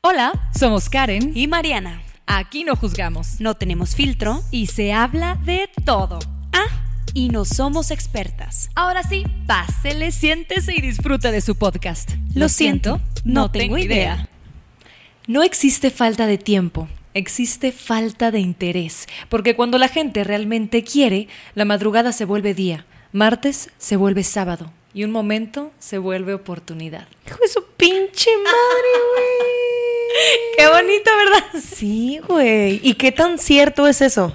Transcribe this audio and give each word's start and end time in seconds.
Hola, 0.00 0.48
somos 0.56 0.88
Karen 0.88 1.32
y 1.34 1.48
Mariana. 1.48 2.00
Aquí 2.24 2.62
no 2.62 2.76
juzgamos. 2.76 3.40
No 3.40 3.54
tenemos 3.56 3.96
filtro 3.96 4.44
Y 4.52 4.68
se 4.68 4.92
habla 4.92 5.34
de 5.44 5.68
todo. 5.84 6.20
Ah, 6.52 6.68
y 7.14 7.30
no 7.30 7.44
somos 7.44 7.90
expertas. 7.90 8.70
Ahora 8.76 9.02
sí, 9.02 9.24
pásele, 9.48 10.12
siéntese 10.12 10.72
y 10.76 10.80
disfruta 10.80 11.32
de 11.32 11.40
su 11.40 11.56
podcast. 11.56 12.12
Lo 12.32 12.48
siento, 12.48 13.00
no 13.24 13.50
tengo 13.50 13.76
idea. 13.76 14.28
No 15.26 15.42
existe 15.42 15.90
falta 15.90 16.26
de 16.26 16.38
tiempo, 16.38 16.88
existe 17.12 17.72
falta 17.72 18.30
de 18.30 18.38
interés. 18.38 19.08
Porque 19.28 19.56
cuando 19.56 19.78
la 19.78 19.88
gente 19.88 20.22
realmente 20.22 20.84
quiere, 20.84 21.26
la 21.56 21.64
madrugada 21.64 22.12
se 22.12 22.24
vuelve 22.24 22.54
día, 22.54 22.86
martes 23.10 23.70
se 23.78 23.96
vuelve 23.96 24.22
sábado 24.22 24.70
y 24.94 25.04
un 25.04 25.10
momento 25.10 25.70
se 25.78 25.98
vuelve 25.98 26.34
oportunidad. 26.34 27.06
Hijo 27.26 27.38
de 27.40 27.48
su 27.48 27.64
pinche 27.76 28.30
madre, 28.36 28.90
güey. 29.14 29.58
Qué 30.56 30.66
bonito, 30.68 31.10
¿verdad? 31.16 31.44
Sí, 31.62 32.18
güey. 32.26 32.80
¿Y 32.82 32.94
qué 32.94 33.12
tan 33.12 33.38
cierto 33.38 33.86
es 33.86 34.00
eso? 34.00 34.32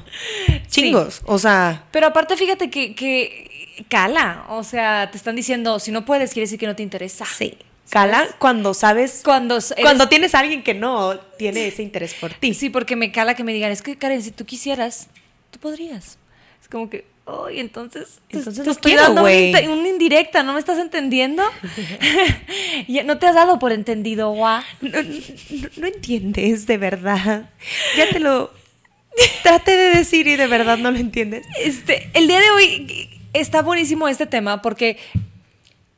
Chingos. 0.67 1.21
O 1.25 1.37
sea. 1.39 1.85
Pero 1.91 2.07
aparte, 2.07 2.37
fíjate 2.37 2.69
que, 2.69 2.95
que 2.95 3.85
cala. 3.89 4.45
O 4.49 4.63
sea, 4.63 5.09
te 5.11 5.17
están 5.17 5.35
diciendo, 5.35 5.79
si 5.79 5.91
no 5.91 6.05
puedes, 6.05 6.31
quiere 6.33 6.45
decir 6.45 6.59
que 6.59 6.67
no 6.67 6.75
te 6.75 6.83
interesa. 6.83 7.25
Sí. 7.25 7.57
Cala 7.89 8.27
cuando 8.39 8.73
sabes. 8.73 9.21
Cuando, 9.23 9.55
eres- 9.57 9.73
Cuando 9.81 10.07
tienes 10.07 10.33
a 10.35 10.39
alguien 10.39 10.63
que 10.63 10.73
no 10.73 11.19
tiene 11.37 11.67
ese 11.67 11.83
interés 11.83 12.13
por 12.13 12.33
ti. 12.33 12.53
Sí, 12.53 12.69
porque 12.69 12.95
me 12.95 13.11
cala 13.11 13.35
que 13.35 13.43
me 13.43 13.53
digan, 13.53 13.71
es 13.71 13.81
que 13.81 13.97
Karen, 13.97 14.21
si 14.23 14.31
tú 14.31 14.45
quisieras, 14.45 15.09
tú 15.51 15.59
podrías. 15.59 16.17
Es 16.61 16.69
como 16.69 16.89
que, 16.89 17.05
ay, 17.25 17.59
entonces, 17.59 18.19
te- 18.29 18.37
Entonces 18.37 18.63
te 18.63 18.71
estoy 18.71 18.91
quiero, 18.93 19.07
dando 19.13 19.21
una, 19.23 19.87
indirecta, 19.89 20.43
¿no 20.43 20.53
me 20.53 20.59
estás 20.59 20.79
entendiendo? 20.79 21.43
Ya 22.87 23.03
no 23.03 23.17
te 23.17 23.27
has 23.27 23.35
dado 23.35 23.59
por 23.59 23.71
entendido, 23.71 24.31
guau. 24.31 24.61
No, 24.81 25.01
no- 25.01 25.69
no 25.77 25.87
entiendes, 25.87 26.65
de 26.67 26.77
verdad. 26.77 27.49
Ya 27.97 28.09
te 28.09 28.19
lo. 28.19 28.51
Trate 29.43 29.75
de 29.77 29.97
decir 29.97 30.27
y 30.27 30.35
de 30.35 30.47
verdad 30.47 30.77
no 30.77 30.89
lo 30.91 30.97
entiendes. 30.97 31.45
Este, 31.59 32.09
el 32.13 32.27
día 32.27 32.39
de 32.39 32.49
hoy 32.51 33.09
está 33.33 33.61
buenísimo 33.61 34.07
este 34.07 34.25
tema 34.25 34.61
porque 34.61 34.97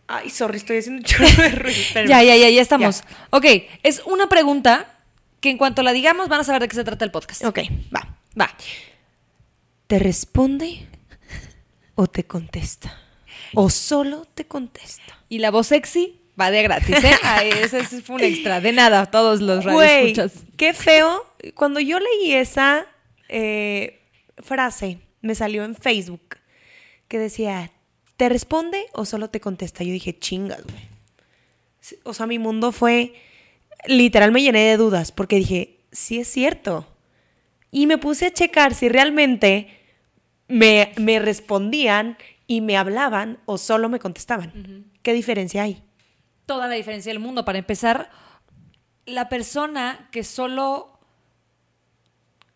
Ay, 0.08 0.30
sorry, 0.30 0.58
estoy 0.58 0.78
haciendo 0.78 1.00
un 1.00 1.04
chorro 1.06 1.42
de 1.42 1.50
ruido. 1.50 1.80
ya, 2.08 2.22
ya, 2.22 2.36
ya, 2.36 2.50
ya 2.50 2.62
estamos. 2.62 3.04
Ok, 3.32 3.46
es 3.82 4.04
una 4.06 4.30
pregunta 4.30 4.92
que 5.40 5.50
en 5.50 5.58
cuanto 5.58 5.82
la 5.82 5.94
digamos 5.94 6.28
van 6.30 6.42
a 6.42 6.44
saber 6.44 6.62
de 6.62 6.68
qué 6.68 6.76
se 6.76 6.84
trata 6.84 7.06
el 7.06 7.10
podcast. 7.12 7.44
Ok, 7.46 7.60
va. 7.96 8.16
Va. 8.40 8.56
¿Te 9.88 9.98
responde 9.98 10.86
o 11.96 12.08
te 12.08 12.26
contesta? 12.26 12.98
¿O 13.54 13.70
solo 13.70 14.26
te 14.34 14.46
contesta? 14.46 15.20
Y 15.30 15.40
la 15.40 15.52
voz 15.52 15.68
sexy 15.68 16.20
va 16.40 16.52
de 16.52 16.64
gratis, 16.64 17.04
¿eh? 17.04 17.16
Ay, 17.24 17.50
ese, 17.50 17.84
fue 18.02 18.18
un 18.18 18.24
extra. 18.24 18.62
De 18.62 18.72
nada, 18.72 19.06
todos 19.08 19.42
los 19.42 19.64
radioescuchas. 19.64 20.44
qué 20.58 20.74
feo. 20.74 21.26
Cuando 21.54 21.80
yo 21.80 22.00
leí 22.00 22.34
esa 22.34 22.86
eh, 23.30 24.02
frase, 24.38 25.00
me 25.22 25.36
salió 25.36 25.64
en 25.64 25.76
Facebook 25.76 26.38
que 27.08 27.20
decía, 27.20 27.72
¿te 28.18 28.30
responde 28.30 28.86
o 28.94 29.06
solo 29.06 29.30
te 29.30 29.40
contesta? 29.40 29.84
Yo 29.84 29.92
dije, 29.92 30.18
chingas, 30.18 30.64
güey. 30.64 30.96
O 32.04 32.14
sea, 32.14 32.26
mi 32.26 32.40
mundo 32.40 32.72
fue, 32.72 33.14
literal 33.86 34.32
me 34.32 34.42
llené 34.42 34.66
de 34.66 34.78
dudas 34.78 35.12
porque 35.12 35.36
dije, 35.36 35.80
sí 35.92 36.20
es 36.20 36.28
cierto. 36.28 36.88
Y 37.72 37.88
me 37.88 37.98
puse 37.98 38.28
a 38.28 38.34
checar 38.34 38.74
si 38.74 38.90
realmente 38.90 39.85
me, 40.48 40.94
me 40.98 41.20
respondían 41.20 42.18
y 42.48 42.62
me 42.62 42.78
hablaban 42.78 43.40
o 43.46 43.58
solo 43.58 43.90
me 43.90 44.00
contestaban. 44.00 44.86
¿Qué 45.02 45.14
diferencia 45.14 45.64
hay? 45.64 45.86
toda 46.46 46.68
la 46.68 46.76
diferencia 46.76 47.12
del 47.12 47.20
mundo. 47.20 47.46
Para 47.46 47.58
empezar, 47.58 48.10
la 49.06 49.30
persona 49.30 50.08
que 50.12 50.24
solo 50.24 51.00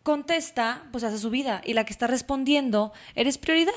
contesta, 0.02 0.84
pues 0.92 1.04
hace 1.04 1.18
su 1.18 1.30
vida. 1.30 1.60
Y 1.64 1.74
la 1.74 1.84
que 1.84 1.92
está 1.92 2.06
respondiendo, 2.06 2.92
eres 3.14 3.38
prioridad. 3.38 3.74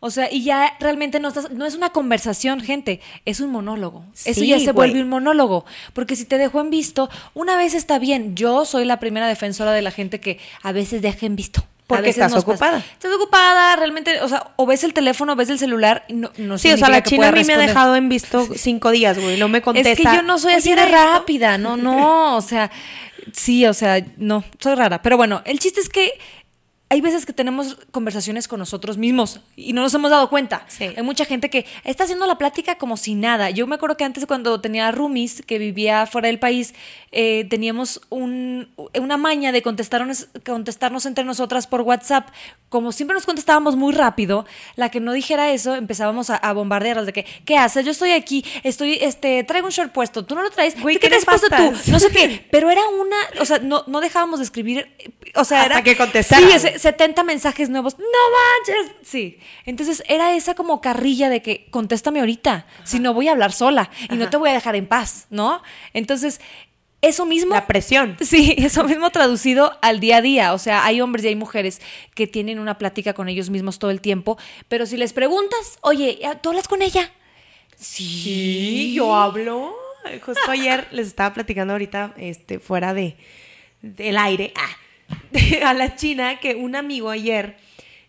O 0.00 0.10
sea, 0.10 0.30
y 0.30 0.44
ya 0.44 0.76
realmente 0.78 1.20
no, 1.20 1.28
estás, 1.28 1.50
no 1.50 1.64
es 1.64 1.74
una 1.74 1.90
conversación, 1.90 2.60
gente, 2.60 3.00
es 3.24 3.40
un 3.40 3.50
monólogo. 3.50 4.04
Eso 4.24 4.44
ya 4.44 4.58
se 4.58 4.66
güey. 4.66 4.74
vuelve 4.74 5.02
un 5.02 5.08
monólogo. 5.08 5.64
Porque 5.94 6.16
si 6.16 6.26
te 6.26 6.38
dejó 6.38 6.60
en 6.60 6.70
visto, 6.70 7.08
una 7.34 7.56
vez 7.56 7.74
está 7.74 7.98
bien. 7.98 8.36
Yo 8.36 8.64
soy 8.64 8.84
la 8.84 9.00
primera 9.00 9.26
defensora 9.26 9.72
de 9.72 9.82
la 9.82 9.90
gente 9.90 10.20
que 10.20 10.38
a 10.62 10.72
veces 10.72 11.02
deja 11.02 11.26
en 11.26 11.36
visto. 11.36 11.64
Porque 11.86 12.10
estás 12.10 12.32
pasa. 12.32 12.42
ocupada. 12.42 12.78
Estás 12.78 13.12
ocupada, 13.14 13.76
realmente, 13.76 14.20
o 14.20 14.28
sea, 14.28 14.50
o 14.56 14.66
ves 14.66 14.82
el 14.82 14.92
teléfono, 14.92 15.34
o 15.34 15.36
ves 15.36 15.50
el 15.50 15.58
celular, 15.58 16.04
y 16.08 16.14
no, 16.14 16.32
no 16.36 16.58
Sí, 16.58 16.72
o 16.72 16.76
sea, 16.76 16.88
la 16.88 17.02
china 17.02 17.28
a 17.28 17.32
mí 17.32 17.44
me 17.44 17.54
ha 17.54 17.58
dejado 17.58 17.94
en 17.94 18.08
visto 18.08 18.48
cinco 18.56 18.90
días, 18.90 19.18
güey. 19.18 19.38
No 19.38 19.48
me 19.48 19.62
contesta. 19.62 19.90
Es 19.90 19.98
que 19.98 20.04
yo 20.04 20.22
no 20.22 20.38
soy 20.38 20.54
así 20.54 20.74
de 20.74 20.84
rápida, 20.84 21.58
no, 21.58 21.76
no, 21.76 22.36
o 22.36 22.40
sea, 22.40 22.72
sí, 23.32 23.66
o 23.66 23.74
sea, 23.74 24.04
no, 24.16 24.42
soy 24.58 24.74
rara. 24.74 25.00
Pero 25.00 25.16
bueno, 25.16 25.42
el 25.44 25.60
chiste 25.60 25.80
es 25.80 25.88
que 25.88 26.18
hay 26.88 27.00
veces 27.00 27.26
que 27.26 27.32
tenemos 27.32 27.76
conversaciones 27.90 28.46
con 28.46 28.60
nosotros 28.60 28.96
mismos 28.96 29.40
y 29.56 29.72
no 29.72 29.82
nos 29.82 29.92
hemos 29.94 30.08
dado 30.10 30.30
cuenta. 30.30 30.64
Sí. 30.68 30.84
Hay 30.96 31.02
mucha 31.02 31.24
gente 31.24 31.50
que 31.50 31.66
está 31.82 32.04
haciendo 32.04 32.26
la 32.28 32.38
plática 32.38 32.76
como 32.78 32.96
si 32.96 33.16
nada. 33.16 33.50
Yo 33.50 33.66
me 33.66 33.74
acuerdo 33.74 33.96
que 33.96 34.04
antes 34.04 34.24
cuando 34.26 34.60
tenía 34.60 34.92
roomies 34.92 35.42
que 35.42 35.58
vivía 35.58 36.06
fuera 36.06 36.28
del 36.28 36.38
país, 36.38 36.74
eh, 37.10 37.44
teníamos 37.50 38.00
un- 38.08 38.68
una 39.00 39.16
maña 39.16 39.50
de 39.50 39.62
contestarnos, 39.62 40.28
contestarnos 40.44 41.06
entre 41.06 41.24
nosotras 41.24 41.66
por 41.66 41.80
WhatsApp. 41.80 42.28
Como 42.68 42.92
siempre 42.92 43.14
nos 43.14 43.26
contestábamos 43.26 43.74
muy 43.74 43.92
rápido, 43.92 44.44
la 44.76 44.88
que 44.90 45.00
no 45.00 45.12
dijera 45.12 45.50
eso, 45.52 45.74
empezábamos 45.74 46.30
a, 46.30 46.36
a 46.36 46.52
bombardearlas 46.52 47.06
de 47.06 47.12
que, 47.12 47.26
¿qué 47.44 47.56
haces? 47.56 47.84
Yo 47.84 47.90
estoy 47.92 48.10
aquí, 48.12 48.44
estoy, 48.62 48.98
este, 49.00 49.42
traigo 49.44 49.66
un 49.66 49.72
short 49.72 49.92
puesto, 49.92 50.24
tú 50.24 50.34
no 50.36 50.42
lo 50.42 50.50
traes, 50.50 50.80
Güey, 50.80 50.96
¿qué 50.96 51.02
¿qué 51.02 51.08
te 51.10 51.16
has 51.16 51.24
puesto 51.24 51.48
tú? 51.48 51.72
No 51.90 51.98
sé 51.98 52.10
qué, 52.10 52.46
pero 52.50 52.70
era 52.70 52.82
una, 52.88 53.16
o 53.40 53.44
sea, 53.44 53.58
no, 53.60 53.82
no 53.86 54.00
dejábamos 54.00 54.38
de 54.40 54.44
escribir, 54.44 54.88
o 55.36 55.44
sea, 55.44 55.62
Hasta 55.62 55.74
era... 55.74 55.82
que 55.82 55.96
contestaran. 55.96 56.48
Sí, 56.60 56.75
70 56.76 57.24
mensajes 57.24 57.68
nuevos. 57.68 57.98
¡No 57.98 58.04
manches! 58.04 58.96
Sí. 59.02 59.38
Entonces 59.64 60.02
era 60.08 60.34
esa 60.34 60.54
como 60.54 60.80
carrilla 60.80 61.28
de 61.28 61.42
que 61.42 61.66
contéstame 61.70 62.20
ahorita, 62.20 62.66
si 62.84 63.00
no 63.00 63.14
voy 63.14 63.28
a 63.28 63.32
hablar 63.32 63.52
sola 63.52 63.90
y 64.10 64.16
no 64.16 64.30
te 64.30 64.36
voy 64.36 64.50
a 64.50 64.54
dejar 64.54 64.76
en 64.76 64.86
paz, 64.86 65.26
¿no? 65.30 65.62
Entonces, 65.92 66.40
eso 67.02 67.26
mismo. 67.26 67.54
La 67.54 67.66
presión. 67.66 68.16
Sí, 68.20 68.54
eso 68.58 68.84
mismo 68.84 69.10
traducido 69.10 69.78
al 69.82 70.00
día 70.00 70.18
a 70.18 70.22
día. 70.22 70.52
O 70.52 70.58
sea, 70.58 70.84
hay 70.84 71.00
hombres 71.00 71.24
y 71.24 71.28
hay 71.28 71.36
mujeres 71.36 71.80
que 72.14 72.26
tienen 72.26 72.58
una 72.58 72.78
plática 72.78 73.12
con 73.12 73.28
ellos 73.28 73.50
mismos 73.50 73.78
todo 73.78 73.90
el 73.90 74.00
tiempo, 74.00 74.38
pero 74.68 74.86
si 74.86 74.96
les 74.96 75.12
preguntas, 75.12 75.78
oye, 75.82 76.18
¿tú 76.42 76.50
hablas 76.50 76.68
con 76.68 76.82
ella? 76.82 77.10
Sí, 77.76 78.92
yo 78.94 79.14
hablo. 79.14 79.74
Justo 80.24 80.50
ayer 80.50 80.86
les 80.92 81.08
estaba 81.08 81.34
platicando 81.34 81.72
ahorita, 81.72 82.14
este, 82.16 82.60
fuera 82.60 82.94
de 82.94 83.16
del 83.82 84.16
aire, 84.16 84.52
ah, 84.56 84.76
a 85.64 85.74
la 85.74 85.96
china, 85.96 86.40
que 86.40 86.54
un 86.54 86.76
amigo 86.76 87.10
ayer 87.10 87.56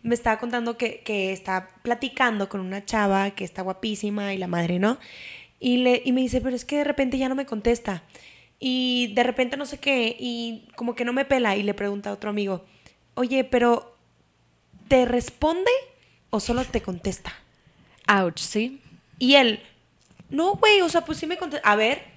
me 0.03 0.15
estaba 0.15 0.39
contando 0.39 0.77
que, 0.77 1.01
que 1.01 1.33
está 1.33 1.69
platicando 1.81 2.49
con 2.49 2.61
una 2.61 2.85
chava 2.85 3.31
que 3.31 3.43
está 3.43 3.61
guapísima 3.61 4.33
y 4.33 4.37
la 4.37 4.47
madre, 4.47 4.79
¿no? 4.79 4.99
Y, 5.59 5.77
le, 5.77 6.01
y 6.05 6.11
me 6.11 6.21
dice, 6.21 6.41
pero 6.41 6.55
es 6.55 6.65
que 6.65 6.77
de 6.77 6.83
repente 6.83 7.17
ya 7.17 7.29
no 7.29 7.35
me 7.35 7.45
contesta. 7.45 8.03
Y 8.59 9.13
de 9.13 9.23
repente 9.23 9.57
no 9.57 9.65
sé 9.65 9.79
qué, 9.79 10.15
y 10.19 10.67
como 10.75 10.95
que 10.95 11.05
no 11.05 11.13
me 11.13 11.25
pela. 11.25 11.55
Y 11.55 11.63
le 11.63 11.73
pregunta 11.73 12.09
a 12.09 12.13
otro 12.13 12.29
amigo, 12.29 12.65
oye, 13.15 13.43
pero 13.43 13.95
¿te 14.87 15.05
responde 15.05 15.71
o 16.29 16.39
solo 16.39 16.63
te 16.63 16.81
contesta? 16.81 17.33
Ouch, 18.07 18.39
¿sí? 18.39 18.81
Y 19.19 19.35
él, 19.35 19.61
no, 20.29 20.55
güey, 20.55 20.81
o 20.81 20.89
sea, 20.89 21.01
pues 21.01 21.17
sí 21.17 21.27
me 21.27 21.37
contesta. 21.37 21.69
A 21.69 21.75
ver. 21.75 22.16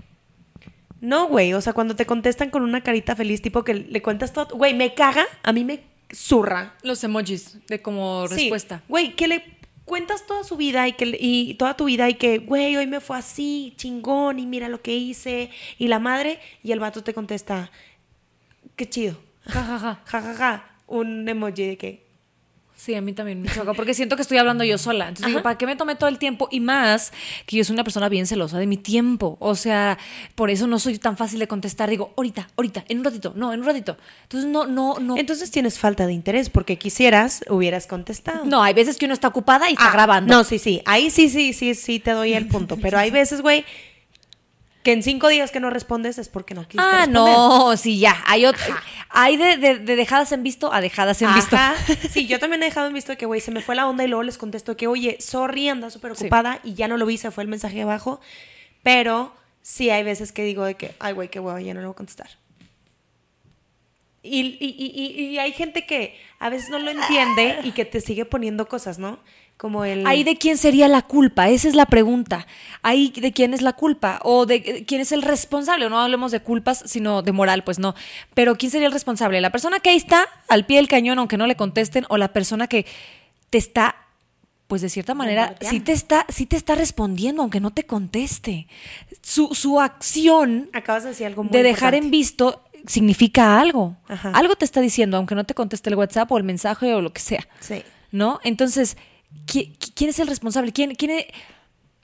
No, 1.01 1.29
güey, 1.29 1.55
o 1.55 1.61
sea, 1.61 1.73
cuando 1.73 1.97
te 1.97 2.07
contestan 2.07 2.51
con 2.51 2.63
una 2.63 2.83
carita 2.83 3.17
feliz, 3.17 3.41
tipo 3.41 3.65
que 3.65 3.75
le 3.75 4.03
cuentas 4.03 4.33
todo. 4.33 4.57
Güey, 4.57 4.75
me 4.75 4.95
caga, 4.95 5.27
a 5.43 5.53
mí 5.53 5.65
me 5.65 5.83
zurra. 6.13 6.75
Los 6.83 7.03
emojis 7.05 7.59
de 7.67 7.81
como 7.81 8.27
Sí, 8.29 8.35
respuesta. 8.35 8.83
Güey, 8.89 9.17
que 9.17 9.29
le 9.29 9.45
cuentas 9.85 10.27
toda 10.27 10.45
su 10.45 10.57
vida 10.57 10.87
y 10.87 10.93
que 10.93 11.17
y 11.19 11.55
toda 11.55 11.77
tu 11.77 11.87
vida 11.87 12.09
y 12.09 12.15
que, 12.15 12.39
güey, 12.39 12.77
hoy 12.77 12.87
me 12.87 13.01
fue 13.01 13.17
así, 13.19 13.75
chingón, 13.77 14.39
y 14.39 14.47
mira 14.47 14.69
lo 14.69 14.83
que 14.83 14.95
hice, 14.95 15.51
y 15.79 15.89
la 15.89 15.99
madre, 15.99 16.39
y 16.63 16.73
el 16.73 16.81
vato 16.81 17.03
te 17.03 17.15
contesta, 17.15 17.71
qué 18.77 18.89
chido. 18.89 19.17
Ja, 19.47 19.63
ja, 19.65 19.79
ja. 19.79 20.03
Ja, 20.07 20.21
ja, 20.23 20.35
ja. 20.35 20.71
Un 20.87 21.29
emoji 21.29 21.67
de 21.67 21.77
que. 21.79 22.10
Sí, 22.83 22.95
a 22.95 23.03
mí 23.03 23.13
también 23.13 23.43
me 23.43 23.49
choca, 23.51 23.75
porque 23.75 23.93
siento 23.93 24.17
que 24.17 24.23
estoy 24.23 24.39
hablando 24.39 24.65
yo 24.65 24.79
sola. 24.79 25.09
Entonces 25.09 25.27
digo, 25.27 25.43
¿para 25.43 25.59
qué 25.59 25.67
me 25.67 25.77
tomé 25.77 25.97
todo 25.97 26.09
el 26.09 26.17
tiempo? 26.19 26.49
Y 26.51 26.61
más 26.61 27.13
que 27.45 27.59
yo 27.59 27.65
soy 27.65 27.75
una 27.75 27.85
persona 27.85 28.09
bien 28.09 28.27
celosa 28.27 28.59
de 28.59 28.67
mi 28.67 28.79
tiempo. 28.79 29.37
O 29.39 29.55
sea, 29.55 29.99
por 30.35 30.49
eso 30.49 30.67
no 30.67 30.79
soy 30.79 30.97
tan 30.99 31.19
fácil 31.19 31.41
de 31.41 31.47
contestar. 31.47 31.91
Digo, 31.91 32.15
ahorita, 32.17 32.49
ahorita, 32.57 32.87
en 32.89 33.01
un 33.01 33.05
ratito, 33.05 33.35
no, 33.37 33.53
en 33.53 33.61
un 33.61 33.67
ratito. 33.67 33.99
Entonces 34.23 34.49
no, 34.49 34.67
no, 34.67 34.99
no. 34.99 35.19
Entonces 35.19 35.51
tienes 35.51 35.79
falta 35.79 36.07
de 36.07 36.15
interés 36.15 36.49
porque 36.49 36.79
quisieras, 36.79 37.45
hubieras 37.51 37.87
contestado. 37.87 38.47
no, 38.47 38.63
hay 38.63 38.73
veces 38.73 38.97
que 38.97 39.05
uno 39.05 39.13
está 39.13 39.29
ocupada 39.29 39.69
y 39.69 39.75
está 39.75 39.89
Ah, 39.91 39.93
grabando. 39.93 40.33
No, 40.35 40.43
sí, 40.45 40.59
sí. 40.59 40.81
Ahí 40.87 41.11
sí, 41.11 41.29
sí, 41.29 41.53
sí, 41.53 41.75
sí 41.75 41.99
te 42.01 42.13
doy 42.13 42.33
el 42.33 42.47
punto. 42.49 42.77
Pero 42.81 42.99
hay 42.99 43.11
veces, 43.11 43.43
güey, 43.43 43.67
que 44.83 44.93
en 44.93 45.03
cinco 45.03 45.29
días 45.29 45.51
que 45.51 45.61
no 45.61 45.69
respondes 45.69 46.17
es 46.19 46.29
porque 46.31 46.55
no 46.55 46.63
quisiste 46.63 46.81
Ah, 46.83 47.05
responder. 47.07 47.35
no, 47.35 47.77
sí, 47.77 47.99
ya. 47.99 48.23
Hay, 48.27 48.45
ot- 48.45 48.57
hay 49.11 49.37
de, 49.37 49.57
de- 49.59 49.79
de 49.79 49.97
dejadas 49.97 50.33
en 50.33 50.43
visto 50.43 50.73
a 50.73 50.81
dejadas 50.81 51.21
en 51.23 51.35
visto. 51.35 51.57
Sí, 52.11 52.27
yo 52.27 52.39
también 52.39 52.63
he 52.63 52.67
dejado 52.67 52.87
en 52.87 52.95
visto 52.95 53.15
que, 53.19 53.27
güey, 53.27 53.41
se 53.43 53.51
me 53.51 53.61
fue 53.61 53.75
la 53.75 53.87
onda 53.87 54.05
y 54.05 54.09
luego 54.09 54.23
les 54.23 54.39
contesto 54.39 54.77
que, 54.79 54.87
oye, 54.87 55.19
sorry, 55.21 55.69
anda 55.69 55.91
súper 55.91 56.17
Sí. 56.17 56.25
ocupada 56.25 56.61
y 56.65 56.75
ya 56.75 56.89
no 56.89 56.97
lo 56.97 57.05
vi, 57.07 57.19
se 57.19 57.31
fue 57.31 57.43
el 57.45 57.49
mensaje 57.49 57.83
abajo. 57.83 58.21
Pero 58.83 59.35
sí 59.61 59.91
hay 59.91 60.03
veces 60.03 60.33
que 60.33 60.45
digo 60.45 60.65
de 60.65 60.75
que, 60.77 60.95
ay, 60.99 61.13
güey, 61.13 61.29
qué 61.29 61.41
hueva, 61.41 61.61
ya 61.61 61.75
no 61.75 61.81
le 61.81 61.87
voy 61.87 61.93
a 61.93 61.97
contestar. 61.97 62.31
Y- 64.23 64.57
y- 64.61 65.23
y 65.33 65.39
hay 65.39 65.53
gente 65.53 65.87
que 65.87 66.19
a 66.39 66.51
veces 66.51 66.69
no 66.71 66.79
lo 66.79 66.91
entiende 66.91 67.59
y 67.65 67.73
que 67.73 67.87
te 67.87 68.01
sigue 68.03 68.25
poniendo 68.27 68.69
cosas, 68.69 68.99
¿no? 68.99 69.19
Como 69.61 69.85
el... 69.85 70.07
Ahí 70.07 70.25
de 70.25 70.39
quién 70.39 70.57
sería 70.57 70.89
la 70.89 71.03
culpa, 71.03 71.51
esa 71.51 71.69
es 71.69 71.75
la 71.75 71.85
pregunta. 71.85 72.47
Ahí 72.81 73.11
de 73.11 73.31
quién 73.31 73.53
es 73.53 73.61
la 73.61 73.75
culpa 73.75 74.19
o 74.23 74.47
de 74.47 74.87
quién 74.87 75.03
es 75.03 75.13
el 75.13 75.21
responsable. 75.21 75.91
No 75.91 76.01
hablemos 76.01 76.33
de 76.33 76.41
culpas, 76.41 76.83
sino 76.87 77.21
de 77.21 77.33
moral, 77.33 77.63
pues 77.63 77.79
no. 77.79 77.95
Pero 78.33 78.57
quién 78.57 78.73
sería 78.73 78.87
el 78.87 78.93
responsable, 78.95 79.39
la 79.43 79.53
persona 79.53 79.79
que 79.79 79.91
ahí 79.91 79.99
está 79.99 80.27
al 80.49 80.65
pie 80.65 80.79
del 80.79 80.89
cañón 80.89 81.19
aunque 81.19 81.37
no 81.37 81.47
le 81.47 81.57
contesten 81.57 82.07
o 82.09 82.17
la 82.17 82.33
persona 82.33 82.69
que 82.69 82.87
te 83.51 83.59
está 83.59 83.97
pues 84.67 84.81
de 84.81 84.89
cierta 84.89 85.13
manera 85.13 85.55
sí 85.61 85.81
te 85.81 85.93
está 85.93 86.25
sí 86.31 86.47
te 86.47 86.57
está 86.57 86.75
respondiendo 86.75 87.43
aunque 87.43 87.61
no 87.61 87.71
te 87.71 87.85
conteste. 87.85 88.67
Su, 89.21 89.55
su 89.55 89.79
acción 89.79 90.71
Acabas 90.73 91.03
de 91.03 91.11
decir 91.11 91.27
algo 91.27 91.43
muy 91.43 91.53
de 91.53 91.63
dejar 91.63 91.93
importante. 91.93 92.07
en 92.07 92.11
visto 92.11 92.65
significa 92.87 93.61
algo. 93.61 93.99
Ajá. 94.09 94.31
Algo 94.31 94.57
te 94.57 94.65
está 94.65 94.81
diciendo, 94.81 95.19
aunque 95.19 95.35
no 95.35 95.45
te 95.45 95.53
conteste 95.53 95.91
el 95.91 95.97
WhatsApp 95.97 96.33
o 96.33 96.39
el 96.39 96.45
mensaje 96.45 96.95
o 96.95 97.03
lo 97.03 97.13
que 97.13 97.21
sea. 97.21 97.47
Sí. 97.61 97.83
¿No? 98.11 98.41
Entonces, 98.43 98.97
¿qui- 99.47 99.77
qui- 99.79 99.93
¿quién 99.95 100.11
es 100.11 100.19
el 100.19 100.27
responsable? 100.29 100.73
¿Quién, 100.73 100.95
quién 100.95 101.25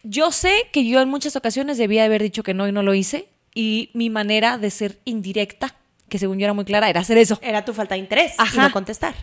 Yo 0.03 0.31
sé 0.33 0.53
que 0.73 0.87
yo 0.87 1.01
en 1.01 1.09
muchas 1.09 1.37
ocasiones 1.37 1.79
debía 1.79 2.05
haber 2.05 2.23
dicho 2.23 2.43
que 2.43 2.55
no 2.55 2.67
y 2.69 2.73
no 2.73 2.83
lo 2.83 2.95
hice. 2.95 3.29
Y 3.55 3.91
mi 3.95 4.11
manera 4.11 4.59
de 4.59 4.71
ser 4.71 4.99
indirecta, 5.05 5.75
que 6.09 6.19
según 6.19 6.39
yo 6.39 6.45
era 6.45 6.53
muy 6.53 6.65
clara, 6.67 6.91
era 6.91 7.01
hacer 7.01 7.17
eso. 7.19 7.39
Era 7.43 7.65
tu 7.65 7.73
falta 7.73 7.95
de 7.95 8.01
interés 8.01 8.33
y 8.33 8.43
Ajá. 8.43 8.65
no 8.65 8.73
contestar. 8.73 9.15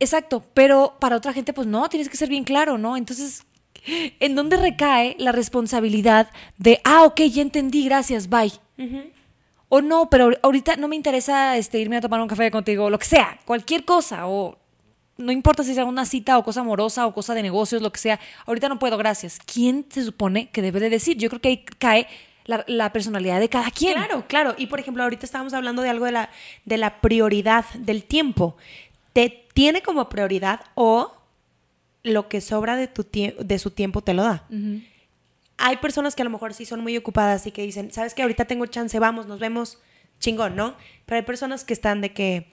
Exacto, 0.00 0.44
pero 0.54 0.96
para 1.00 1.16
otra 1.16 1.32
gente, 1.32 1.52
pues 1.52 1.66
no, 1.66 1.88
tienes 1.88 2.08
que 2.08 2.16
ser 2.16 2.28
bien 2.28 2.44
claro, 2.44 2.76
¿no? 2.78 2.96
Entonces, 2.96 3.44
¿en 3.86 4.34
dónde 4.34 4.56
recae 4.56 5.14
la 5.18 5.32
responsabilidad 5.32 6.28
de, 6.56 6.80
ah, 6.84 7.04
ok, 7.04 7.20
ya 7.22 7.42
entendí, 7.42 7.84
gracias, 7.84 8.28
bye? 8.28 8.52
O 9.68 9.80
no, 9.80 10.08
pero 10.10 10.30
ahorita 10.42 10.76
no 10.76 10.88
me 10.88 10.96
interesa 10.96 11.56
este, 11.56 11.78
irme 11.78 11.96
a 11.96 12.00
tomar 12.00 12.20
un 12.20 12.28
café 12.28 12.50
contigo, 12.50 12.90
lo 12.90 12.98
que 12.98 13.06
sea, 13.06 13.38
cualquier 13.44 13.84
cosa, 13.84 14.26
o 14.26 14.58
no 15.18 15.32
importa 15.32 15.64
si 15.64 15.74
sea 15.74 15.84
una 15.84 16.06
cita 16.06 16.38
o 16.38 16.44
cosa 16.44 16.60
amorosa 16.60 17.06
o 17.06 17.12
cosa 17.12 17.34
de 17.34 17.42
negocios, 17.42 17.82
lo 17.82 17.92
que 17.92 17.98
sea, 17.98 18.20
ahorita 18.46 18.68
no 18.68 18.78
puedo, 18.78 18.96
gracias. 18.96 19.38
¿Quién 19.44 19.84
se 19.90 20.04
supone 20.04 20.48
que 20.50 20.62
debe 20.62 20.80
de 20.80 20.90
decir? 20.90 21.16
Yo 21.18 21.28
creo 21.28 21.40
que 21.40 21.48
ahí 21.48 21.64
cae 21.78 22.06
la, 22.44 22.64
la 22.68 22.92
personalidad 22.92 23.40
de 23.40 23.48
cada 23.48 23.70
quien. 23.70 23.94
Claro, 23.94 24.24
claro. 24.28 24.54
Y 24.56 24.68
por 24.68 24.78
ejemplo, 24.78 25.02
ahorita 25.02 25.26
estábamos 25.26 25.52
hablando 25.54 25.82
de 25.82 25.90
algo 25.90 26.06
de 26.06 26.12
la, 26.12 26.30
de 26.64 26.78
la 26.78 27.00
prioridad 27.00 27.64
del 27.74 28.04
tiempo. 28.04 28.56
¿Te 29.12 29.46
tiene 29.52 29.82
como 29.82 30.08
prioridad 30.08 30.60
o 30.76 31.12
lo 32.04 32.28
que 32.28 32.40
sobra 32.40 32.76
de, 32.76 32.86
tu 32.86 33.04
de 33.04 33.58
su 33.58 33.72
tiempo 33.72 34.02
te 34.02 34.14
lo 34.14 34.22
da? 34.22 34.46
Hay 35.56 35.78
personas 35.78 36.14
que 36.14 36.22
a 36.22 36.24
lo 36.24 36.30
mejor 36.30 36.54
sí 36.54 36.64
son 36.64 36.80
muy 36.80 36.96
ocupadas 36.96 37.44
y 37.46 37.50
que 37.50 37.62
dicen, 37.62 37.90
¿sabes 37.90 38.14
que 38.14 38.22
Ahorita 38.22 38.44
tengo 38.44 38.66
chance, 38.66 38.96
vamos, 39.00 39.26
nos 39.26 39.40
vemos, 39.40 39.78
chingón, 40.20 40.54
¿no? 40.54 40.76
Pero 41.06 41.16
hay 41.16 41.24
personas 41.24 41.64
que 41.64 41.72
están 41.72 42.00
de 42.00 42.12
que, 42.12 42.52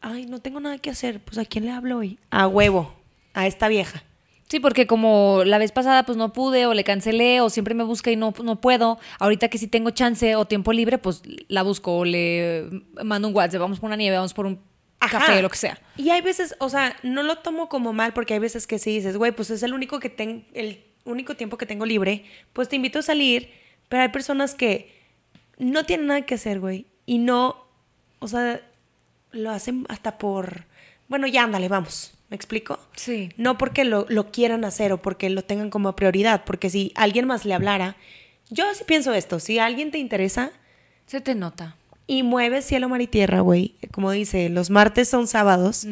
ay, 0.00 0.26
no 0.26 0.40
tengo 0.40 0.60
nada 0.60 0.78
que 0.78 0.90
hacer, 0.90 1.20
pues 1.20 1.38
¿a 1.38 1.44
quién 1.44 1.64
le 1.64 1.70
hablo 1.70 1.98
hoy? 1.98 2.18
A 2.30 2.46
huevo, 2.46 2.94
a 3.34 3.46
esta 3.46 3.68
vieja. 3.68 4.02
Sí, 4.48 4.60
porque 4.60 4.86
como 4.86 5.42
la 5.44 5.58
vez 5.58 5.72
pasada 5.72 6.04
pues 6.04 6.16
no 6.16 6.32
pude 6.32 6.64
o 6.64 6.72
le 6.72 6.82
cancelé 6.82 7.42
o 7.42 7.50
siempre 7.50 7.74
me 7.74 7.84
busca 7.84 8.10
y 8.10 8.16
no, 8.16 8.32
no 8.42 8.60
puedo, 8.60 8.98
ahorita 9.18 9.48
que 9.48 9.58
sí 9.58 9.66
tengo 9.66 9.90
chance 9.90 10.36
o 10.36 10.46
tiempo 10.46 10.72
libre, 10.72 10.96
pues 10.96 11.22
la 11.48 11.62
busco 11.62 11.98
o 11.98 12.04
le 12.06 12.66
mando 13.04 13.28
un 13.28 13.34
WhatsApp, 13.34 13.60
vamos 13.60 13.78
por 13.78 13.88
una 13.88 13.96
nieve, 13.96 14.16
vamos 14.16 14.32
por 14.32 14.46
un 14.46 14.58
Ajá. 15.00 15.18
café, 15.18 15.42
lo 15.42 15.50
que 15.50 15.58
sea. 15.58 15.78
Y 15.98 16.08
hay 16.10 16.22
veces, 16.22 16.56
o 16.60 16.70
sea, 16.70 16.96
no 17.02 17.22
lo 17.22 17.36
tomo 17.38 17.68
como 17.68 17.92
mal 17.92 18.14
porque 18.14 18.32
hay 18.34 18.40
veces 18.40 18.66
que 18.66 18.78
sí 18.78 18.94
dices, 18.94 19.18
güey, 19.18 19.32
pues 19.32 19.50
es 19.50 19.62
el 19.62 19.74
único 19.74 20.00
que 20.00 20.08
tengo, 20.08 20.42
el 20.54 20.82
único 21.04 21.36
tiempo 21.36 21.58
que 21.58 21.66
tengo 21.66 21.84
libre, 21.84 22.24
pues 22.54 22.70
te 22.70 22.76
invito 22.76 23.00
a 23.00 23.02
salir, 23.02 23.50
pero 23.90 24.02
hay 24.02 24.08
personas 24.08 24.54
que 24.54 24.94
no 25.58 25.84
tienen 25.84 26.06
nada 26.06 26.22
que 26.22 26.36
hacer, 26.36 26.58
güey, 26.58 26.86
y 27.04 27.18
no, 27.18 27.66
o 28.18 28.28
sea, 28.28 28.62
lo 29.32 29.50
hacen 29.50 29.86
hasta 29.88 30.18
por, 30.18 30.64
bueno, 31.08 31.26
ya 31.26 31.44
ándale, 31.44 31.68
vamos, 31.68 32.14
¿me 32.30 32.36
explico? 32.36 32.78
Sí. 32.96 33.30
No 33.36 33.58
porque 33.58 33.84
lo, 33.84 34.06
lo 34.08 34.30
quieran 34.30 34.64
hacer 34.64 34.92
o 34.92 35.02
porque 35.02 35.30
lo 35.30 35.42
tengan 35.42 35.70
como 35.70 35.94
prioridad, 35.96 36.44
porque 36.44 36.70
si 36.70 36.92
alguien 36.94 37.26
más 37.26 37.44
le 37.44 37.54
hablara, 37.54 37.96
yo 38.50 38.64
sí 38.74 38.84
pienso 38.86 39.12
esto, 39.14 39.40
si 39.40 39.58
a 39.58 39.66
alguien 39.66 39.90
te 39.90 39.98
interesa, 39.98 40.50
Se 41.06 41.20
te 41.20 41.34
nota. 41.34 41.76
y 42.06 42.22
mueves 42.22 42.64
cielo, 42.64 42.88
mar 42.88 43.00
y 43.02 43.06
tierra, 43.06 43.40
güey. 43.40 43.74
Como 43.92 44.10
dice, 44.10 44.48
los 44.48 44.70
martes 44.70 45.08
son 45.08 45.26
sábados 45.26 45.86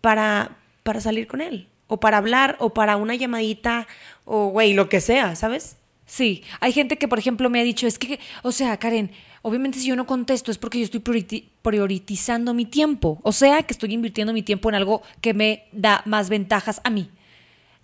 para, 0.00 0.56
para 0.82 1.00
salir 1.00 1.26
con 1.26 1.40
él. 1.40 1.68
O 1.88 2.00
para 2.00 2.16
hablar, 2.16 2.56
o 2.58 2.72
para 2.72 2.96
una 2.96 3.14
llamadita, 3.14 3.86
o 4.24 4.46
güey, 4.48 4.72
lo 4.72 4.88
que 4.88 5.02
sea, 5.02 5.36
¿sabes? 5.36 5.76
Sí, 6.12 6.42
hay 6.60 6.72
gente 6.72 6.98
que, 6.98 7.08
por 7.08 7.18
ejemplo, 7.18 7.48
me 7.48 7.58
ha 7.58 7.64
dicho, 7.64 7.86
es 7.86 7.98
que, 7.98 8.20
o 8.42 8.52
sea, 8.52 8.76
Karen, 8.76 9.12
obviamente 9.40 9.78
si 9.78 9.86
yo 9.86 9.96
no 9.96 10.06
contesto 10.06 10.50
es 10.50 10.58
porque 10.58 10.76
yo 10.78 10.84
estoy 10.84 11.00
prioriti- 11.00 11.44
prioritizando 11.62 12.52
mi 12.52 12.66
tiempo, 12.66 13.18
o 13.22 13.32
sea, 13.32 13.62
que 13.62 13.72
estoy 13.72 13.94
invirtiendo 13.94 14.34
mi 14.34 14.42
tiempo 14.42 14.68
en 14.68 14.74
algo 14.74 15.00
que 15.22 15.32
me 15.32 15.64
da 15.72 16.02
más 16.04 16.28
ventajas 16.28 16.82
a 16.84 16.90
mí. 16.90 17.08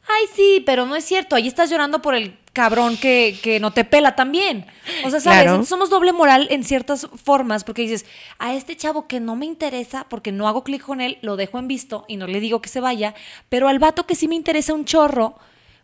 Ay, 0.07 0.27
sí, 0.37 0.63
pero 0.67 0.85
no 0.85 0.95
es 0.95 1.07
cierto, 1.07 1.37
ahí 1.37 1.49
estás 1.49 1.71
llorando 1.71 2.03
por 2.03 2.15
el 2.15 2.37
cabrón 2.53 2.99
que, 2.99 3.39
que 3.43 3.61
no 3.61 3.73
te 3.73 3.87
pela 3.87 4.15
también. 4.15 4.67
O 5.07 5.11
sea, 5.11 5.21
¿sabes? 5.21 5.45
Claro. 5.45 5.65
Somos 5.65 5.89
doble 5.89 6.13
moral 6.13 6.49
en 6.51 6.65
ciertas 6.65 7.09
formas, 7.25 7.65
porque 7.65 7.81
dices, 7.81 8.05
a 8.39 8.53
este 8.53 8.77
chavo 8.77 9.09
que 9.09 9.21
no 9.21 9.37
me 9.37 9.47
interesa, 9.47 10.05
porque 10.11 10.33
no 10.33 10.49
hago 10.49 10.65
clic 10.65 10.83
con 10.83 11.01
él, 11.01 11.17
lo 11.23 11.37
dejo 11.37 11.59
en 11.59 11.67
visto 11.67 12.05
y 12.09 12.19
no 12.19 12.27
le 12.27 12.41
digo 12.41 12.61
que 12.61 12.69
se 12.69 12.81
vaya, 12.81 13.15
pero 13.49 13.69
al 13.69 13.79
vato 13.79 14.05
que 14.05 14.15
sí 14.15 14.29
me 14.29 14.35
interesa 14.35 14.75
un 14.75 14.85
chorro, 14.85 15.39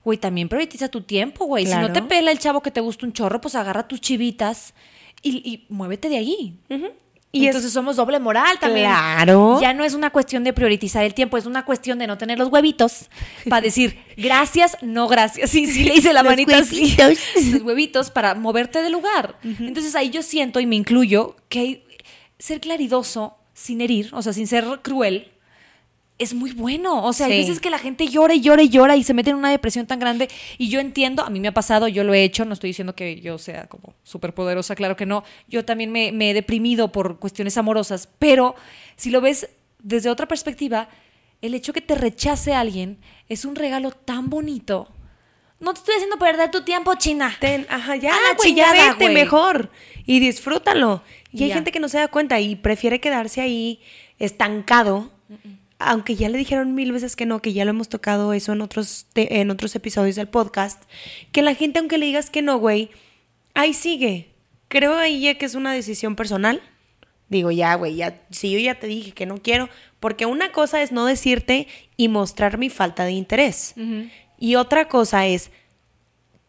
güey, 0.05 0.19
también 0.19 0.49
prioritiza 0.49 0.89
tu 0.89 1.01
tiempo, 1.03 1.47
güey. 1.47 1.67
Si 1.67 1.75
no 1.75 1.93
te 1.93 2.03
pela 2.03 2.31
el 2.31 2.39
chavo 2.39 2.61
que 2.63 2.71
te 2.71 2.81
gusta 2.81 3.07
un 3.07 3.13
chorro, 3.13 3.41
pues 3.41 3.55
agarra 3.55 3.89
tus 3.89 4.01
chivitas 4.01 4.75
y, 5.23 5.31
y 5.49 5.67
muévete 5.69 6.09
de 6.09 6.19
ahí. 6.19 6.59
Y 7.33 7.39
Y 7.41 7.43
es- 7.45 7.47
entonces 7.49 7.73
somos 7.73 7.97
doble 7.97 8.21
moral 8.21 8.59
también. 8.61 8.87
Claro. 8.87 9.59
Ya 9.61 9.73
no 9.73 9.83
es 9.83 9.95
una 9.95 10.11
cuestión 10.11 10.45
de 10.45 10.53
priorizar 10.53 11.03
el 11.05 11.15
tiempo, 11.15 11.37
es 11.37 11.47
una 11.47 11.65
cuestión 11.65 11.99
de 11.99 12.07
no 12.07 12.17
tener 12.17 12.39
los 12.39 12.49
huevitos 12.49 13.09
para 13.49 13.61
decir 13.63 13.99
gracias, 14.17 14.77
no 14.83 15.09
gracias. 15.09 15.51
Sí, 15.51 15.67
sí, 15.67 15.83
le 15.85 15.95
hice 15.97 16.13
la 16.13 16.23
Los 16.23 16.31
manita 16.33 16.59
así. 16.59 16.95
huevitos. 16.97 17.19
Los 17.53 17.63
huevitos 17.63 18.11
para 18.11 18.35
moverte 18.37 18.83
del 18.83 18.93
lugar. 18.93 19.37
Entonces 19.43 19.95
ahí 19.97 20.11
yo 20.11 20.23
siento 20.23 20.61
y 20.61 20.67
me 20.67 20.77
incluyo 20.77 21.35
que 21.49 21.83
ser 22.39 22.61
claridoso 22.61 23.37
sin 23.53 23.81
herir, 23.81 24.11
o 24.13 24.21
sea, 24.23 24.33
sin 24.33 24.47
ser 24.47 24.65
cruel, 24.83 25.33
es 26.19 26.33
muy 26.35 26.53
bueno. 26.53 27.05
O 27.05 27.13
sea, 27.13 27.27
hay 27.27 27.33
Sí. 27.33 27.39
veces 27.49 27.61
que 27.61 27.71
la 27.71 27.79
gente 27.79 28.07
llora 28.09 28.35
y 28.35 28.41
llora 28.41 28.63
y 28.63 28.69
llora 28.69 28.97
y 28.97 29.03
se 29.03 29.15
mete 29.15 29.31
en 29.31 29.37
una 29.37 29.51
depresión 29.51 29.87
tan 29.87 29.99
grande. 29.99 30.29
Y 30.59 30.69
yo 30.69 30.79
entiendo, 30.81 31.25
a 31.25 31.31
mí 31.31 31.41
me 31.41 31.49
ha 31.49 31.53
pasado, 31.55 31.89
yo 31.89 32.05
lo 32.05 32.15
he 32.15 32.23
hecho, 32.23 32.45
no 32.45 32.53
estoy 32.55 32.71
diciendo 32.71 32.95
que 32.95 33.21
yo 33.21 33.37
sea 33.39 33.67
como 33.67 33.95
súper 34.05 34.33
poderosa, 34.35 34.75
claro 34.77 34.97
que 34.97 35.07
no. 35.07 35.25
Yo 35.49 35.65
también 35.65 35.91
me, 35.91 36.13
me 36.13 36.31
he 36.31 36.35
deprimido 36.35 36.93
por 36.93 37.19
cuestiones 37.19 37.57
amorosas, 37.59 38.09
pero 38.19 38.55
si 38.97 39.11
lo 39.11 39.21
ves 39.21 39.49
desde 39.83 40.09
otra 40.09 40.29
perspectiva, 40.29 40.89
el 41.43 41.53
hecho 41.55 41.73
que 41.73 41.81
te 41.81 41.95
rechace 41.97 42.55
alguien 42.55 42.99
es 43.29 43.45
un 43.45 43.55
regalo 43.57 43.91
tan 43.91 44.31
bonito. 44.31 44.89
No 45.61 45.73
te 45.75 45.79
estoy 45.81 45.95
haciendo 45.97 46.19
perder 46.19 46.51
tu 46.51 46.63
tiempo, 46.63 46.95
China. 46.95 47.35
Ten, 47.41 47.67
ajá, 47.71 47.97
ya, 47.97 48.11
A 48.15 48.21
la 48.21 48.35
güey, 48.37 48.55
ya 48.55 48.73
vete 48.73 49.09
mejor 49.11 49.71
y 50.07 50.21
disfrútalo. 50.21 51.03
Y 51.33 51.43
hay 51.43 51.49
Ya. 51.49 51.55
gente 51.57 51.73
que 51.73 51.81
no 51.81 51.89
se 51.89 51.99
da 51.99 52.09
cuenta 52.09 52.39
y 52.41 52.55
prefiere 52.57 53.01
quedarse 53.01 53.41
ahí 53.41 53.81
estancado, 54.19 55.11
aunque 55.79 56.15
ya 56.17 56.29
le 56.29 56.39
dijeron 56.39 56.75
mil 56.75 56.93
veces 56.93 57.17
que 57.17 57.27
no, 57.27 57.41
que 57.43 57.53
ya 57.53 57.65
lo 57.65 57.71
hemos 57.71 57.89
tocado 57.89 58.33
eso 58.33 58.53
en 58.53 58.61
otros, 58.61 59.07
te- 59.13 59.41
en 59.41 59.51
otros 59.51 59.75
episodios 59.75 60.17
del 60.17 60.29
podcast, 60.29 60.83
que 61.33 61.43
la 61.43 61.55
gente 61.55 61.79
aunque 61.79 61.99
le 61.99 62.07
digas 62.07 62.31
que 62.31 62.43
no, 62.43 62.59
güey, 62.59 62.91
ahí 63.55 63.75
sigue. 63.75 64.31
Creo 64.69 64.97
ahí 64.97 65.21
ya 65.21 65.35
que 65.39 65.47
es 65.47 65.55
una 65.55 65.73
decisión 65.73 66.17
personal. 66.17 66.63
Digo, 67.29 67.51
ya, 67.51 67.75
güey, 67.75 67.97
ya, 67.97 68.21
si 68.31 68.51
yo 68.53 68.59
ya 68.59 68.79
te 68.79 68.87
dije 68.87 69.13
que 69.13 69.27
no 69.27 69.39
quiero, 69.39 69.69
porque 69.99 70.27
una 70.27 70.53
cosa 70.53 70.83
es 70.83 70.93
no 70.93 71.07
decirte 71.07 71.67
y 71.97 72.09
mostrar 72.09 72.59
mi 72.59 72.71
falta 72.71 73.05
de 73.05 73.13
interés. 73.13 73.75
Y 74.39 74.57
otra 74.57 74.89
cosa 74.89 75.27
es, 75.27 75.51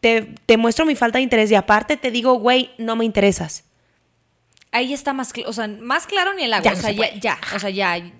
te, 0.00 0.22
te 0.44 0.56
muestro 0.56 0.84
mi 0.84 0.94
falta 0.94 1.18
de 1.18 1.22
interés 1.24 1.50
y 1.50 1.54
aparte 1.54 1.96
te 1.96 2.10
digo, 2.10 2.34
güey, 2.34 2.70
no 2.78 2.94
me 2.94 3.04
interesas. 3.04 3.64
Ahí 4.72 4.92
está 4.92 5.12
más, 5.14 5.32
o 5.46 5.52
sea, 5.52 5.66
más 5.68 6.06
claro 6.06 6.34
ni 6.34 6.44
el 6.44 6.52
agua. 6.52 6.64
Ya 6.64 6.72
o 6.72 6.76
no 6.76 6.82
sea, 6.82 6.90
se 6.90 6.96
ya, 6.96 7.14
ya, 7.20 7.38
o 7.54 7.58
sea, 7.58 7.70
ya. 7.70 8.12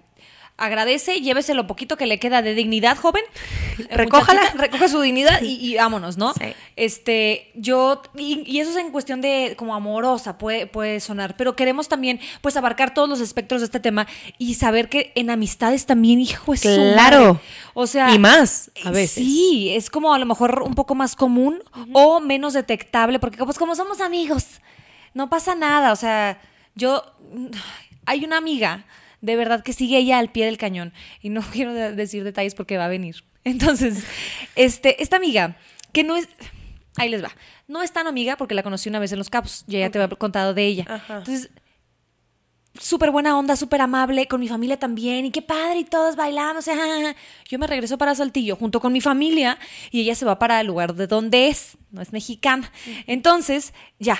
Agradece, 0.58 1.20
llévese 1.20 1.54
lo 1.54 1.66
poquito 1.66 1.96
que 1.96 2.06
le 2.06 2.18
queda 2.18 2.42
de 2.42 2.54
dignidad, 2.54 2.96
joven. 2.96 3.22
Eh, 3.78 3.94
Recójala. 3.94 4.40
Recoge 4.54 4.88
su 4.88 5.02
dignidad 5.02 5.42
y, 5.42 5.56
y 5.60 5.76
vámonos, 5.76 6.16
¿no? 6.16 6.32
Sí. 6.32 6.54
Este, 6.76 7.50
yo, 7.54 8.00
y, 8.16 8.42
y 8.46 8.60
eso 8.60 8.70
es 8.70 8.76
en 8.78 8.90
cuestión 8.90 9.20
de 9.20 9.54
como 9.58 9.75
amorosa, 9.75 10.38
puede, 10.38 10.66
puede 10.66 10.98
sonar, 11.00 11.36
pero 11.36 11.56
queremos 11.56 11.86
también, 11.86 12.18
pues, 12.40 12.56
abarcar 12.56 12.94
todos 12.94 13.06
los 13.06 13.20
espectros 13.20 13.60
de 13.60 13.66
este 13.66 13.78
tema 13.78 14.06
y 14.38 14.54
saber 14.54 14.88
que 14.88 15.12
en 15.14 15.28
amistades 15.28 15.84
también, 15.84 16.20
hijo, 16.20 16.54
es 16.54 16.62
Claro. 16.62 17.38
O 17.75 17.86
sea. 17.86 18.14
Y 18.14 18.18
más, 18.18 18.70
a 18.82 18.90
veces. 18.90 19.22
Sí, 19.22 19.70
es 19.75 19.90
como 19.90 20.14
a 20.14 20.18
lo 20.18 20.25
mejor 20.25 20.62
un 20.62 20.75
poco 20.75 20.94
más 20.94 21.14
común 21.14 21.62
o 21.92 22.20
menos 22.20 22.54
detectable, 22.54 23.18
porque 23.18 23.44
pues 23.44 23.58
como 23.58 23.75
somos 23.75 24.00
amigos, 24.00 24.62
no 25.12 25.28
pasa 25.28 25.54
nada. 25.54 25.92
O 25.92 25.96
sea, 25.96 26.40
yo, 26.75 27.04
hay 28.06 28.25
una 28.25 28.38
amiga, 28.38 28.86
de 29.26 29.37
verdad 29.37 29.62
que 29.62 29.73
sigue 29.73 29.99
ella 29.99 30.18
al 30.18 30.30
pie 30.30 30.47
del 30.47 30.56
cañón, 30.56 30.92
y 31.21 31.28
no 31.28 31.42
quiero 31.52 31.75
de- 31.75 31.92
decir 31.92 32.25
detalles 32.25 32.54
porque 32.54 32.78
va 32.78 32.87
a 32.87 32.88
venir. 32.88 33.25
Entonces, 33.45 34.04
este, 34.54 35.02
esta 35.02 35.16
amiga, 35.16 35.56
que 35.92 36.02
no 36.04 36.16
es, 36.16 36.28
ahí 36.97 37.09
les 37.09 37.23
va, 37.23 37.30
no 37.68 37.83
es 37.83 37.92
tan 37.92 38.06
amiga 38.06 38.37
porque 38.37 38.54
la 38.54 38.62
conocí 38.62 38.88
una 38.88 38.99
vez 38.99 39.12
en 39.12 39.18
Los 39.18 39.28
Cabos, 39.30 39.64
yo 39.66 39.78
ya 39.78 39.90
te 39.90 40.00
había 40.00 40.16
contado 40.16 40.54
de 40.54 40.64
ella. 40.66 40.85
Ajá. 40.88 41.18
Entonces, 41.18 41.50
súper 42.78 43.11
buena 43.11 43.38
onda, 43.38 43.56
súper 43.56 43.80
amable, 43.80 44.26
con 44.28 44.40
mi 44.40 44.49
familia 44.49 44.78
también, 44.78 45.25
y 45.26 45.30
qué 45.30 45.42
padre, 45.42 45.78
y 45.80 45.85
todos 45.85 46.14
bailando, 46.16 46.59
o 46.59 46.62
sea, 46.62 47.14
yo 47.49 47.59
me 47.59 47.66
regreso 47.66 47.99
para 47.99 48.14
Saltillo 48.14 48.56
junto 48.56 48.80
con 48.80 48.92
mi 48.92 49.00
familia 49.00 49.59
y 49.90 50.00
ella 50.02 50.14
se 50.14 50.25
va 50.26 50.38
para 50.38 50.61
el 50.61 50.66
lugar 50.66 50.95
de 50.95 51.06
donde 51.06 51.49
es, 51.49 51.76
no 51.90 52.02
es 52.02 52.12
mexicana. 52.12 52.71
Entonces, 53.06 53.73
ya, 53.99 54.18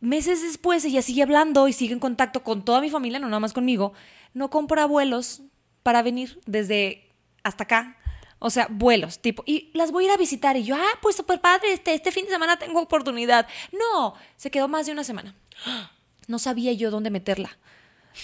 meses 0.00 0.42
después 0.42 0.84
ella 0.84 1.00
sigue 1.00 1.22
hablando 1.22 1.66
y 1.66 1.72
sigue 1.72 1.94
en 1.94 2.00
contacto 2.00 2.42
con 2.42 2.64
toda 2.64 2.80
mi 2.82 2.90
familia, 2.90 3.18
no 3.18 3.26
nada 3.28 3.40
más 3.40 3.54
conmigo, 3.54 3.94
no 4.34 4.50
compra 4.50 4.86
vuelos 4.86 5.42
para 5.82 6.02
venir 6.02 6.38
desde 6.46 7.10
hasta 7.42 7.64
acá. 7.64 7.96
O 8.38 8.50
sea, 8.50 8.68
vuelos, 8.70 9.20
tipo, 9.20 9.42
y 9.46 9.70
las 9.72 9.90
voy 9.90 10.04
a 10.04 10.06
ir 10.08 10.12
a 10.12 10.18
visitar. 10.18 10.56
Y 10.58 10.64
yo, 10.64 10.76
ah, 10.76 10.98
pues 11.00 11.16
súper 11.16 11.40
padre, 11.40 11.72
este, 11.72 11.94
este 11.94 12.12
fin 12.12 12.26
de 12.26 12.32
semana 12.32 12.58
tengo 12.58 12.80
oportunidad. 12.82 13.46
No, 13.72 14.14
se 14.36 14.50
quedó 14.50 14.68
más 14.68 14.86
de 14.86 14.92
una 14.92 15.04
semana. 15.04 15.34
No 16.26 16.38
sabía 16.38 16.72
yo 16.72 16.90
dónde 16.90 17.10
meterla 17.10 17.58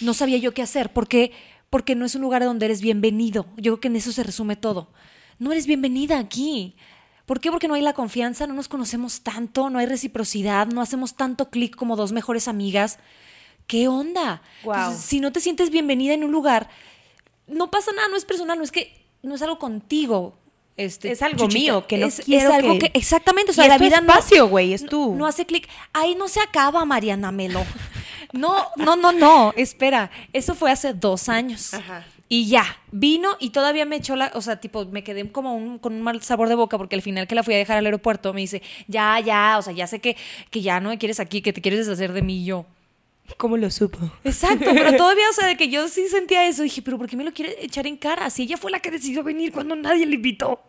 no 0.01 0.15
sabía 0.15 0.39
yo 0.39 0.55
qué 0.55 0.63
hacer, 0.63 0.93
porque 0.93 1.33
porque 1.69 1.95
no 1.95 2.05
es 2.05 2.17
un 2.17 2.23
lugar 2.23 2.43
donde 2.43 2.67
eres 2.67 2.81
bienvenido. 2.81 3.47
Yo 3.57 3.73
creo 3.73 3.81
que 3.81 3.89
en 3.89 3.97
eso 3.97 4.11
se 4.11 4.25
resume 4.25 4.57
todo. 4.57 4.89
No 5.39 5.53
eres 5.53 5.67
bienvenida 5.67 6.19
aquí. 6.19 6.75
¿Por 7.27 7.41
qué? 7.41 7.53
Porque 7.53 7.69
no 7.69 7.75
hay 7.75 7.83
la 7.83 7.93
confianza, 7.93 8.49
no 8.49 8.55
nos 8.55 8.67
conocemos 8.67 9.21
tanto, 9.21 9.71
no 9.71 9.79
hay 9.79 9.87
reciprocidad, 9.87 10.67
no 10.67 10.81
hacemos 10.81 11.15
tanto 11.15 11.49
clic 11.49 11.77
como 11.77 11.95
dos 11.95 12.11
mejores 12.11 12.49
amigas. 12.49 12.99
¿Qué 13.71 13.87
onda? 13.87 14.43
Entonces, 14.65 15.01
si 15.05 15.21
no 15.21 15.31
te 15.31 15.39
sientes 15.39 15.71
bienvenida 15.71 16.13
en 16.13 16.25
un 16.25 16.33
lugar, 16.33 16.69
no 17.47 17.71
pasa 17.71 17.93
nada, 17.93 18.09
no 18.09 18.17
es 18.17 18.25
personal, 18.25 18.59
no 18.59 18.65
es 18.65 18.73
que 18.73 18.93
no 19.23 19.37
es 19.37 19.43
algo 19.43 19.61
contigo. 19.61 20.37
Este, 20.77 21.13
Es 21.13 21.23
algo 21.23 21.47
mío, 21.47 21.87
que 21.87 21.99
no 21.99 22.07
es, 22.07 22.21
quiero 22.25 22.49
es 22.49 22.55
algo 22.57 22.73
que- 22.79 22.91
que, 22.91 22.99
exactamente, 22.99 23.53
o 23.53 23.55
sea, 23.55 23.69
la 23.69 23.79
vida 23.79 24.01
no- 24.01 24.09
espacio, 24.13 24.49
güey, 24.49 24.73
es 24.73 24.83
no- 24.83 24.89
tú. 24.89 25.15
No, 25.15 25.25
hace 25.27 25.47
clic. 25.47 25.69
Ahí 25.93 26.17
no 26.17 26.27
se 26.27 26.41
acaba, 26.41 26.85
Mariana 26.85 27.31
Melo. 27.31 27.65
No, 28.33 28.67
no, 28.77 28.95
no, 28.97 29.11
no, 29.13 29.53
espera, 29.57 30.11
eso 30.33 30.55
fue 30.55 30.71
hace 30.71 30.93
dos 30.95 31.29
años. 31.29 31.75
Ajá. 31.75 32.07
Y 32.29 32.47
ya, 32.49 32.65
vino 32.93 33.31
y 33.41 33.51
todavía 33.51 33.85
me 33.85 33.97
echó 33.97 34.15
la, 34.15 34.31
o 34.35 34.41
sea, 34.41 34.61
tipo, 34.61 34.85
me 34.87 35.03
quedé 35.05 35.31
como 35.33 35.55
un- 35.57 35.79
con 35.81 35.95
un 35.95 36.03
mal 36.03 36.23
sabor 36.23 36.49
de 36.49 36.55
boca 36.55 36.79
porque 36.79 36.95
al 36.97 37.03
final 37.03 37.27
que 37.27 37.35
la 37.35 37.43
fui 37.43 37.55
a 37.55 37.57
dejar 37.57 37.79
al 37.79 37.87
aeropuerto 37.87 38.33
me 38.33 38.41
dice, 38.41 38.63
ya, 38.87 39.19
ya, 39.21 39.57
o 39.59 39.63
sea, 39.63 39.73
ya 39.73 39.87
sé 39.89 39.99
que, 40.01 40.17
que 40.51 40.61
ya 40.61 40.79
no 40.81 40.91
me 40.91 40.99
quieres 40.99 41.19
aquí, 41.21 41.41
que 41.43 41.53
te 41.53 41.61
quieres 41.61 41.87
deshacer 41.87 42.13
de 42.13 42.23
mí 42.23 42.43
y 42.43 42.45
yo. 42.45 42.67
¿Cómo 43.37 43.57
lo 43.57 43.71
supo? 43.71 43.99
Exacto, 44.25 44.71
pero 44.73 44.97
todavía, 44.97 45.29
o 45.31 45.33
sea, 45.33 45.47
de 45.47 45.57
que 45.57 45.69
yo 45.69 45.89
sí 45.89 46.09
sentía 46.09 46.47
eso. 46.47 46.63
Dije, 46.63 46.83
pero 46.83 46.99
¿por 46.99 47.09
qué 47.09 47.17
me 47.17 47.25
lo 47.25 47.33
quiere 47.33 47.57
echar 47.65 47.87
en 47.87 47.97
cara? 47.97 48.29
Si 48.31 48.43
ella 48.43 48.57
fue 48.57 48.71
la 48.71 48.81
que 48.81 48.91
decidió 48.91 49.23
venir 49.23 49.53
cuando 49.53 49.77
nadie 49.77 50.07
le 50.07 50.17
invitó. 50.17 50.63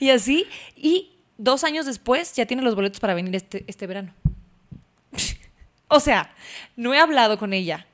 Y 0.00 0.10
así. 0.10 0.46
Y 0.76 1.12
dos 1.38 1.64
años 1.64 1.86
después 1.86 2.34
ya 2.34 2.46
tiene 2.46 2.62
los 2.62 2.74
boletos 2.74 3.00
para 3.00 3.14
venir 3.14 3.34
este, 3.34 3.64
este 3.66 3.86
verano. 3.86 4.14
O 5.86 6.00
sea, 6.00 6.34
no 6.76 6.92
he 6.92 6.98
hablado 6.98 7.38
con 7.38 7.52
ella. 7.52 7.86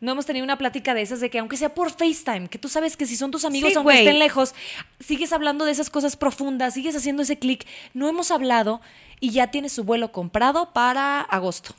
No 0.00 0.12
hemos 0.12 0.24
tenido 0.24 0.42
una 0.42 0.56
plática 0.56 0.94
de 0.94 1.02
esas 1.02 1.20
de 1.20 1.28
que 1.28 1.38
aunque 1.38 1.56
sea 1.56 1.74
por 1.74 1.90
FaceTime, 1.90 2.48
que 2.48 2.58
tú 2.58 2.68
sabes 2.68 2.96
que 2.96 3.04
si 3.04 3.14
son 3.14 3.30
tus 3.30 3.44
amigos, 3.44 3.70
Sí, 3.70 3.76
aunque 3.76 3.98
estén 3.98 4.18
lejos, 4.18 4.54
sigues 5.00 5.32
hablando 5.32 5.64
de 5.64 5.72
esas 5.72 5.90
cosas 5.90 6.16
profundas, 6.16 6.74
sigues 6.74 6.96
haciendo 6.96 7.22
ese 7.22 7.38
clic. 7.38 7.66
No 7.92 8.08
hemos 8.08 8.30
hablado 8.30 8.80
y 9.20 9.30
ya 9.30 9.50
tiene 9.50 9.68
su 9.68 9.84
vuelo 9.84 10.12
comprado 10.12 10.72
para 10.72 11.20
agosto. 11.20 11.74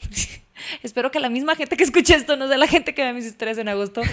Espero 0.82 1.10
que 1.10 1.20
la 1.20 1.28
misma 1.28 1.56
gente 1.56 1.76
que 1.76 1.84
escuche 1.84 2.14
esto 2.14 2.36
no 2.36 2.48
sea 2.48 2.58
la 2.58 2.66
gente 2.66 2.94
que 2.94 3.02
vea 3.02 3.12
mis 3.12 3.26
historias 3.26 3.58
en 3.58 3.68
agosto. 3.68 4.02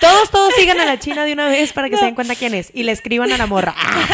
Todos, 0.00 0.30
todos 0.30 0.54
sigan 0.54 0.78
a 0.78 0.84
la 0.84 0.98
china 0.98 1.24
de 1.24 1.32
una 1.32 1.48
vez 1.48 1.72
para 1.72 1.88
que 1.88 1.96
se 1.96 2.04
den 2.04 2.14
cuenta 2.14 2.34
quién 2.34 2.54
es. 2.54 2.70
Y 2.74 2.82
le 2.82 2.92
escriban 2.92 3.32
a 3.32 3.38
la 3.38 3.46
morra. 3.46 3.74
Ah, 3.76 4.06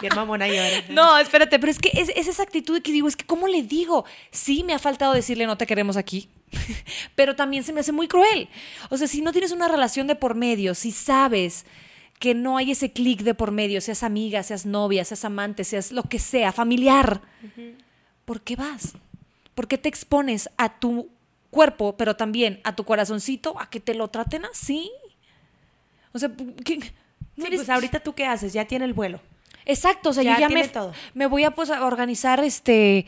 bien 0.00 0.12
mamona 0.14 0.46
yo. 0.46 0.62
ahora. 0.62 0.84
No, 0.90 1.18
espérate, 1.18 1.58
pero 1.58 1.70
es 1.70 1.78
que 1.78 1.90
es, 1.94 2.10
es 2.14 2.28
esa 2.28 2.42
actitud 2.42 2.80
que 2.82 2.92
digo, 2.92 3.08
es 3.08 3.16
que 3.16 3.24
¿cómo 3.24 3.48
le 3.48 3.62
digo? 3.62 4.04
Sí, 4.30 4.62
me 4.62 4.74
ha 4.74 4.78
faltado 4.78 5.14
decirle 5.14 5.46
no 5.46 5.56
te 5.56 5.66
queremos 5.66 5.96
aquí, 5.96 6.28
pero 7.14 7.34
también 7.34 7.64
se 7.64 7.72
me 7.72 7.80
hace 7.80 7.92
muy 7.92 8.08
cruel. 8.08 8.48
O 8.90 8.96
sea, 8.96 9.08
si 9.08 9.22
no 9.22 9.32
tienes 9.32 9.52
una 9.52 9.68
relación 9.68 10.06
de 10.06 10.16
por 10.16 10.34
medio, 10.34 10.74
si 10.74 10.92
sabes 10.92 11.64
que 12.18 12.34
no 12.34 12.56
hay 12.56 12.70
ese 12.70 12.92
clic 12.92 13.22
de 13.22 13.34
por 13.34 13.50
medio, 13.50 13.80
seas 13.80 14.02
amiga, 14.02 14.42
seas 14.42 14.64
novia, 14.64 15.04
seas 15.04 15.24
amante, 15.24 15.64
seas 15.64 15.90
lo 15.90 16.04
que 16.04 16.18
sea, 16.20 16.52
familiar, 16.52 17.20
¿por 18.24 18.42
qué 18.42 18.54
vas? 18.54 18.92
¿Por 19.54 19.68
qué 19.68 19.78
te 19.78 19.88
expones 19.88 20.48
a 20.56 20.78
tu 20.80 21.10
cuerpo, 21.50 21.96
pero 21.96 22.16
también 22.16 22.60
a 22.64 22.74
tu 22.74 22.84
corazoncito, 22.84 23.60
a 23.60 23.68
que 23.68 23.80
te 23.80 23.94
lo 23.94 24.08
traten 24.08 24.44
así? 24.46 24.90
O 26.12 26.18
sea, 26.18 26.30
¿qué? 26.64 26.80
Sí, 27.36 27.46
pues 27.54 27.68
ahorita 27.68 28.00
tú 28.00 28.14
qué 28.14 28.26
haces, 28.26 28.52
ya 28.52 28.66
tiene 28.66 28.84
el 28.84 28.92
vuelo. 28.94 29.20
Exacto, 29.64 30.10
o 30.10 30.12
sea, 30.12 30.22
Ya 30.22 30.34
yo 30.34 30.40
ya 30.40 30.46
tiene 30.48 30.62
me, 30.64 30.68
todo. 30.68 30.92
me 31.14 31.26
voy 31.26 31.44
a 31.44 31.52
pues 31.52 31.70
a 31.70 31.84
organizar 31.86 32.42
este 32.42 33.06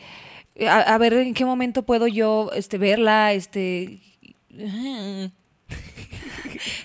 a, 0.67 0.79
a 0.93 0.97
ver 0.97 1.13
en 1.13 1.33
qué 1.33 1.43
momento 1.45 1.83
puedo 1.83 2.07
yo 2.07 2.49
este 2.55 2.77
verla, 2.77 3.33
este 3.33 3.99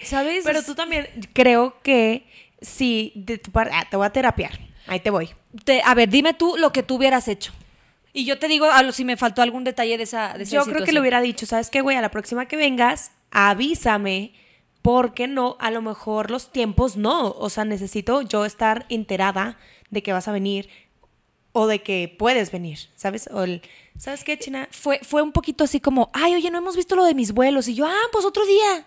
¿Sabes? 0.02 0.45
Pero 0.45 0.62
tú 0.62 0.75
también 0.75 1.07
creo 1.33 1.81
que 1.83 2.26
si 2.61 3.12
de 3.14 3.38
tu 3.38 3.50
parte, 3.52 3.73
ah, 3.75 3.87
te 3.88 3.97
voy 3.97 4.07
a 4.07 4.11
terapiar. 4.11 4.59
Ahí 4.87 5.00
te 5.00 5.11
voy. 5.11 5.31
Te- 5.64 5.83
a 5.85 5.95
ver, 5.95 6.09
dime 6.09 6.35
tú 6.35 6.57
lo 6.59 6.73
que 6.73 6.83
tú 6.83 6.97
hubieras 6.97 7.29
hecho. 7.29 7.52
Y 8.12 8.25
yo 8.25 8.38
te 8.38 8.49
digo 8.49 8.67
a 8.67 8.83
lo- 8.83 8.93
si 8.93 9.05
me 9.05 9.17
faltó 9.17 9.43
algún 9.43 9.64
detalle 9.64 9.97
de 9.97 10.02
esa, 10.05 10.35
de 10.37 10.43
esa 10.45 10.57
Yo 10.57 10.64
creo 10.64 10.85
que 10.85 10.93
le 10.93 11.00
hubiera 11.00 11.21
dicho, 11.21 11.47
¿sabes 11.47 11.71
qué, 11.71 11.81
güey? 11.81 11.97
A 11.97 12.00
la 12.00 12.11
próxima 12.11 12.47
que 12.47 12.57
vengas, 12.57 13.12
avísame, 13.31 14.33
porque 14.83 15.29
no, 15.29 15.57
a 15.61 15.71
lo 15.71 15.83
mejor 15.83 16.31
los 16.31 16.50
tiempos 16.52 16.97
no. 16.97 17.31
O 17.33 17.50
sea, 17.50 17.64
necesito 17.64 18.23
yo 18.23 18.45
estar 18.45 18.87
enterada 18.88 19.59
de 19.90 20.02
que 20.02 20.12
vas 20.12 20.26
a 20.29 20.33
venir 20.33 20.69
o 21.52 21.67
de 21.67 21.83
que 21.83 22.14
puedes 22.19 22.50
venir, 22.52 22.79
¿sabes? 22.97 23.29
O 23.33 23.43
el, 23.43 23.62
¿sabes 23.99 24.25
qué, 24.25 24.38
China? 24.38 24.69
fue, 24.71 25.00
fue 25.02 25.21
un 25.23 25.33
poquito 25.33 25.64
así 25.64 25.81
como, 25.81 26.11
ay, 26.12 26.35
oye, 26.35 26.50
no 26.50 26.59
hemos 26.59 26.76
visto 26.76 26.95
lo 26.97 27.05
de 27.05 27.14
mis 27.14 27.33
vuelos. 27.33 27.69
Y 27.69 27.75
yo, 27.75 27.87
ah, 27.87 28.09
pues 28.12 28.25
otro 28.25 28.47
día. 28.47 28.87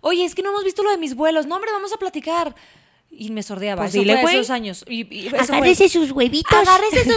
Oye, 0.00 0.24
es 0.24 0.34
que 0.34 0.42
no 0.42 0.50
hemos 0.50 0.64
visto 0.64 0.82
lo 0.82 0.90
de 0.90 0.98
mis 0.98 1.14
vuelos. 1.14 1.46
No, 1.46 1.54
hombre, 1.56 1.70
vamos 1.72 1.92
a 1.92 1.96
platicar. 1.98 2.54
Y 3.14 3.30
me 3.30 3.42
sordeaba. 3.42 3.82
Pues 3.82 3.94
Eso 3.94 4.00
dile, 4.00 4.14
fue 4.22 4.30
hace 4.30 4.38
dos 4.38 4.50
años. 4.50 4.84
Y, 4.88 5.06
y 5.14 5.26
eso 5.28 5.36
fue- 5.36 5.56
Agárrese 5.58 5.88
sus 5.88 6.10
huevitos. 6.12 6.52
Agárrese. 6.52 7.00
Eso 7.00 7.16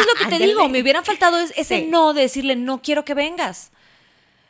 es 0.00 0.06
lo 0.06 0.14
que 0.18 0.36
te 0.36 0.38
digo. 0.44 0.68
Me 0.68 0.80
hubieran 0.82 1.04
faltado 1.04 1.38
es- 1.38 1.52
ese 1.56 1.80
Sí. 1.80 1.86
no 1.88 2.12
de 2.14 2.22
decirle, 2.22 2.56
no 2.56 2.82
quiero 2.82 3.04
que 3.04 3.14
vengas. 3.14 3.70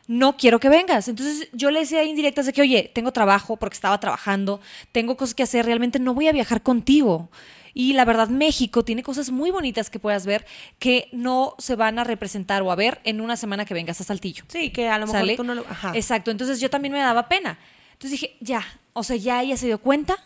No 0.09 0.37
quiero 0.37 0.61
que 0.61 0.69
vengas. 0.69 1.09
Entonces 1.09 1.49
yo 1.53 1.71
le 1.71 1.81
decía 1.81 2.05
indirectas 2.05 2.47
de 2.47 2.53
que, 2.53 2.63
oye, 2.63 2.91
tengo 2.95 3.13
trabajo 3.13 3.57
porque 3.57 3.75
estaba 3.75 3.99
trabajando, 4.01 4.61
tengo 4.93 5.17
cosas 5.17 5.35
que 5.35 5.43
hacer, 5.43 5.67
realmente 5.67 5.99
no 5.99 6.15
voy 6.15 6.29
a 6.29 6.33
viajar 6.33 6.63
contigo. 6.63 7.29
Y 7.75 7.93
la 7.93 8.05
verdad, 8.07 8.29
México 8.29 8.85
tiene 8.85 9.03
cosas 9.03 9.31
muy 9.31 9.51
bonitas 9.51 9.91
que 9.91 9.99
puedas 9.99 10.25
ver 10.25 10.47
que 10.79 11.09
no 11.13 11.55
se 11.59 11.75
van 11.77 11.99
a 11.99 12.05
representar 12.05 12.63
o 12.63 12.71
a 12.73 12.75
ver 12.77 13.01
en 13.05 13.21
una 13.21 13.37
semana 13.37 13.65
que 13.67 13.75
vengas 13.75 14.01
a 14.01 14.05
Saltillo. 14.05 14.45
Sí, 14.49 14.71
que 14.71 14.89
a 14.89 14.97
lo 14.99 15.07
mejor 15.07 15.21
¿Sale? 15.21 15.37
tú 15.37 15.45
no 15.45 15.55
lo... 15.55 15.67
Ajá. 15.69 15.93
Exacto, 15.95 16.31
entonces 16.31 16.59
yo 16.61 16.71
también 16.71 16.93
me 16.93 17.01
daba 17.01 17.29
pena. 17.29 17.59
Entonces 17.93 18.13
dije, 18.13 18.37
ya, 18.41 18.65
o 18.95 19.03
sea, 19.03 19.17
ya 19.17 19.43
ella 19.43 19.57
se 19.59 19.67
dio 19.67 19.79
cuenta, 19.79 20.17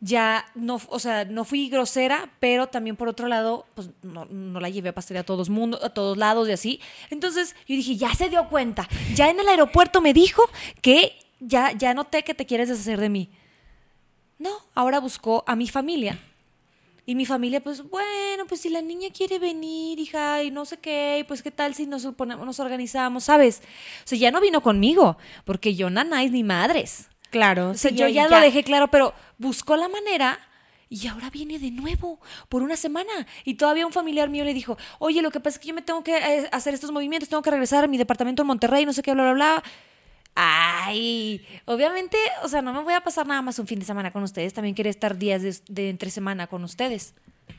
ya 0.00 0.46
no, 0.54 0.80
o 0.88 0.98
sea, 0.98 1.26
no 1.26 1.44
fui 1.44 1.68
grosera, 1.68 2.30
pero 2.40 2.66
también 2.68 2.96
por 2.96 3.08
otro 3.08 3.28
lado, 3.28 3.66
pues 3.74 3.90
no, 4.02 4.24
no 4.24 4.58
la 4.58 4.70
llevé 4.70 4.88
a 4.88 4.94
pastorear 4.94 5.22
a 5.22 5.26
todos 5.26 5.50
mundo, 5.50 5.78
a 5.82 5.90
todos 5.90 6.16
lados 6.16 6.48
y 6.48 6.52
así. 6.52 6.80
Entonces 7.10 7.54
yo 7.68 7.76
dije, 7.76 7.96
ya 7.96 8.14
se 8.14 8.30
dio 8.30 8.48
cuenta, 8.48 8.88
ya 9.14 9.28
en 9.28 9.38
el 9.40 9.48
aeropuerto 9.48 10.00
me 10.00 10.14
dijo 10.14 10.42
que 10.80 11.18
ya, 11.38 11.72
ya 11.72 11.94
noté 11.94 12.22
que 12.22 12.34
te 12.34 12.46
quieres 12.46 12.68
deshacer 12.68 13.00
de 13.00 13.10
mí. 13.10 13.30
No, 14.38 14.50
ahora 14.74 15.00
buscó 15.00 15.44
a 15.46 15.54
mi 15.54 15.68
familia. 15.68 16.18
Y 17.04 17.14
mi 17.14 17.26
familia, 17.26 17.62
pues, 17.62 17.82
bueno, 17.82 18.46
pues 18.46 18.60
si 18.60 18.68
la 18.68 18.80
niña 18.82 19.08
quiere 19.12 19.38
venir, 19.38 19.98
hija, 19.98 20.42
y 20.42 20.50
no 20.50 20.64
sé 20.64 20.78
qué, 20.78 21.24
pues 21.26 21.42
qué 21.42 21.50
tal 21.50 21.74
si 21.74 21.86
nos, 21.86 22.06
ponemos, 22.14 22.46
nos 22.46 22.60
organizamos, 22.60 23.24
¿sabes? 23.24 23.62
O 24.04 24.08
sea, 24.08 24.18
ya 24.18 24.30
no 24.30 24.40
vino 24.40 24.62
conmigo, 24.62 25.18
porque 25.44 25.74
yo 25.74 25.90
nanáis 25.90 26.30
ni 26.30 26.44
madres. 26.44 27.08
Claro. 27.30 27.70
O 27.70 27.74
sea, 27.74 27.90
sí, 27.90 27.96
yo 27.96 28.08
ya, 28.08 28.28
lo 28.28 28.40
dejé 28.40 28.62
claro, 28.62 28.88
pero 28.88 29.14
buscó 29.38 29.76
la 29.76 29.88
manera 29.88 30.38
y 30.88 31.06
ahora 31.06 31.30
viene 31.30 31.58
de 31.58 31.70
nuevo 31.70 32.20
por 32.48 32.62
una 32.62 32.76
semana. 32.76 33.26
Y 33.44 33.54
todavía 33.54 33.86
un 33.86 33.92
familiar 33.92 34.28
mío 34.28 34.44
le 34.44 34.52
dijo, 34.52 34.76
oye, 34.98 35.22
lo 35.22 35.30
que 35.30 35.40
pasa 35.40 35.56
es 35.56 35.60
que 35.60 35.68
yo 35.68 35.74
me 35.74 35.82
tengo 35.82 36.02
que 36.02 36.16
eh, 36.16 36.48
hacer 36.52 36.74
estos 36.74 36.90
movimientos, 36.90 37.28
tengo 37.28 37.42
que 37.42 37.50
regresar 37.50 37.84
a 37.84 37.86
mi 37.86 37.96
departamento 37.96 38.42
en 38.42 38.48
Monterrey, 38.48 38.84
no 38.84 38.92
sé 38.92 39.02
qué, 39.02 39.14
bla, 39.14 39.22
bla, 39.22 39.32
bla. 39.32 39.62
Ay, 40.34 41.44
obviamente, 41.64 42.16
o 42.42 42.48
sea, 42.48 42.62
no 42.62 42.72
me 42.72 42.82
voy 42.82 42.94
a 42.94 43.00
pasar 43.00 43.26
nada 43.26 43.42
más 43.42 43.58
un 43.58 43.66
fin 43.66 43.78
de 43.78 43.84
semana 43.84 44.10
con 44.10 44.22
ustedes, 44.22 44.54
también 44.54 44.74
quiero 44.74 44.88
estar 44.88 45.18
días 45.18 45.42
de, 45.42 45.56
de 45.68 45.90
entre 45.90 46.10
semana 46.10 46.46
con 46.46 46.64
ustedes. 46.64 47.14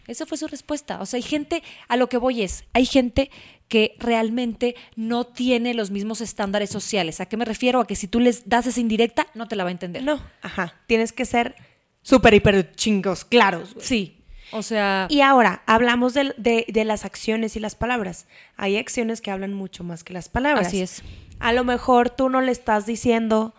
Esa 0.07 0.25
fue 0.25 0.37
su 0.37 0.47
respuesta. 0.47 0.99
O 1.01 1.05
sea, 1.05 1.17
hay 1.17 1.21
gente, 1.21 1.63
a 1.87 1.97
lo 1.97 2.07
que 2.07 2.17
voy 2.17 2.41
es, 2.41 2.63
hay 2.73 2.85
gente 2.85 3.29
que 3.71 3.95
realmente 3.99 4.75
no 4.97 5.23
tiene 5.23 5.73
los 5.73 5.91
mismos 5.91 6.19
estándares 6.19 6.69
sociales. 6.69 7.21
¿A 7.21 7.25
qué 7.25 7.37
me 7.37 7.45
refiero? 7.45 7.79
A 7.79 7.87
que 7.87 7.95
si 7.95 8.05
tú 8.07 8.19
les 8.19 8.49
das 8.49 8.67
esa 8.67 8.81
indirecta, 8.81 9.27
no 9.33 9.47
te 9.47 9.55
la 9.55 9.63
va 9.63 9.69
a 9.69 9.71
entender. 9.71 10.03
No, 10.03 10.21
ajá. 10.41 10.75
Tienes 10.87 11.13
que 11.13 11.23
ser 11.23 11.55
súper, 12.01 12.33
hiper 12.33 12.73
chingos, 12.73 13.23
claros. 13.23 13.73
güey. 13.73 13.85
Sí. 13.85 14.17
O 14.51 14.61
sea, 14.61 15.07
Y 15.09 15.21
ahora, 15.21 15.63
hablamos 15.67 16.13
de, 16.13 16.35
de- 16.37 16.65
de 16.67 16.83
las 16.83 17.05
acciones 17.05 17.55
y 17.55 17.61
las 17.61 17.75
palabras. 17.75 18.27
Hay 18.57 18.75
acciones 18.75 19.21
que 19.21 19.31
hablan 19.31 19.53
mucho 19.53 19.85
más 19.85 20.03
que 20.03 20.11
las 20.11 20.27
palabras. 20.27 20.67
Así 20.67 20.81
es. 20.81 21.01
A 21.39 21.53
lo 21.53 21.63
mejor 21.63 22.09
tú 22.09 22.27
no 22.27 22.41
le 22.41 22.51
estás 22.51 22.85
diciendo, 22.85 23.55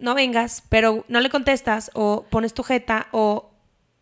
no 0.00 0.16
vengas, 0.16 0.64
pero 0.68 1.04
no 1.06 1.20
le 1.20 1.30
contestas 1.30 1.92
o 1.94 2.26
pones 2.28 2.54
tu 2.54 2.64
jeta 2.64 3.06
o 3.12 3.52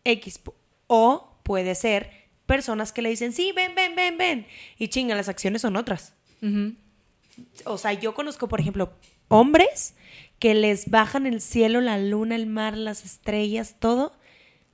X. 0.03 0.41
O 0.87 1.37
puede 1.43 1.75
ser 1.75 2.20
personas 2.51 2.91
que 2.91 3.01
le 3.01 3.07
dicen, 3.07 3.31
sí, 3.31 3.53
ven, 3.53 3.75
ven, 3.75 3.95
ven, 3.95 4.17
ven. 4.17 4.45
Y 4.77 4.89
chinga, 4.89 5.15
las 5.15 5.29
acciones 5.29 5.61
son 5.61 5.77
otras. 5.77 6.13
O 7.63 7.77
sea, 7.77 7.93
yo 7.93 8.13
conozco, 8.13 8.49
por 8.49 8.59
ejemplo, 8.59 8.91
hombres 9.29 9.95
que 10.37 10.53
les 10.53 10.89
bajan 10.89 11.25
el 11.27 11.39
cielo, 11.39 11.79
la 11.79 11.97
luna, 11.97 12.35
el 12.35 12.47
mar, 12.47 12.75
las 12.75 13.05
estrellas, 13.05 13.77
todo, 13.79 14.11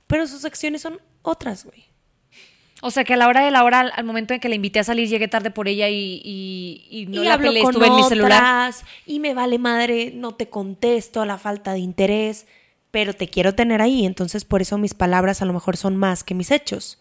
pero 0.08 0.26
sus 0.26 0.44
acciones 0.44 0.82
son 0.82 1.00
otras, 1.22 1.66
güey. 1.66 1.84
O 2.82 2.90
sea, 2.90 3.04
que 3.04 3.14
a 3.14 3.16
la 3.16 3.28
hora 3.28 3.44
de 3.44 3.52
la 3.52 3.62
hora, 3.62 3.78
al, 3.78 4.04
momento 4.04 4.34
en 4.34 4.40
que 4.40 4.48
la 4.48 4.56
invité 4.56 4.80
a 4.80 4.84
salir, 4.84 5.08
llegué 5.08 5.28
tarde 5.28 5.52
por 5.52 5.68
ella 5.68 5.88
y, 5.88 6.20
y, 6.24 6.84
y 6.90 7.06
no 7.06 7.22
y 7.22 7.26
la 7.26 7.34
hablo 7.34 7.46
peleé, 7.46 7.62
con 7.62 7.74
estuve 7.74 7.86
en 7.86 7.94
mi 7.94 8.02
celular. 8.02 8.42
otras, 8.42 8.84
y 9.06 9.20
me 9.20 9.34
vale 9.34 9.60
madre, 9.60 10.10
no 10.12 10.34
te 10.34 10.48
contesto, 10.48 11.24
la 11.24 11.38
falta 11.38 11.74
de 11.74 11.78
interés, 11.78 12.48
pero 12.90 13.14
te 13.14 13.28
quiero 13.28 13.54
tener 13.54 13.82
ahí, 13.82 14.04
entonces 14.04 14.44
por 14.44 14.62
eso 14.62 14.78
mis 14.78 14.94
palabras 14.94 15.42
a 15.42 15.44
lo 15.44 15.52
mejor 15.52 15.76
son 15.76 15.96
más 15.96 16.24
que 16.24 16.34
mis 16.34 16.50
hechos. 16.50 16.98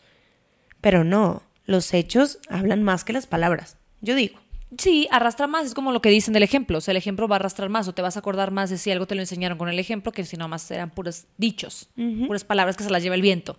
Pero 0.81 1.03
no, 1.03 1.43
los 1.65 1.93
hechos 1.93 2.39
hablan 2.49 2.83
más 2.83 3.03
que 3.03 3.13
las 3.13 3.27
palabras, 3.27 3.77
yo 4.01 4.15
digo. 4.15 4.39
Sí, 4.77 5.07
arrastra 5.11 5.47
más, 5.47 5.65
es 5.67 5.73
como 5.73 5.93
lo 5.93 6.01
que 6.01 6.09
dicen 6.09 6.33
del 6.33 6.43
ejemplo. 6.43 6.77
O 6.79 6.81
sea, 6.81 6.91
el 6.91 6.97
ejemplo 6.97 7.27
va 7.29 7.37
a 7.37 7.39
arrastrar 7.39 7.69
más 7.69 7.87
o 7.87 7.93
te 7.93 8.01
vas 8.01 8.17
a 8.17 8.19
acordar 8.19 8.51
más 8.51 8.69
de 8.69 8.77
si 8.77 8.91
algo 8.91 9.07
te 9.07 9.15
lo 9.15 9.21
enseñaron 9.21 9.57
con 9.57 9.69
el 9.69 9.79
ejemplo 9.79 10.11
que 10.11 10.25
si 10.25 10.35
nada 10.35 10.49
más 10.49 10.69
eran 10.71 10.89
puros 10.89 11.23
dichos, 11.37 11.87
puras 12.27 12.43
palabras 12.43 12.75
que 12.75 12.83
se 12.83 12.89
las 12.89 13.01
lleva 13.01 13.15
el 13.15 13.21
viento. 13.21 13.57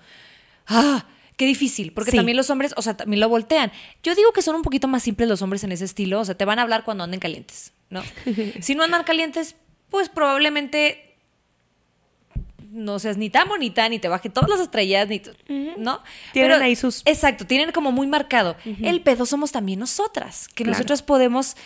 ¡Ah! 0.66 1.06
Qué 1.38 1.46
difícil, 1.46 1.92
porque 1.92 2.10
Sí. 2.10 2.16
también 2.16 2.36
los 2.36 2.50
hombres, 2.50 2.74
o 2.76 2.82
sea, 2.82 2.96
también 2.96 3.20
lo 3.20 3.28
voltean. 3.28 3.70
Yo 4.02 4.14
digo 4.16 4.32
que 4.32 4.42
son 4.42 4.56
un 4.56 4.62
poquito 4.62 4.88
más 4.88 5.04
simples 5.04 5.28
los 5.28 5.40
hombres 5.40 5.62
en 5.64 5.70
ese 5.72 5.84
estilo, 5.84 6.18
o 6.20 6.24
sea, 6.24 6.34
te 6.36 6.44
van 6.44 6.58
a 6.58 6.62
hablar 6.62 6.82
cuando 6.84 7.04
anden 7.04 7.20
calientes, 7.20 7.72
¿no? 7.90 8.02
si 8.60 8.74
no 8.74 8.82
andan 8.82 9.04
calientes, 9.04 9.54
pues 9.88 10.08
probablemente 10.08 11.07
no 12.70 12.98
seas 12.98 13.16
ni 13.16 13.30
tan 13.30 13.48
bonita, 13.48 13.88
ni 13.88 13.98
te 13.98 14.08
baje 14.08 14.28
todas 14.30 14.48
las 14.50 14.60
estrellas, 14.60 15.08
ni, 15.08 15.22
¿no? 15.78 16.00
Tienen 16.32 16.60
ahí 16.62 16.76
sus- 16.76 17.02
Exacto, 17.06 17.46
tienen 17.46 17.72
como 17.72 17.92
muy 17.92 18.06
marcado. 18.06 18.56
El 18.82 19.00
pedo 19.02 19.24
somos 19.26 19.52
también 19.52 19.78
nosotras, 19.78 20.48
que 20.48 20.64
Claro. 20.64 20.72
nosotros 20.76 21.02
podemos, 21.02 21.56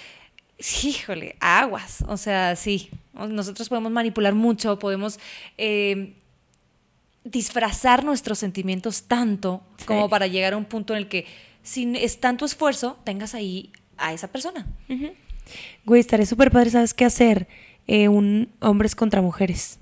híjole, 0.84 1.36
aguas, 1.40 2.04
o 2.06 2.16
sea, 2.16 2.54
sí, 2.56 2.90
nosotros 3.14 3.68
podemos 3.68 3.90
manipular 3.92 4.34
mucho, 4.34 4.78
podemos 4.78 5.18
eh, 5.58 6.14
disfrazar 7.24 8.04
nuestros 8.04 8.38
sentimientos 8.38 9.04
tanto 9.04 9.62
como 9.86 10.08
para 10.08 10.26
llegar 10.26 10.54
a 10.54 10.56
un 10.56 10.64
punto 10.64 10.92
en 10.94 10.98
el 10.98 11.08
que, 11.08 11.26
si 11.62 11.92
es 11.96 12.18
tanto 12.20 12.44
esfuerzo, 12.44 12.98
tengas 13.04 13.34
ahí 13.34 13.70
a 13.96 14.12
esa 14.12 14.28
persona. 14.28 14.66
Güey, 15.84 16.00
estaría 16.00 16.26
súper 16.26 16.50
padre, 16.50 16.70
¿sabes 16.70 16.94
qué 16.94 17.04
hacer? 17.04 17.48
Eh, 17.86 18.08
un 18.08 18.48
hombres 18.60 18.94
contra 18.94 19.20
mujeres. 19.22 19.78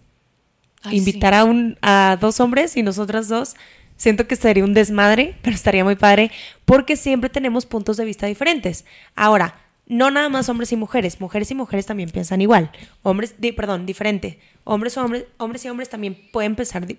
Ay, 0.82 0.99
Invitar 0.99 1.34
a, 1.34 1.44
un, 1.44 1.76
a 1.82 2.16
dos 2.20 2.40
hombres 2.40 2.76
y 2.76 2.82
nosotras 2.82 3.28
dos. 3.28 3.54
Siento 3.96 4.26
que 4.26 4.37
sería 4.37 4.64
un 4.64 4.72
desmadre, 4.75 5.37
pero 5.42 5.54
estaría 5.54 5.84
muy 5.84 5.96
padre 5.96 6.30
porque 6.64 6.96
siempre 6.96 7.28
tenemos 7.30 7.66
puntos 7.66 7.96
de 7.96 8.04
vista 8.04 8.26
diferentes. 8.26 8.84
Ahora, 9.14 9.60
no 9.87 10.10
nada 10.10 10.28
más 10.28 10.49
hombres 10.49 10.72
y 10.72 10.76
mujeres, 10.76 11.20
mujeres 11.20 11.50
y 11.50 11.54
mujeres 11.54 11.84
también 11.87 12.10
piensan 12.10 12.40
igual. 12.40 12.71
Hombres, 13.02 13.34
di- 13.38 13.52
perdón, 13.52 13.86
diferente. 13.86 14.38
Hombres 14.64 14.97
o 14.97 15.04
hombres, 15.04 15.25
hombres 15.38 15.64
y 15.64 15.69
hombres 15.69 15.88
también 15.90 16.16
pueden 16.32 16.54
pensar 16.54 16.86
di- 16.86 16.99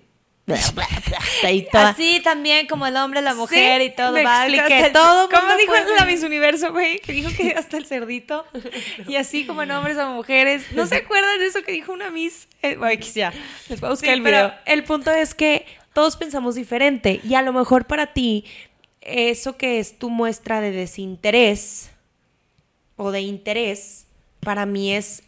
Así 1.72 2.20
también 2.22 2.66
como 2.66 2.86
el 2.86 2.96
hombre, 2.96 3.20
la 3.22 3.34
mujer 3.34 3.82
y 3.82 3.90
todo, 3.94 4.12
Me 4.12 4.24
va, 4.24 4.46
expliqué 4.46 4.86
el- 4.86 4.92
todo. 4.92 5.28
¿cómo 5.28 5.40
¿Cómo 5.42 5.56
dijo 5.56 5.72
puede? 5.72 5.96
la 5.98 6.04
Miss 6.04 6.22
Universo, 6.22 6.72
güey? 6.72 6.98
Que 7.00 7.12
dijo 7.12 7.30
que 7.36 7.52
hasta 7.52 7.76
el 7.76 7.86
cerdito. 7.86 8.44
Y 9.08 9.16
así 9.16 9.44
como 9.46 9.62
en 9.62 9.70
hombres 9.72 9.96
o 9.98 10.06
mujeres. 10.10 10.64
¿No 10.72 10.86
se 10.86 10.96
acuerdan 10.96 11.38
de 11.38 11.46
eso 11.46 11.62
que 11.62 11.72
dijo 11.72 11.92
una 11.92 12.10
Miss? 12.10 12.48
Eh, 12.62 12.76
bueno, 12.76 13.00
ya. 13.14 13.32
Les 13.68 13.80
voy 13.80 13.88
a 13.88 13.90
buscar 13.90 14.08
Sí, 14.08 14.14
el 14.14 14.22
pero 14.22 14.36
video. 14.36 14.54
el 14.66 14.84
punto 14.84 15.10
es 15.10 15.34
que 15.34 15.66
todos 15.92 16.16
pensamos 16.16 16.54
diferente 16.54 17.20
y 17.24 17.34
a 17.34 17.42
lo 17.42 17.52
mejor 17.52 17.86
para 17.86 18.12
ti 18.12 18.44
eso 19.00 19.56
que 19.56 19.78
es 19.80 19.98
tu 19.98 20.10
muestra 20.10 20.60
de 20.60 20.70
desinterés 20.70 21.90
o 22.96 23.10
de 23.10 23.20
interés, 23.22 24.06
para 24.40 24.64
mí 24.64 24.94
es, 24.94 25.22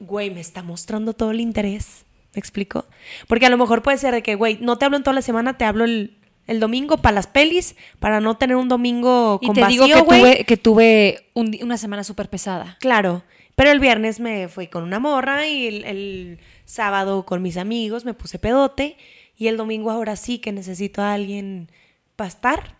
güey, 0.00 0.30
me 0.30 0.40
está 0.40 0.62
mostrando 0.62 1.12
todo 1.14 1.30
el 1.30 1.40
interés. 1.40 2.04
¿Me 2.34 2.38
explico? 2.38 2.86
Porque 3.26 3.46
a 3.46 3.50
lo 3.50 3.58
mejor 3.58 3.82
puede 3.82 3.98
ser 3.98 4.14
de 4.14 4.22
que, 4.22 4.34
güey, 4.36 4.58
no 4.60 4.78
te 4.78 4.84
hablo 4.84 4.96
en 4.96 5.02
toda 5.02 5.14
la 5.14 5.22
semana, 5.22 5.58
te 5.58 5.64
hablo 5.64 5.84
el, 5.84 6.16
el 6.46 6.60
domingo 6.60 6.98
para 6.98 7.14
las 7.14 7.26
pelis, 7.26 7.76
para 7.98 8.20
no 8.20 8.36
tener 8.36 8.56
un 8.56 8.68
domingo 8.68 9.38
Y 9.42 9.46
con 9.46 9.54
te 9.54 9.62
vacío, 9.62 9.84
digo 9.84 9.98
que 9.98 10.02
güey. 10.04 10.20
tuve, 10.20 10.44
que 10.44 10.56
tuve 10.56 11.30
un 11.34 11.56
una 11.62 11.76
semana 11.76 12.04
súper 12.04 12.28
pesada. 12.28 12.76
Claro, 12.80 13.22
pero 13.56 13.70
el 13.70 13.80
viernes 13.80 14.20
me 14.20 14.48
fui 14.48 14.68
con 14.68 14.84
una 14.84 14.98
morra 15.00 15.46
y 15.48 15.66
el, 15.66 15.84
el 15.84 16.38
sábado 16.64 17.24
con 17.26 17.42
mis 17.42 17.56
amigos 17.56 18.04
me 18.04 18.14
puse 18.14 18.38
pedote 18.38 18.96
y 19.36 19.48
el 19.48 19.56
domingo 19.56 19.90
ahora 19.90 20.16
sí 20.16 20.38
que 20.38 20.52
necesito 20.52 21.02
a 21.02 21.14
alguien 21.14 21.70
para 22.16 22.28
estar, 22.28 22.76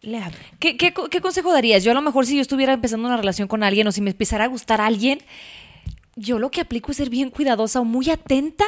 le 0.00 0.18
hablo. 0.18 0.38
¿Qué, 0.60 0.76
qué, 0.76 0.92
qué 1.10 1.20
consejo 1.20 1.52
darías? 1.52 1.82
Yo 1.84 1.90
a 1.90 1.94
lo 1.94 2.02
mejor 2.02 2.26
si 2.26 2.36
yo 2.36 2.42
estuviera 2.42 2.72
empezando 2.72 3.08
una 3.08 3.16
relación 3.16 3.48
con 3.48 3.62
alguien 3.62 3.86
o 3.88 3.92
si 3.92 4.00
me 4.00 4.10
empezara 4.10 4.44
a 4.44 4.48
gustar 4.48 4.80
alguien, 4.80 5.20
yo 6.18 6.38
lo 6.38 6.50
que 6.50 6.60
aplico 6.60 6.90
es 6.90 6.96
ser 6.98 7.10
bien 7.10 7.30
cuidadosa 7.30 7.80
o 7.80 7.84
muy 7.84 8.10
atenta 8.10 8.64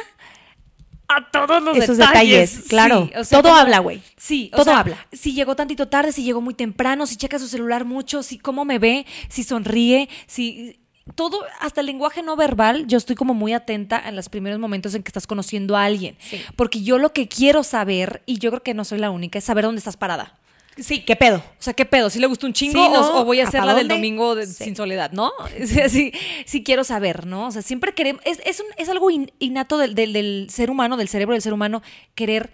a 1.07 1.29
todos 1.29 1.61
los 1.61 1.75
Esos 1.77 1.97
detalles. 1.97 2.51
detalles, 2.51 2.69
claro. 2.69 3.05
Sí, 3.11 3.19
o 3.19 3.23
sea, 3.25 3.39
Todo 3.41 3.49
como- 3.51 3.61
habla, 3.61 3.79
güey. 3.79 4.01
Sí, 4.15 4.49
o 4.53 4.57
Todo 4.57 4.65
sea, 4.65 4.79
habla. 4.79 5.07
Si 5.11 5.33
llegó 5.33 5.55
tantito 5.57 5.87
tarde, 5.89 6.13
si 6.13 6.23
llegó 6.23 6.39
muy 6.39 6.53
temprano, 6.53 7.05
si 7.05 7.17
checa 7.17 7.37
su 7.37 7.47
celular 7.49 7.83
mucho, 7.83 8.23
si 8.23 8.37
cómo 8.37 8.63
me 8.63 8.79
ve, 8.79 9.05
si 9.27 9.43
sonríe, 9.43 10.07
si 10.25 10.79
todo, 11.15 11.43
hasta 11.59 11.81
el 11.81 11.87
lenguaje 11.87 12.23
no 12.23 12.37
verbal, 12.37 12.87
yo 12.87 12.97
estoy 12.97 13.17
como 13.17 13.33
muy 13.33 13.51
atenta 13.51 14.01
en 14.07 14.15
los 14.15 14.29
primeros 14.29 14.57
momentos 14.59 14.95
en 14.95 15.03
que 15.03 15.09
estás 15.09 15.27
conociendo 15.27 15.75
a 15.75 15.83
alguien. 15.83 16.15
Porque 16.55 16.81
yo 16.81 16.97
lo 16.97 17.11
que 17.11 17.27
quiero 17.27 17.63
saber, 17.63 18.21
y 18.25 18.37
yo 18.39 18.49
creo 18.51 18.63
que 18.63 18.73
no 18.73 18.85
soy 18.85 18.99
la 18.99 19.11
única, 19.11 19.37
es 19.37 19.43
saber 19.43 19.65
dónde 19.65 19.79
estás 19.79 19.97
parada. 19.97 20.37
Sí, 20.77 21.01
¿qué 21.03 21.15
pedo? 21.15 21.37
O 21.37 21.61
sea, 21.61 21.73
¿qué 21.73 21.85
pedo? 21.85 22.09
¿Si 22.09 22.19
le 22.19 22.27
gustó 22.27 22.47
un 22.47 22.53
chingo 22.53 22.73
Sí, 22.73 22.79
o- 22.79 22.93
¿no? 22.93 23.19
o, 23.21 23.25
voy 23.25 23.39
a 23.41 23.43
hacer 23.47 23.59
¿Hasta 23.59 23.73
la 23.73 23.77
del 23.77 23.87
domingo 23.89 24.35
de- 24.35 24.47
Sí. 24.47 24.63
sin 24.63 24.75
soledad, 24.75 25.11
no? 25.11 25.31
Sí, 25.89 26.13
sí 26.45 26.63
quiero 26.63 26.83
saber, 26.83 27.25
¿no? 27.27 27.47
O 27.47 27.51
sea, 27.51 27.61
siempre 27.61 27.93
queremos, 27.93 28.21
es, 28.25 28.39
es, 28.45 28.59
un- 28.61 28.65
es 28.77 28.87
algo 28.89 29.11
in- 29.11 29.31
innato 29.39 29.77
del, 29.77 29.95
del- 29.95 30.13
del 30.13 30.47
ser 30.49 30.69
humano, 30.71 30.95
del 30.97 31.09
cerebro 31.09 31.33
del 31.33 31.41
ser 31.41 31.53
humano, 31.53 31.81
querer 32.15 32.51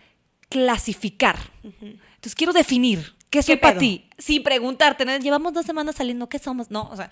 clasificar. 0.50 1.38
Entonces, 1.64 2.36
quiero 2.36 2.54
definir 2.54 3.16
qué 3.30 3.44
soy 3.44 3.56
¿Qué 3.56 3.62
para 3.62 3.78
ti. 3.78 4.10
Sin 4.18 4.42
preguntarte, 4.44 5.06
¿no? 5.06 5.16
llevamos 5.18 5.54
dos 5.54 5.66
semanas 5.66 5.96
saliendo, 5.96 6.28
¿qué 6.30 6.40
somos? 6.40 6.72
No, 6.72 6.90
o 6.92 6.96
sea, 6.96 7.10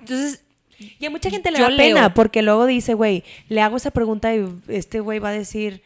entonces... 0.00 0.42
Y 0.78 1.06
a 1.06 1.10
mucha 1.10 1.30
gente 1.30 1.50
le 1.50 1.58
da 1.58 1.68
pena 1.68 2.00
leo. 2.02 2.14
porque 2.14 2.42
luego 2.42 2.66
dice, 2.66 2.92
güey, 2.92 3.24
le 3.48 3.62
hago 3.62 3.78
esa 3.78 3.90
pregunta 3.90 4.34
y 4.36 4.44
este 4.68 5.00
güey 5.00 5.18
va 5.18 5.30
a 5.30 5.32
decir, 5.32 5.82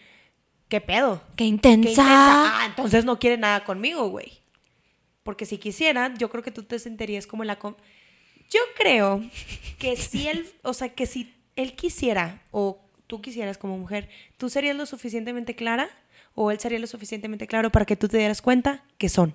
¿qué 0.68 0.80
pedo? 0.80 1.22
Qué 1.30 1.36
Qué 1.36 1.44
intensa. 1.44 1.88
intensa. 1.90 2.04
Ah, 2.08 2.64
entonces 2.66 3.04
no 3.04 3.16
quiere 3.20 3.36
nada 3.38 3.62
conmigo, 3.62 4.08
güey. 4.08 4.39
Porque 5.22 5.46
si 5.46 5.58
quisiera, 5.58 6.14
yo 6.16 6.30
creo 6.30 6.42
que 6.42 6.50
tú 6.50 6.62
te 6.62 6.78
sentirías 6.78 7.26
como 7.26 7.44
la... 7.44 7.58
Yo 8.50 8.60
creo 8.76 9.22
que 9.78 9.96
si 9.96 10.28
él, 10.28 10.48
o 10.62 10.72
sea, 10.74 10.88
que 10.90 11.06
si 11.06 11.34
él 11.56 11.76
quisiera 11.76 12.42
o 12.50 12.80
tú 13.06 13.20
quisieras 13.20 13.58
como 13.58 13.76
mujer, 13.78 14.08
tú 14.38 14.48
serías 14.48 14.76
lo 14.76 14.86
suficientemente 14.86 15.54
clara 15.54 15.88
o 16.34 16.50
él 16.50 16.58
sería 16.58 16.78
lo 16.78 16.86
suficientemente 16.86 17.46
claro 17.46 17.70
para 17.70 17.84
que 17.84 17.96
tú 17.96 18.08
te 18.08 18.18
dieras 18.18 18.40
cuenta 18.42 18.84
que 18.98 19.08
son. 19.08 19.34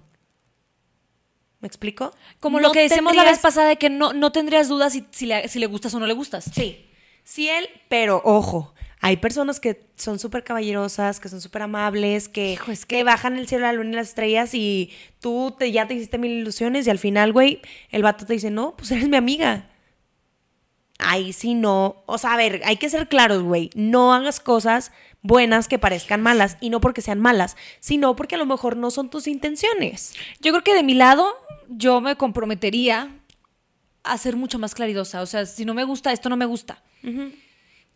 ¿Me 1.61 1.67
explico? 1.67 2.11
Como 2.39 2.59
No 2.59 2.67
lo 2.67 2.73
que 2.73 2.81
decíamos 2.81 3.15
la 3.15 3.23
vez 3.23 3.31
tendrías- 3.33 3.41
pasada 3.41 3.69
de 3.69 3.77
que 3.77 3.89
no, 3.89 4.13
no 4.13 4.31
tendrías 4.31 4.67
dudas 4.67 4.93
si, 4.93 5.05
si, 5.11 5.25
le, 5.25 5.47
si 5.47 5.59
le 5.59 5.65
gustas 5.67 5.93
o 5.93 5.99
no 5.99 6.05
le 6.07 6.13
gustas. 6.13 6.45
Sí. 6.53 6.89
Sí, 7.23 7.49
él, 7.49 7.67
pero 7.89 8.21
ojo, 8.23 8.73
hay 9.05 9.17
personas 9.17 9.59
que 9.59 9.85
son 9.97 10.17
súper 10.17 10.43
caballerosas, 10.43 11.19
que 11.19 11.29
son 11.29 11.39
súper 11.39 11.61
amables, 11.61 12.27
que, 12.27 12.53
Hijo, 12.53 12.71
es 12.71 12.87
que 12.87 13.03
bajan 13.03 13.37
el 13.37 13.47
cielo, 13.47 13.67
la 13.67 13.73
luna 13.73 13.91
y 13.91 13.93
las 13.97 14.07
estrellas 14.07 14.55
y 14.55 14.89
tú 15.19 15.53
te, 15.55 15.71
ya 15.71 15.87
te 15.87 15.93
hiciste 15.93 16.17
mil 16.17 16.31
ilusiones 16.31 16.87
y 16.87 16.89
al 16.89 16.97
final, 16.97 17.31
güey, 17.31 17.61
el 17.91 18.01
vato 18.01 18.25
te 18.25 18.33
dice, 18.33 18.49
no, 18.49 18.75
pues 18.75 18.89
eres 18.89 19.07
mi 19.07 19.15
amiga. 19.15 19.69
Ahí 20.97 21.33
sí 21.33 21.53
no. 21.53 22.01
O 22.07 22.17
sea, 22.17 22.33
a 22.33 22.37
ver, 22.37 22.63
hay 22.65 22.77
que 22.77 22.89
ser 22.89 23.07
claros, 23.07 23.43
güey. 23.43 23.69
No 23.75 24.11
hagas 24.11 24.39
cosas 24.39 24.91
buenas 25.21 25.67
que 25.67 25.77
parezcan 25.77 26.23
malas 26.23 26.57
y 26.59 26.71
no 26.71 26.81
porque 26.81 27.03
sean 27.03 27.19
malas, 27.19 27.57
sino 27.79 28.15
porque 28.15 28.33
a 28.33 28.39
lo 28.39 28.47
mejor 28.47 28.75
no 28.75 28.89
son 28.89 29.11
tus 29.11 29.27
intenciones. 29.27 30.15
Yo 30.41 30.51
creo 30.51 30.63
que 30.63 30.73
de 30.73 30.81
mi 30.81 30.95
lado, 30.95 31.27
yo 31.69 32.01
me 32.01 32.15
comprometería 32.15 33.15
a 34.03 34.17
ser 34.17 34.35
mucho 34.35 34.57
más 34.57 34.73
claridosa. 34.73 35.21
O 35.21 35.27
sea, 35.27 35.45
si 35.45 35.63
no 35.63 35.75
me 35.75 35.83
gusta, 35.83 36.11
esto 36.11 36.27
no 36.27 36.37
me 36.37 36.45
gusta. 36.45 36.81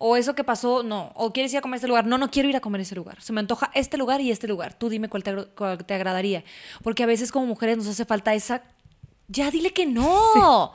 O 0.01 0.15
eso 0.15 0.33
que 0.33 0.43
pasó, 0.45 0.81
no. 0.81 1.11
O 1.15 1.33
quieres 1.33 1.51
ir 1.51 1.57
a 1.59 1.61
comer 1.61 1.75
a 1.75 1.77
este 1.77 1.87
lugar. 1.89 2.05
No, 2.05 2.17
no 2.17 2.31
quiero 2.31 2.47
ir 2.49 2.55
a 2.55 2.61
comer 2.61 2.79
a 2.79 2.83
ese 2.83 2.95
lugar. 2.95 3.21
Se 3.21 3.33
me 3.33 3.41
antoja 3.41 3.69
este 3.73 3.97
lugar 3.97 4.21
y 4.21 4.31
este 4.31 4.47
lugar. 4.47 4.73
Tú 4.73 4.87
dime 4.89 5.09
cuál 5.09 5.23
te, 5.23 5.35
cuál 5.57 5.85
te 5.85 5.93
agradaría. 5.93 6.43
Porque 6.83 7.03
a 7.03 7.05
veces 7.05 7.31
como 7.33 7.45
mujeres 7.45 7.77
nos 7.77 7.87
hace 7.87 8.05
falta 8.05 8.33
esa... 8.33 8.63
Ya 9.27 9.51
dile 9.51 9.71
que 9.73 9.85
no. 9.85 10.71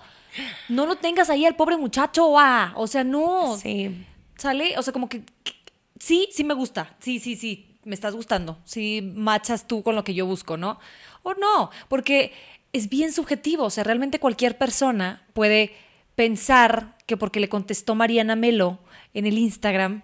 No 0.68 0.86
lo 0.86 0.96
tengas 0.96 1.30
ahí 1.30 1.46
al 1.46 1.56
pobre 1.56 1.76
muchacho. 1.78 2.38
ah. 2.38 2.72
O 2.76 2.86
sea, 2.86 3.02
no. 3.02 3.56
Sí. 3.56 4.04
¿Sale? 4.36 4.76
O 4.78 4.82
sea, 4.82 4.92
como 4.92 5.08
que, 5.08 5.24
que- 5.42 5.54
sí, 5.98 6.28
sí 6.30 6.44
me 6.44 6.54
gusta. 6.54 6.94
Sí, 7.00 7.18
sí, 7.18 7.34
sí, 7.34 7.78
me 7.84 7.94
estás 7.94 8.14
gustando. 8.14 8.58
Sí 8.64 9.00
machas 9.14 9.66
tú 9.66 9.82
con 9.82 9.94
lo 9.96 10.04
que 10.04 10.12
yo 10.14 10.26
busco, 10.26 10.56
¿no? 10.58 10.78
O 11.22 11.32
no, 11.34 11.70
porque 11.88 12.32
es 12.74 12.88
bien 12.90 13.12
subjetivo. 13.12 13.64
O 13.64 13.70
sea, 13.70 13.84
realmente 13.84 14.20
cualquier 14.20 14.58
persona 14.58 15.22
puede 15.32 15.74
pensar 16.14 16.96
que 17.06 17.16
porque 17.16 17.40
le 17.40 17.48
contestó 17.48 17.94
Mariana 17.94 18.36
Melo 18.36 18.78
en 19.14 19.26
el 19.26 19.38
Instagram, 19.38 20.02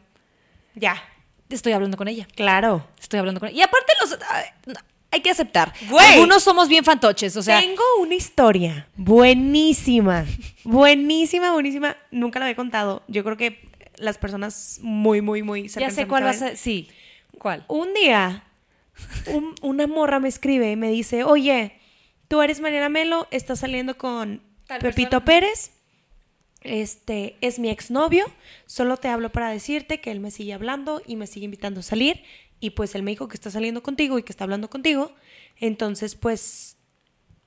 Ya. 0.74 1.02
estoy 1.48 1.72
hablando 1.72 1.96
con 1.96 2.08
ella. 2.08 2.26
Claro. 2.34 2.86
Estoy 3.00 3.18
hablando 3.18 3.40
con 3.40 3.48
ella. 3.48 3.58
Y 3.58 3.62
aparte 3.62 3.92
los... 4.00 4.18
no, 4.66 4.74
Hay 5.10 5.20
que 5.20 5.30
aceptar. 5.30 5.72
Güey. 5.88 6.14
Algunos 6.14 6.42
somos 6.44 6.68
bien 6.68 6.84
fantoches, 6.84 7.36
o 7.36 7.42
sea... 7.42 7.60
Tengo 7.60 7.82
una 8.00 8.14
historia 8.14 8.86
buenísima. 8.96 10.24
Buenísima, 10.64 11.50
buenísima. 11.52 11.96
Nunca 12.10 12.38
la 12.38 12.44
había 12.46 12.56
contado. 12.56 13.02
Yo 13.08 13.24
creo 13.24 13.36
que 13.36 13.68
las 13.96 14.16
personas 14.18 14.78
muy, 14.82 15.20
muy, 15.20 15.42
muy 15.42 15.68
ya 15.68 15.90
sé 15.90 16.06
cuál 16.06 16.24
va 16.24 16.30
a 16.30 16.34
ser. 16.34 16.56
Sí. 16.56 16.88
¿Cuál? 17.38 17.64
Un 17.68 17.92
día, 17.94 18.44
un- 19.26 19.54
una 19.62 19.86
morra 19.86 20.20
me 20.20 20.28
escribe 20.28 20.70
y 20.70 20.76
me 20.76 20.88
dice, 20.90 21.24
oye, 21.24 21.78
tú 22.28 22.40
eres 22.42 22.60
Mariana 22.60 22.88
Melo, 22.88 23.26
estás 23.30 23.58
saliendo 23.60 23.98
con 23.98 24.42
Pepito 24.68 25.10
persona. 25.20 25.24
Pérez, 25.24 25.72
este 26.62 27.36
es 27.40 27.58
mi 27.58 27.70
exnovio, 27.70 28.26
solo 28.66 28.96
te 28.96 29.08
hablo 29.08 29.32
para 29.32 29.50
decirte 29.50 30.00
que 30.00 30.10
él 30.10 30.20
me 30.20 30.30
sigue 30.30 30.52
hablando 30.52 31.02
y 31.06 31.16
me 31.16 31.26
sigue 31.26 31.46
invitando 31.46 31.80
a 31.80 31.82
salir 31.82 32.22
y 32.60 32.70
pues 32.70 32.94
él 32.94 33.02
me 33.02 33.12
dijo 33.12 33.28
que 33.28 33.36
está 33.36 33.50
saliendo 33.50 33.82
contigo 33.82 34.18
y 34.18 34.22
que 34.22 34.32
está 34.32 34.44
hablando 34.44 34.68
contigo, 34.68 35.12
entonces 35.56 36.14
pues 36.14 36.76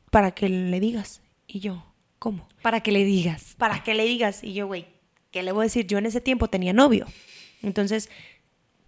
para 0.10 0.32
que 0.32 0.48
le 0.48 0.80
digas. 0.80 1.22
Y 1.48 1.60
yo, 1.60 1.84
¿cómo? 2.20 2.48
Para 2.62 2.82
que 2.82 2.92
le 2.92 3.04
digas. 3.04 3.56
Para 3.58 3.84
que 3.84 3.96
le 3.96 4.06
digas. 4.06 4.44
Y 4.44 4.54
yo, 4.54 4.68
güey, 4.68 4.86
¿qué 5.32 5.44
le 5.44 5.52
voy 5.52 5.64
a 5.64 5.66
decir? 5.66 5.88
Yo 5.88 5.98
en 5.98 6.06
ese 6.06 6.22
tiempo 6.22 6.48
tenía 6.48 6.72
novio. 6.72 7.08
Entonces, 7.64 8.10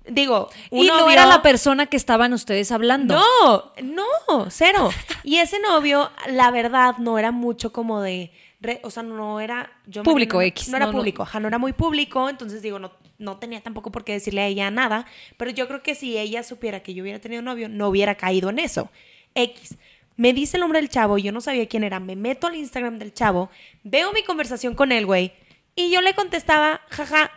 digo, 0.07 0.49
un 0.69 0.85
Y 0.85 0.87
no 0.87 1.09
era 1.09 1.25
la 1.25 1.41
persona 1.41 1.87
que 1.87 1.97
estaban 1.97 2.31
ustedes 2.33 2.71
hablando. 2.71 3.19
no, 3.43 3.73
no, 3.83 4.49
cero. 4.49 4.91
Y 5.23 5.37
ese 5.37 5.59
novio, 5.59 6.11
la 6.29 6.51
verdad, 6.51 6.97
no 6.99 7.17
era 7.17 7.31
mucho 7.31 7.73
como 7.73 8.01
de, 8.01 8.31
re- 8.65 8.79
o 8.83 8.89
sea, 8.91 9.03
no 9.03 9.39
era 9.39 9.71
yo 9.85 10.01
me- 10.01 10.05
Público 10.05 10.37
no, 10.37 10.41
X, 10.41 10.69
No 10.69 10.77
era 10.77 10.85
no, 10.87 10.91
público, 10.91 11.23
ajá, 11.23 11.39
no 11.39 11.47
era 11.47 11.57
muy 11.57 11.73
público, 11.73 12.29
entonces 12.29 12.61
digo, 12.61 12.79
no, 12.79 12.91
no 13.17 13.37
tenía 13.37 13.61
tampoco 13.61 13.91
por 13.91 14.03
qué 14.03 14.13
decirle 14.13 14.41
a 14.41 14.47
ella 14.47 14.69
nada, 14.71 15.05
pero 15.37 15.51
yo 15.51 15.67
creo 15.67 15.81
que 15.83 15.95
si 15.95 16.17
ella 16.17 16.43
supiera 16.43 16.81
que 16.81 16.93
yo 16.93 17.03
hubiera 17.03 17.19
tenido 17.19 17.41
novio, 17.41 17.69
no 17.69 17.87
hubiera 17.89 18.15
caído 18.15 18.49
en 18.49 18.59
eso. 18.59 18.89
X. 19.35 19.77
Me 20.17 20.31
dice 20.33 20.57
el 20.57 20.61
nombre 20.61 20.79
del 20.79 20.89
chavo, 20.89 21.17
yo 21.17 21.31
no 21.33 21.41
sabía 21.41 21.67
quién 21.67 21.83
era, 21.83 21.99
me 21.99 22.15
meto 22.15 22.47
al 22.47 22.55
Instagram 22.55 22.97
del 22.99 23.13
chavo, 23.13 23.49
veo 23.83 24.13
mi 24.13 24.23
conversación 24.23 24.73
con 24.73 24.91
él, 24.93 25.05
güey, 25.05 25.33
y 25.75 25.91
yo 25.91 25.99
le 26.01 26.13
contestaba, 26.13 26.79
jaja, 26.89 27.29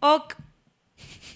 ok, 0.00 0.34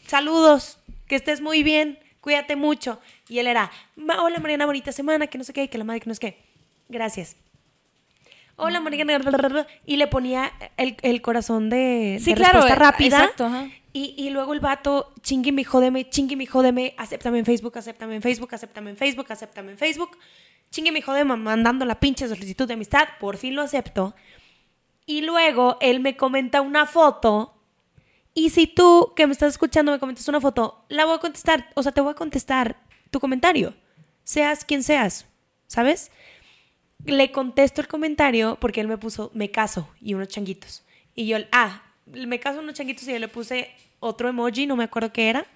saludos, 0.06 0.78
que 1.06 1.16
estés 1.16 1.40
muy 1.40 1.62
bien, 1.62 1.98
cuídate 2.20 2.56
mucho. 2.56 3.00
Y 3.28 3.38
él 3.38 3.46
era, 3.46 3.70
"Ma- 3.96 4.22
hola 4.22 4.40
Mariana, 4.40 4.66
bonita 4.66 4.90
semana, 4.92 5.26
que 5.28 5.38
no 5.38 5.44
sé 5.44 5.52
qué, 5.52 5.68
que 5.68 5.78
la 5.78 5.84
madre, 5.84 6.00
que 6.00 6.08
no 6.08 6.14
sé 6.14 6.20
qué. 6.20 6.42
Gracias. 6.88 7.36
Hola 8.60 8.80
Mariana, 8.80 9.18
blablabla", 9.18 9.66
y 9.86 9.96
le 9.96 10.06
ponía 10.06 10.52
el, 10.76 10.96
el 11.02 11.20
corazón 11.22 11.70
de, 11.70 12.18
Sí, 12.20 12.30
de 12.30 12.36
claro, 12.36 12.60
respuesta 12.60 12.74
eh, 12.74 12.78
rápida. 12.78 13.18
exacto, 13.20 13.46
ajá. 13.46 13.68
Y, 13.92 14.14
y 14.16 14.30
luego 14.30 14.52
el 14.52 14.60
vato, 14.60 15.12
chingue 15.22 15.50
mi 15.50 15.64
jódeme, 15.64 16.08
chingue 16.08 16.36
mi 16.36 16.46
jódeme, 16.46 16.94
acéptame 16.96 17.40
en 17.40 17.44
Facebook, 17.44 17.76
acéptame 17.76 18.14
en 18.16 18.22
Facebook, 18.22 18.54
acéptame 18.54 18.90
en 18.90 18.96
Facebook, 18.96 19.26
acéptame 19.32 19.72
en 19.72 19.78
Facebook. 19.78 20.16
Chingue 20.70 20.92
mi 20.92 21.00
jódeme 21.00 21.34
mandando 21.36 21.84
la 21.84 21.98
pinche 21.98 22.28
solicitud 22.28 22.68
de 22.68 22.74
amistad, 22.74 23.08
por 23.18 23.36
fin 23.36 23.56
lo 23.56 23.62
acepto. 23.62 24.14
Y 25.06 25.22
luego 25.22 25.76
él 25.80 25.98
me 25.98 26.16
comenta 26.16 26.60
una 26.60 26.86
foto. 26.86 27.56
Y 28.32 28.50
si 28.50 28.68
tú, 28.68 29.12
que 29.16 29.26
me 29.26 29.32
estás 29.32 29.54
escuchando, 29.54 29.90
me 29.90 29.98
comentas 29.98 30.28
una 30.28 30.40
foto, 30.40 30.84
la 30.88 31.04
voy 31.04 31.16
a 31.16 31.18
contestar. 31.18 31.68
O 31.74 31.82
sea, 31.82 31.90
te 31.90 32.00
voy 32.00 32.12
a 32.12 32.14
contestar 32.14 32.76
tu 33.10 33.18
comentario. 33.18 33.74
Seas 34.22 34.64
quien 34.64 34.84
seas. 34.84 35.26
¿Sabes? 35.66 36.12
Le 37.04 37.32
contesto 37.32 37.80
el 37.80 37.88
comentario 37.88 38.58
porque 38.60 38.80
él 38.80 38.88
me 38.88 38.98
puso 38.98 39.30
me 39.34 39.50
caso 39.50 39.88
y 40.00 40.14
unos 40.14 40.28
changuitos. 40.28 40.84
Y 41.14 41.26
yo, 41.26 41.38
ah, 41.52 41.82
me 42.06 42.38
caso 42.40 42.60
unos 42.60 42.74
changuitos 42.74 43.06
y 43.08 43.12
yo 43.12 43.18
le 43.18 43.28
puse 43.28 43.70
otro 44.00 44.28
emoji, 44.28 44.66
no 44.66 44.76
me 44.76 44.84
acuerdo 44.84 45.12
qué 45.12 45.28
era. 45.28 45.46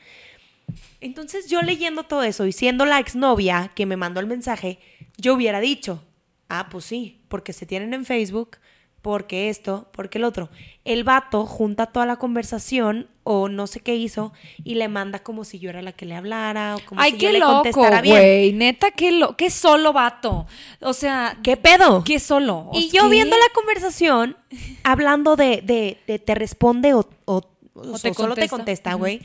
Entonces 1.00 1.48
yo 1.48 1.62
leyendo 1.62 2.04
todo 2.04 2.22
eso 2.22 2.46
y 2.46 2.52
siendo 2.52 2.86
la 2.86 2.98
exnovia 2.98 3.72
que 3.74 3.86
me 3.86 3.96
mandó 3.96 4.20
el 4.20 4.26
mensaje, 4.26 4.78
yo 5.16 5.34
hubiera 5.34 5.60
dicho, 5.60 6.02
ah, 6.48 6.68
pues 6.70 6.86
sí, 6.86 7.20
porque 7.28 7.52
se 7.52 7.66
tienen 7.66 7.94
en 7.94 8.04
Facebook, 8.04 8.58
porque 9.02 9.50
esto, 9.50 9.90
porque 9.92 10.18
el 10.18 10.24
otro. 10.24 10.48
El 10.84 11.04
vato 11.04 11.44
junta 11.46 11.86
toda 11.86 12.06
la 12.06 12.16
conversación 12.16 13.08
o 13.26 13.48
no 13.48 13.66
sé 13.66 13.80
qué 13.80 13.96
hizo 13.96 14.32
y 14.64 14.74
le 14.74 14.86
manda 14.88 15.18
como 15.20 15.44
si 15.44 15.58
yo 15.58 15.70
era 15.70 15.80
la 15.82 15.92
que 15.92 16.04
le 16.06 16.14
hablara 16.14 16.76
o 16.76 16.80
como 16.84 17.00
Ay, 17.00 17.12
si 17.12 17.18
yo 17.18 17.32
le 17.32 17.40
contestara 17.40 18.00
bien. 18.02 18.16
güey. 18.16 18.52
Neta, 18.52 18.90
qué, 18.90 19.12
lo 19.12 19.36
qué 19.36 19.50
solo 19.50 19.92
vato. 19.94 20.46
O 20.80 20.92
sea, 20.92 21.38
¿Qué 21.42 21.56
pedo? 21.56 22.04
qué 22.04 22.18
solo. 22.20 22.68
Y 22.74 22.90
yo 22.90 23.08
viendo 23.08 23.36
la 23.36 23.48
conversación, 23.54 24.36
hablando 24.82 25.36
de, 25.36 25.62
de- 25.62 25.98
de 26.06 26.18
te 26.18 26.34
responde 26.34 26.92
o, 26.94 27.08
o- 27.24 27.42
o 27.74 27.98
te 27.98 28.12
solo 28.14 28.34
te 28.34 28.46
contesta. 28.48 28.48
contesta, 28.50 28.94
güey, 28.94 29.20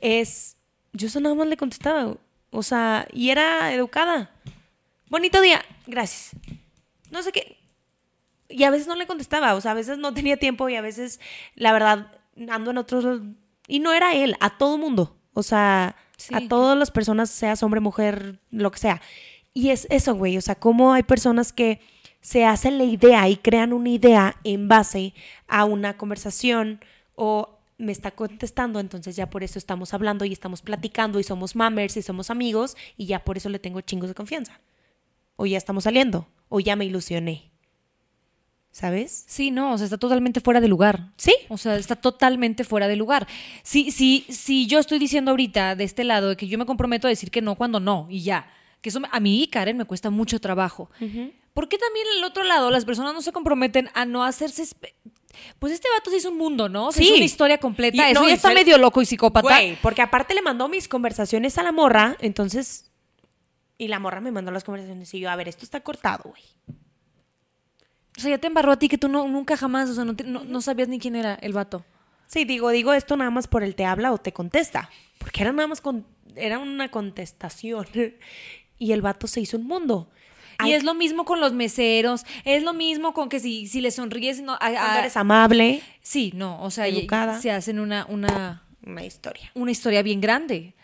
es, 0.00 0.56
yo 0.92 1.06
eso 1.06 1.20
nada 1.20 1.34
más 1.34 1.46
le 1.46 1.56
contestaba, 1.56 2.16
o 2.50 2.62
sea, 2.62 3.06
y 3.12 3.30
era 3.30 3.72
educada. 3.72 4.30
Bonito 5.08 5.40
día, 5.40 5.64
gracias. 5.86 6.30
No 7.10 7.22
sé 7.22 7.30
qué. 7.32 7.56
Y 8.48 8.64
a 8.64 8.70
veces 8.70 8.86
no 8.88 8.94
le 8.96 9.06
contestaba, 9.06 9.54
o 9.54 9.60
sea, 9.60 9.70
a 9.70 9.74
veces 9.74 9.96
no 9.98 10.12
tenía 10.12 10.36
tiempo 10.36 10.68
y 10.68 10.74
a 10.76 10.80
veces, 10.82 11.20
la 11.54 11.72
verdad, 11.72 12.12
ando 12.50 12.72
en 12.72 12.78
otros... 12.78 13.20
Y 13.66 13.80
no 13.80 13.92
era 13.92 14.14
él, 14.14 14.36
a 14.40 14.56
todo 14.58 14.78
mundo. 14.78 15.16
O 15.32 15.42
sea, 15.42 15.96
Sí. 16.16 16.34
a 16.34 16.46
todas 16.48 16.78
las 16.78 16.90
personas, 16.90 17.28
seas 17.30 17.62
hombre, 17.62 17.80
mujer, 17.80 18.38
lo 18.50 18.70
que 18.70 18.78
sea. 18.78 19.02
Y 19.52 19.70
es 19.70 19.86
eso, 19.90 20.14
güey, 20.14 20.36
o 20.36 20.40
sea, 20.40 20.54
cómo 20.54 20.92
hay 20.92 21.02
personas 21.02 21.52
que 21.52 21.80
se 22.20 22.44
hacen 22.44 22.78
la 22.78 22.84
idea 22.84 23.28
y 23.28 23.36
crean 23.36 23.72
una 23.72 23.90
idea 23.90 24.36
en 24.44 24.68
base 24.68 25.12
a 25.48 25.64
una 25.64 25.96
conversación 25.96 26.80
o 27.16 27.58
me 27.76 27.92
está 27.92 28.12
contestando, 28.12 28.80
entonces 28.80 29.16
ya 29.16 29.28
por 29.28 29.42
eso 29.42 29.58
estamos 29.58 29.92
hablando 29.92 30.24
y 30.24 30.32
estamos 30.32 30.62
platicando 30.62 31.18
y 31.18 31.24
somos 31.24 31.56
mammers 31.56 31.96
y 31.96 32.02
somos 32.02 32.30
amigos 32.30 32.76
y 32.96 33.06
ya 33.06 33.24
por 33.24 33.36
eso 33.36 33.48
le 33.48 33.58
tengo 33.58 33.80
chingos 33.80 34.08
de 34.08 34.14
confianza. 34.14 34.60
O 35.36 35.46
ya 35.46 35.58
estamos 35.58 35.84
saliendo, 35.84 36.28
o 36.48 36.60
ya 36.60 36.76
me 36.76 36.84
ilusioné. 36.84 37.50
¿Sabes? 38.74 39.22
Sí, 39.28 39.52
no, 39.52 39.74
o 39.74 39.78
sea, 39.78 39.84
está 39.84 39.98
totalmente 39.98 40.40
fuera 40.40 40.60
de 40.60 40.66
lugar. 40.66 41.12
Sí. 41.16 41.32
O 41.48 41.56
sea, 41.56 41.76
está 41.76 41.94
totalmente 41.94 42.64
fuera 42.64 42.88
de 42.88 42.96
lugar. 42.96 43.28
Si, 43.62 43.92
si, 43.92 44.26
si 44.28 44.66
yo 44.66 44.80
estoy 44.80 44.98
diciendo 44.98 45.30
ahorita 45.30 45.76
de 45.76 45.84
este 45.84 46.02
lado 46.02 46.30
de 46.30 46.36
que 46.36 46.48
yo 46.48 46.58
me 46.58 46.66
comprometo 46.66 47.06
a 47.06 47.10
decir 47.10 47.30
que 47.30 47.40
no 47.40 47.54
cuando 47.54 47.78
no 47.78 48.08
y 48.10 48.24
ya, 48.24 48.50
que 48.80 48.88
eso 48.88 49.00
a 49.12 49.20
mí, 49.20 49.46
Karen, 49.46 49.76
me 49.76 49.84
cuesta 49.84 50.10
mucho 50.10 50.40
trabajo. 50.40 50.90
¿Por 51.52 51.68
qué 51.68 51.78
también 51.78 52.04
el 52.18 52.24
otro 52.24 52.42
lado 52.42 52.68
las 52.72 52.84
personas 52.84 53.14
no 53.14 53.22
se 53.22 53.30
comprometen 53.30 53.90
a 53.94 54.06
no 54.06 54.24
hacerse... 54.24 54.66
Pues 55.60 55.72
este 55.72 55.88
vato 55.96 56.10
se 56.10 56.16
hizo 56.16 56.30
un 56.30 56.38
mundo, 56.38 56.68
¿no? 56.68 56.90
Sí. 56.90 57.04
hizo 57.04 57.14
una 57.14 57.24
historia 57.24 57.58
completa. 57.58 58.08
Y- 58.08 58.10
eso 58.10 58.22
no, 58.22 58.26
ya 58.28 58.34
está 58.34 58.52
medio 58.52 58.76
loco 58.76 59.00
y 59.00 59.06
psicópata. 59.06 59.46
Güey, 59.46 59.78
porque 59.82 60.02
aparte 60.02 60.34
le 60.34 60.42
mandó 60.42 60.68
mis 60.68 60.88
conversaciones 60.88 61.58
a 61.58 61.62
la 61.62 61.70
morra, 61.70 62.16
entonces. 62.18 62.90
Y 63.78 63.86
la 63.86 64.00
morra 64.00 64.20
me 64.20 64.32
mandó 64.32 64.50
las 64.50 64.64
conversaciones 64.64 65.14
y 65.14 65.20
yo, 65.20 65.30
a 65.30 65.36
ver, 65.36 65.46
esto 65.46 65.64
está 65.64 65.78
cortado, 65.78 66.24
güey. 66.30 66.42
O 68.16 68.20
sea, 68.20 68.30
ya 68.30 68.38
te 68.38 68.46
embarró 68.46 68.72
a 68.72 68.78
ti 68.78 68.88
que 68.88 68.98
tú 68.98 69.08
no, 69.08 69.26
nunca 69.28 69.56
jamás, 69.56 69.90
o 69.90 69.94
sea, 69.94 70.04
no, 70.04 70.14
te- 70.14 70.24
no- 70.24 70.44
no 70.44 70.60
sabías 70.60 70.88
ni 70.88 70.98
quién 70.98 71.16
era 71.16 71.34
el 71.34 71.52
vato. 71.52 71.84
Sí, 72.26 72.44
digo, 72.44 72.70
digo 72.70 72.92
esto 72.94 73.16
nada 73.16 73.30
más 73.30 73.48
por 73.48 73.62
el 73.62 73.74
te 73.74 73.84
habla 73.84 74.12
o 74.12 74.18
te 74.18 74.32
contesta. 74.32 74.88
Porque 75.18 75.42
era 75.42 75.52
nada 75.52 75.68
más 75.68 75.80
con. 75.80 76.06
Era 76.36 76.58
una 76.58 76.90
contestación. 76.90 77.86
y 78.78 78.92
el 78.92 79.02
vato 79.02 79.26
se 79.26 79.40
hizo 79.40 79.56
un 79.56 79.66
mundo. 79.66 80.08
Y 80.60 80.66
Ay, 80.66 80.72
es 80.74 80.84
lo 80.84 80.94
mismo 80.94 81.24
con 81.24 81.40
los 81.40 81.52
meseros, 81.52 82.24
es 82.44 82.62
lo 82.62 82.72
mismo 82.74 83.12
con 83.12 83.28
que 83.28 83.40
si, 83.40 83.66
si 83.66 83.80
le 83.80 83.90
sonríes, 83.90 84.40
no, 84.40 84.52
a- 84.54 84.58
a- 84.60 84.98
eres 85.00 85.16
amable, 85.16 85.82
sí, 86.00 86.32
no, 86.36 86.62
o 86.62 86.70
sea, 86.70 86.86
Educada. 86.86 87.40
se 87.40 87.50
hacen 87.50 87.80
una, 87.80 88.06
una, 88.08 88.62
una 88.86 89.04
historia. 89.04 89.50
una 89.54 89.72
historia 89.72 90.02
bien 90.02 90.20
grande. 90.20 90.74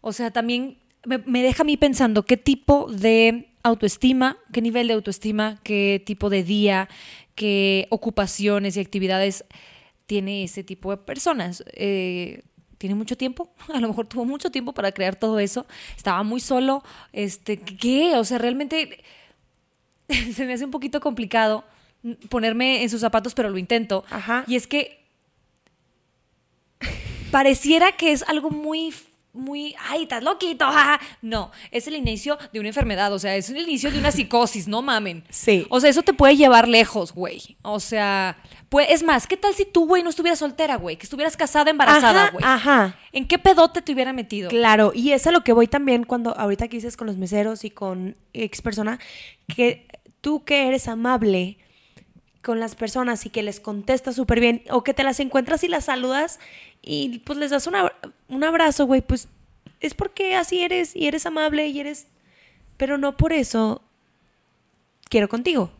O 0.00 0.14
sea, 0.14 0.30
también 0.30 0.78
me, 1.04 1.18
me 1.18 1.42
deja 1.42 1.62
a 1.62 1.66
mí 1.66 1.76
pensando 1.76 2.24
qué 2.24 2.38
tipo 2.38 2.90
de 2.90 3.47
autoestima, 3.62 4.38
qué 4.52 4.62
nivel 4.62 4.88
de 4.88 4.94
autoestima, 4.94 5.60
qué 5.62 6.02
tipo 6.04 6.30
de 6.30 6.42
día, 6.42 6.88
qué 7.34 7.86
ocupaciones 7.90 8.76
y 8.76 8.80
actividades 8.80 9.44
tiene 10.06 10.44
ese 10.44 10.64
tipo 10.64 10.90
de 10.90 10.96
personas. 10.96 11.62
Eh, 11.74 12.42
¿Tiene 12.78 12.94
mucho 12.94 13.16
tiempo? 13.16 13.52
A 13.74 13.80
lo 13.80 13.88
mejor 13.88 14.06
tuvo 14.06 14.24
mucho 14.24 14.50
tiempo 14.50 14.72
para 14.72 14.92
crear 14.92 15.16
todo 15.16 15.38
eso. 15.38 15.66
Estaba 15.96 16.22
muy 16.22 16.40
solo. 16.40 16.82
Este, 17.12 17.58
¿Qué? 17.58 18.16
O 18.16 18.24
sea, 18.24 18.38
realmente 18.38 19.02
se 20.34 20.46
me 20.46 20.54
hace 20.54 20.64
un 20.64 20.70
poquito 20.70 21.00
complicado 21.00 21.64
ponerme 22.28 22.82
en 22.82 22.90
sus 22.90 23.00
zapatos, 23.00 23.34
pero 23.34 23.50
lo 23.50 23.58
intento. 23.58 24.04
Ajá. 24.10 24.44
Y 24.46 24.56
es 24.56 24.66
que 24.66 25.04
pareciera 27.30 27.92
que 27.92 28.12
es 28.12 28.22
algo 28.22 28.50
muy 28.50 28.94
muy, 29.32 29.74
ay, 29.88 30.02
estás 30.04 30.22
loquito, 30.22 30.64
jaja. 30.72 31.00
No, 31.22 31.50
es 31.70 31.86
el 31.86 31.94
inicio 31.96 32.38
de 32.52 32.60
una 32.60 32.68
enfermedad, 32.68 33.12
o 33.12 33.18
sea, 33.18 33.36
es 33.36 33.50
el 33.50 33.58
inicio 33.58 33.90
de 33.90 33.98
una 33.98 34.10
psicosis, 34.10 34.66
no 34.68 34.82
mamen. 34.82 35.24
Sí. 35.30 35.66
O 35.70 35.80
sea, 35.80 35.90
eso 35.90 36.02
te 36.02 36.12
puede 36.12 36.36
llevar 36.36 36.66
lejos, 36.68 37.12
güey. 37.12 37.56
O 37.62 37.78
sea, 37.80 38.36
pues, 38.68 38.88
es 38.90 39.02
más, 39.02 39.26
¿qué 39.26 39.36
tal 39.36 39.54
si 39.54 39.64
tú, 39.64 39.86
güey, 39.86 40.02
no 40.02 40.10
estuvieras 40.10 40.38
soltera, 40.40 40.76
güey? 40.76 40.96
Que 40.96 41.04
estuvieras 41.04 41.36
casada, 41.36 41.70
embarazada, 41.70 42.22
Ajá, 42.24 42.30
güey. 42.32 42.44
ajá. 42.44 42.96
¿En 43.12 43.26
qué 43.28 43.38
pedote 43.38 43.80
te 43.82 43.92
hubiera 43.92 44.12
metido? 44.12 44.50
Claro, 44.50 44.92
y 44.94 45.12
es 45.12 45.26
a 45.26 45.30
lo 45.30 45.42
que 45.44 45.52
voy 45.52 45.66
también 45.68 46.04
cuando 46.04 46.36
ahorita 46.36 46.68
que 46.68 46.76
dices 46.76 46.96
con 46.96 47.06
los 47.06 47.16
meseros 47.16 47.64
y 47.64 47.70
con 47.70 48.16
ex 48.32 48.60
persona, 48.62 48.98
que 49.54 49.86
tú 50.20 50.44
que 50.44 50.66
eres 50.68 50.88
amable 50.88 51.58
con 52.42 52.60
las 52.60 52.74
personas 52.76 53.26
y 53.26 53.30
que 53.30 53.42
les 53.42 53.60
contestas 53.60 54.16
súper 54.16 54.40
bien, 54.40 54.62
o 54.70 54.82
que 54.82 54.94
te 54.94 55.02
las 55.04 55.20
encuentras 55.20 55.64
y 55.64 55.68
las 55.68 55.84
saludas 55.84 56.38
y 56.80 57.18
pues 57.20 57.38
les 57.38 57.50
das 57.50 57.66
un 57.66 57.74
abra- 57.74 57.87
un 58.28 58.44
abrazo, 58.44 58.86
güey, 58.86 59.00
pues 59.00 59.28
es 59.80 59.94
porque 59.94 60.34
así 60.36 60.62
eres 60.62 60.94
y 60.96 61.06
eres 61.06 61.26
amable 61.26 61.66
y 61.68 61.80
eres... 61.80 62.06
Pero 62.76 62.96
no 62.98 63.16
por 63.16 63.32
eso 63.32 63.82
quiero 65.08 65.28
contigo, 65.28 65.70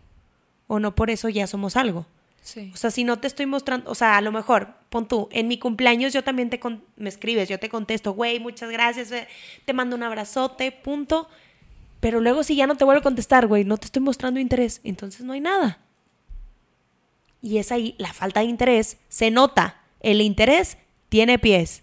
o 0.66 0.80
no 0.80 0.94
por 0.94 1.10
eso 1.10 1.28
ya 1.28 1.46
somos 1.46 1.76
algo. 1.76 2.06
Sí. 2.42 2.70
O 2.74 2.76
sea, 2.76 2.90
si 2.90 3.04
no 3.04 3.18
te 3.18 3.26
estoy 3.26 3.46
mostrando, 3.46 3.90
o 3.90 3.94
sea, 3.94 4.16
a 4.16 4.20
lo 4.20 4.32
mejor, 4.32 4.74
pon 4.88 5.06
tú, 5.06 5.28
en 5.30 5.48
mi 5.48 5.58
cumpleaños 5.58 6.12
yo 6.12 6.24
también 6.24 6.48
te 6.50 6.58
con- 6.58 6.82
me 6.96 7.08
escribes, 7.08 7.48
yo 7.48 7.58
te 7.58 7.68
contesto, 7.68 8.12
güey, 8.14 8.40
muchas 8.40 8.70
gracias, 8.70 9.12
eh, 9.12 9.28
te 9.64 9.72
mando 9.74 9.94
un 9.96 10.02
abrazote, 10.02 10.72
punto. 10.72 11.28
Pero 12.00 12.20
luego 12.20 12.42
si 12.42 12.56
ya 12.56 12.66
no 12.66 12.76
te 12.76 12.84
vuelvo 12.84 13.00
a 13.00 13.02
contestar, 13.02 13.46
güey, 13.46 13.64
no 13.64 13.76
te 13.76 13.86
estoy 13.86 14.00
mostrando 14.02 14.40
interés, 14.40 14.80
entonces 14.84 15.22
no 15.22 15.32
hay 15.34 15.40
nada. 15.40 15.78
Y 17.42 17.58
es 17.58 17.70
ahí 17.70 17.94
la 17.98 18.12
falta 18.12 18.40
de 18.40 18.46
interés, 18.46 18.96
se 19.08 19.30
nota, 19.30 19.80
el 20.00 20.20
interés 20.20 20.78
tiene 21.08 21.38
pies. 21.38 21.82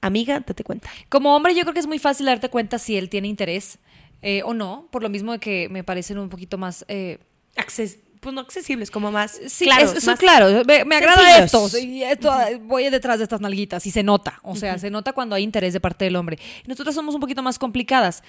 Amiga, 0.00 0.40
date 0.40 0.62
cuenta. 0.64 0.90
Como 1.08 1.34
hombre, 1.34 1.54
yo 1.54 1.62
creo 1.62 1.74
que 1.74 1.80
es 1.80 1.86
muy 1.86 1.98
fácil 1.98 2.26
darte 2.26 2.48
cuenta 2.48 2.78
si 2.78 2.96
él 2.96 3.08
tiene 3.08 3.28
interés 3.28 3.78
eh, 4.22 4.42
o 4.44 4.54
no, 4.54 4.88
por 4.90 5.02
lo 5.02 5.08
mismo 5.08 5.32
de 5.32 5.38
que 5.38 5.68
me 5.68 5.82
parecen 5.84 6.18
un 6.18 6.28
poquito 6.28 6.58
más. 6.58 6.84
eh, 6.88 7.18
Acces- 7.56 7.98
pues 8.20 8.34
no 8.34 8.40
accesibles, 8.40 8.90
como 8.90 9.12
más 9.12 9.38
Sí, 9.46 9.66
claros, 9.66 10.04
más 10.04 10.18
claro. 10.18 10.64
Me, 10.64 10.84
me 10.84 10.96
agrada 10.96 11.38
esto. 11.44 11.68
Y 11.78 12.02
esto 12.02 12.32
voy 12.62 12.88
detrás 12.90 13.18
de 13.18 13.24
estas 13.24 13.40
nalguitas 13.40 13.86
y 13.86 13.90
se 13.92 14.02
nota. 14.02 14.40
O 14.42 14.56
sea, 14.56 14.78
se 14.78 14.90
nota 14.90 15.12
cuando 15.12 15.36
hay 15.36 15.44
interés 15.44 15.72
de 15.74 15.80
parte 15.80 16.06
del 16.06 16.16
hombre. 16.16 16.38
Nosotras 16.66 16.94
somos 16.94 17.14
un 17.14 17.20
poquito 17.20 17.42
más 17.42 17.58
complicadas. 17.58 18.24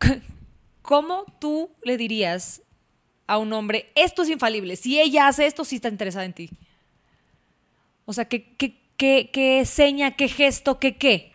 ¿Cómo 0.82 1.24
tú 1.40 1.70
le 1.82 1.96
dirías 1.96 2.60
a 3.26 3.38
un 3.38 3.52
hombre, 3.52 3.90
esto 3.94 4.22
es 4.22 4.28
infalible? 4.28 4.76
Si 4.76 5.00
ella 5.00 5.28
hace 5.28 5.46
esto, 5.46 5.64
sí 5.64 5.76
está 5.76 5.88
interesada 5.88 6.24
en 6.24 6.32
ti. 6.34 6.50
O 8.04 8.12
sea, 8.12 8.24
¿qué, 8.26 8.54
qué, 8.56 8.81
qué, 9.02 9.30
qué 9.32 9.64
seña, 9.66 10.12
qué 10.12 10.28
gesto, 10.28 10.78
qué 10.78 10.96
qué? 10.96 11.32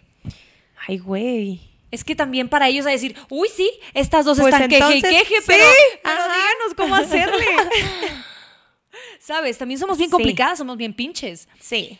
Ay, 0.88 1.00
güey. 1.00 1.60
Es 1.92 2.06
que 2.06 2.16
también 2.16 2.48
para 2.48 2.70
ellos 2.70 2.86
a 2.86 2.92
decir, 2.92 3.14
uy, 3.30 3.50
sí, 3.54 3.70
estas 3.94 4.24
dos 4.24 4.40
Pues 4.40 4.54
están 4.54 4.70
queje 4.70 4.98
y 4.98 5.02
queje, 5.02 5.26
sí, 5.26 5.44
pero, 5.46 5.66
pero 6.02 6.24
díganos 6.24 6.74
cómo 6.78 6.96
hacerle. 6.96 7.46
¿Sabes? 9.20 9.58
También 9.58 9.82
somos 9.82 9.98
bien 9.98 10.10
Sí. 10.10 10.12
complicadas, 10.14 10.60
somos 10.60 10.78
bien 10.78 10.94
pinches. 10.94 11.50
Sí. 11.60 12.00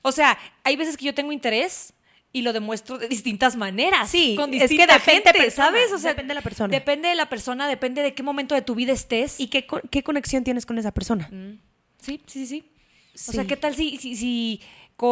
O 0.00 0.12
sea, 0.12 0.38
hay 0.64 0.76
veces 0.76 0.96
que 0.96 1.04
yo 1.04 1.12
tengo 1.12 1.30
interés 1.30 1.92
y 2.32 2.40
lo 2.40 2.54
demuestro 2.54 2.96
de 2.96 3.08
distintas 3.08 3.54
maneras. 3.54 4.08
Sí, 4.08 4.34
con 4.34 4.54
es 4.54 4.70
que 4.70 4.78
depende 4.78 5.00
gente, 5.00 5.32
persona, 5.34 5.66
¿sabes? 5.66 5.92
O 5.92 5.98
sea, 5.98 6.12
depende 6.12 6.30
de 6.30 6.34
la 6.36 6.42
persona. 6.42 6.68
Depende 6.72 7.08
de 7.10 7.14
la 7.16 7.28
persona, 7.28 7.68
depende 7.68 8.00
de 8.00 8.14
qué 8.14 8.22
momento 8.22 8.54
de 8.54 8.62
tu 8.62 8.74
vida 8.74 8.94
estés. 8.94 9.38
¿Y 9.38 9.48
qué, 9.48 9.66
qué 9.90 10.02
conexión 10.02 10.42
tienes 10.42 10.64
con 10.64 10.78
esa 10.78 10.90
persona? 10.92 11.28
Sí, 12.00 12.22
sí, 12.26 12.46
sí, 12.46 12.46
sí. 12.46 12.64
Sí. 13.14 13.30
O 13.30 13.32
sea, 13.34 13.46
¿qué 13.46 13.58
tal 13.58 13.74
si, 13.74 13.98
si, 13.98 14.60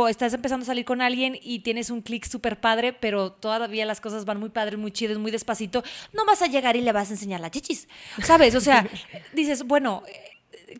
estás 0.08 0.32
empezando 0.32 0.62
a 0.62 0.66
salir 0.66 0.84
con 0.84 1.02
alguien 1.02 1.36
y 1.42 1.60
tienes 1.60 1.90
un 1.90 2.00
clic 2.00 2.24
súper 2.24 2.60
padre, 2.60 2.92
pero 2.92 3.32
todavía 3.32 3.84
las 3.84 4.00
cosas 4.00 4.24
van 4.24 4.38
muy 4.38 4.50
padres, 4.50 4.78
muy 4.78 4.92
chidas, 4.92 5.18
muy 5.18 5.32
despacito? 5.32 5.82
No 6.12 6.24
vas 6.24 6.42
a 6.42 6.46
llegar 6.46 6.76
y 6.76 6.80
le 6.80 6.92
vas 6.92 7.10
a 7.10 7.14
enseñar 7.14 7.40
las 7.40 7.50
chichis, 7.50 7.88
¿sabes? 8.22 8.54
O 8.54 8.60
sea, 8.60 8.88
dices, 9.32 9.64
bueno, 9.64 10.04
eh, 10.06 10.78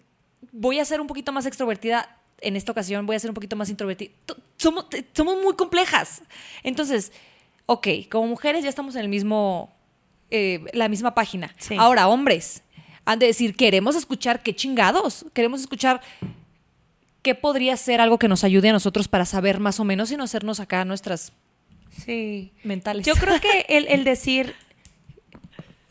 voy 0.53 0.79
a 0.79 0.85
ser 0.85 1.01
un 1.01 1.09
poquito 1.09 1.33
más 1.33 1.45
extrovertida 1.45 2.19
en 2.41 2.55
esta 2.55 2.71
ocasión, 2.71 3.05
voy 3.05 3.17
a 3.17 3.19
ser 3.19 3.31
un 3.31 3.35
poquito 3.35 3.57
más 3.57 3.69
introvertida. 3.69 4.13
Somos, 4.57 4.87
muy 5.43 5.55
complejas. 5.57 6.23
Entonces, 6.63 7.13
ok, 7.67 7.89
como 8.11 8.29
mujeres 8.29 8.63
ya 8.63 8.69
estamos 8.69 8.95
en 8.95 9.03
el 9.03 9.09
mismo, 9.09 9.75
eh, 10.31 10.65
la 10.73 10.89
misma 10.89 11.15
página. 11.15 11.53
Sí. 11.59 11.75
Ahora, 11.77 12.07
hombres, 12.07 12.63
han 13.05 13.19
de 13.19 13.27
decir, 13.27 13.57
queremos 13.57 13.97
escuchar 13.97 14.43
qué 14.43 14.55
chingados, 14.55 15.27
queremos 15.35 15.61
escuchar 15.61 16.01
qué 17.23 17.35
podría 17.35 17.77
ser 17.77 18.01
algo 18.01 18.19
que 18.19 18.29
nos 18.29 18.45
ayude 18.45 18.71
a 18.71 18.73
nosotros 18.73 19.09
para 19.09 19.25
saber 19.25 19.61
más 19.61 19.81
o 19.81 19.85
menos 19.85 20.11
y 20.11 20.17
no 20.17 20.25
hacernos 20.25 20.61
acá 20.61 20.85
nuestras 20.85 21.33
Sí. 22.05 22.53
mentales. 22.65 23.05
Yo 23.07 23.15
creo 23.15 23.41
que 23.41 23.67
el, 23.69 23.87
el 23.89 24.05
decir. 24.05 24.55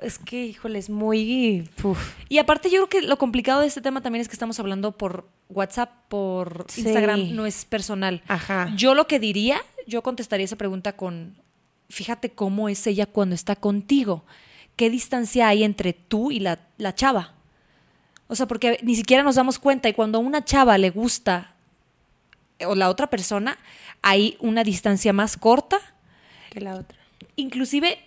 Es 0.02 0.18
que, 0.18 0.46
híjole, 0.46 0.80
es 0.80 0.90
muy. 0.90 1.70
uf. 1.84 2.16
Y 2.30 2.38
aparte 2.38 2.70
yo 2.70 2.88
creo 2.88 3.02
que 3.02 3.08
lo 3.08 3.18
complicado 3.18 3.60
de 3.62 3.68
este 3.68 3.82
tema 3.82 4.02
también 4.02 4.22
es 4.22 4.30
que 4.30 4.34
estamos 4.34 4.58
hablando 4.60 4.94
por 4.98 5.28
WhatsApp, 5.50 5.92
por 6.08 6.66
Sí. 6.70 6.82
Instagram, 6.82 7.36
no 7.36 7.46
es 7.46 7.66
personal. 7.66 8.22
Ajá. 8.30 8.72
Yo 8.78 8.96
lo 8.96 9.08
que 9.08 9.20
diría, 9.20 9.62
yo 9.88 10.02
contestaría 10.02 10.46
esa 10.46 10.56
pregunta 10.56 10.94
con, 10.96 11.36
fíjate 11.90 12.30
cómo 12.30 12.70
es 12.70 12.88
ella 12.88 13.08
cuando 13.08 13.36
está 13.36 13.58
contigo. 13.58 14.24
¿Qué 14.78 14.90
distancia 14.90 15.50
hay 15.50 15.66
entre 15.66 15.92
tú 15.92 16.32
y 16.32 16.40
la, 16.40 16.60
la 16.78 16.96
chava? 16.96 17.34
O 18.30 18.36
sea, 18.36 18.48
porque 18.48 18.80
ni 18.84 18.96
siquiera 18.96 19.24
nos 19.24 19.36
damos 19.36 19.60
cuenta 19.60 19.90
y 19.90 19.94
cuando 19.94 20.20
a 20.20 20.22
una 20.22 20.46
chava 20.46 20.78
le 20.78 20.92
gusta 20.92 21.54
eh, 22.60 22.66
o 22.66 22.76
la 22.76 22.90
otra 22.90 23.08
persona, 23.08 23.58
hay 24.02 24.38
una 24.40 24.64
distancia 24.64 25.12
más 25.12 25.36
corta 25.36 25.80
Que 26.52 26.62
la 26.62 26.76
otra. 26.76 26.98
inclusive, 27.36 28.00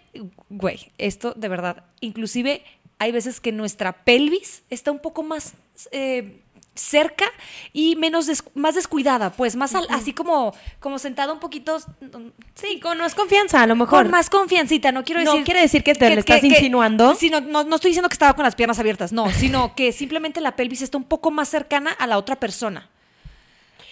güey, 0.49 0.91
esto 0.97 1.35
de 1.35 1.49
verdad, 1.49 1.85
inclusive 2.01 2.63
hay 2.99 3.11
veces 3.13 3.41
que 3.41 3.51
nuestra 3.53 4.05
pelvis 4.05 4.63
está 4.71 4.93
un 4.93 5.01
poco 5.01 5.23
más 5.25 5.55
eh, 5.91 6.41
cerca 6.75 7.27
y 7.73 7.97
menos 7.97 8.27
des- 8.27 8.43
más 8.55 8.75
descuidada, 8.75 9.31
pues 9.31 9.57
más 9.57 9.75
al- 9.75 9.87
así 9.91 10.13
como, 10.15 10.55
como 10.81 10.99
sentada 10.99 11.33
un 11.33 11.39
poquito 11.41 11.79
mm, 12.01 12.29
Sí, 12.55 12.81
con 12.81 12.97
más 12.99 13.15
confianza, 13.15 13.63
a 13.63 13.67
lo 13.67 13.77
mejor. 13.77 14.03
con 14.05 14.11
más 14.11 14.31
confiancita, 14.31 14.91
no 14.93 15.05
quiero 15.05 15.23
No 15.23 15.33
decir... 15.33 15.45
quiere 15.45 15.61
decir 15.61 15.85
que 15.85 15.95
te 15.95 16.09
lo 16.15 16.21
estás 16.21 16.43
insinuando. 16.43 17.15
sí, 17.15 17.29
no, 17.31 17.41
no, 17.41 17.65
no 17.65 17.77
estoy 17.77 17.91
diciendo 17.91 18.09
que 18.09 18.15
estaba 18.15 18.33
con 18.35 18.45
las 18.45 18.55
piernas 18.55 18.79
abiertas, 18.79 19.13
no, 19.13 19.31
sino 19.33 19.75
que 19.75 19.93
simplemente 19.93 20.41
la 20.41 20.57
pelvis 20.57 20.81
está 20.83 20.97
un 20.97 21.05
poco 21.05 21.31
más 21.31 21.49
cercana 21.49 21.91
a 21.93 22.07
la 22.07 22.17
otra 22.19 22.37
persona. 22.37 22.89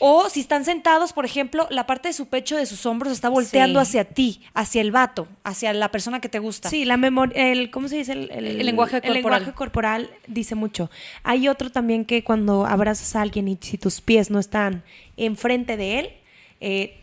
O 0.02 0.30
si 0.30 0.40
están 0.40 0.64
sentados, 0.64 1.12
por 1.12 1.26
ejemplo, 1.26 1.66
la 1.70 1.86
parte 1.86 2.08
de 2.08 2.14
su 2.14 2.26
pecho, 2.26 2.56
de 2.56 2.64
sus 2.64 2.86
hombros, 2.86 3.12
está 3.12 3.28
volteando 3.28 3.78
Sí. 3.80 3.82
hacia 3.88 4.04
ti, 4.04 4.40
hacia 4.54 4.80
el 4.80 4.90
vato, 4.92 5.28
hacia 5.44 5.72
la 5.74 5.90
persona 5.90 6.20
que 6.20 6.28
te 6.30 6.38
gusta. 6.38 6.70
Sí, 6.70 6.86
la 6.86 6.96
memoria, 6.96 7.52
el, 7.52 7.70
¿cómo 7.70 7.86
se 7.88 7.96
dice? 7.96 8.12
El, 8.12 8.30
El 8.30 8.64
lenguaje 8.64 8.96
el 8.96 9.02
corporal. 9.02 9.14
lenguaje 9.14 9.52
corporal 9.52 10.10
dice 10.26 10.54
mucho. 10.54 10.90
Hay 11.22 11.48
otro 11.48 11.70
también 11.70 12.06
que 12.06 12.24
cuando 12.24 12.64
abrazas 12.66 13.14
a 13.14 13.20
alguien 13.20 13.46
y 13.46 13.58
si 13.60 13.76
tus 13.76 14.00
pies 14.00 14.30
no 14.30 14.38
están 14.40 14.82
enfrente 15.18 15.76
de 15.76 15.98
él, 15.98 16.10
eh, 16.60 16.96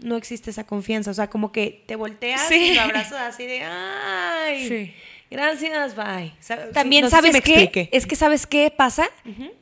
no 0.00 0.16
existe 0.16 0.50
esa 0.50 0.64
confianza. 0.66 1.10
O 1.10 1.14
sea, 1.14 1.28
como 1.28 1.52
que 1.52 1.84
te 1.86 1.94
volteas 1.96 2.40
Sí. 2.48 2.70
y 2.70 2.74
lo 2.74 2.80
abrazas 2.82 3.34
así 3.34 3.44
de, 3.46 3.62
ay, 3.62 4.66
Sí. 4.66 4.94
Gracias, 5.32 5.96
bye. 5.96 6.32
También 6.72 7.02
no 7.02 7.08
si 7.08 7.16
sabes 7.16 7.32
me 7.32 7.40
qué, 7.42 7.88
es 7.92 8.06
que 8.06 8.14
sabes 8.16 8.46
qué 8.46 8.70
pasa, 8.70 9.08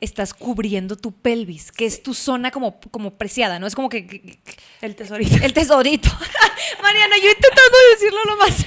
estás 0.00 0.35
cubriendo 0.35 0.96
tu 0.96 1.12
pelvis, 1.12 1.72
que 1.72 1.87
es 1.87 2.02
tu 2.02 2.12
zona 2.14 2.50
como, 2.50 2.78
como 2.90 3.14
preciada, 3.14 3.59
¿no? 3.59 3.66
Es 3.66 3.74
como 3.74 3.88
que, 3.88 4.06
que- 4.06 4.20
que- 4.20 4.38
El 4.83 4.94
tesorito. 4.96 5.37
el 5.44 5.52
tesorito. 5.52 6.09
Mariana, 6.83 7.16
yo 7.22 7.28
intentando 7.30 7.78
decirlo 7.94 8.18
lo 8.26 8.37
más. 8.37 8.66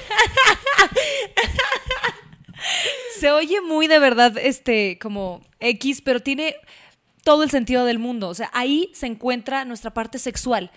Se 3.18 3.30
oye 3.30 3.60
muy 3.60 3.86
de 3.86 3.98
verdad, 3.98 4.36
este, 4.38 4.98
como 5.00 5.42
X, 5.60 6.00
pero 6.02 6.20
tiene 6.20 6.56
todo 7.22 7.42
el 7.42 7.50
sentido 7.50 7.84
del 7.84 7.98
mundo. 7.98 8.28
O 8.28 8.34
sea, 8.34 8.50
ahí 8.52 8.90
se 8.94 9.06
encuentra 9.06 9.64
nuestra 9.64 9.92
parte 9.92 10.18
sexual. 10.18 10.70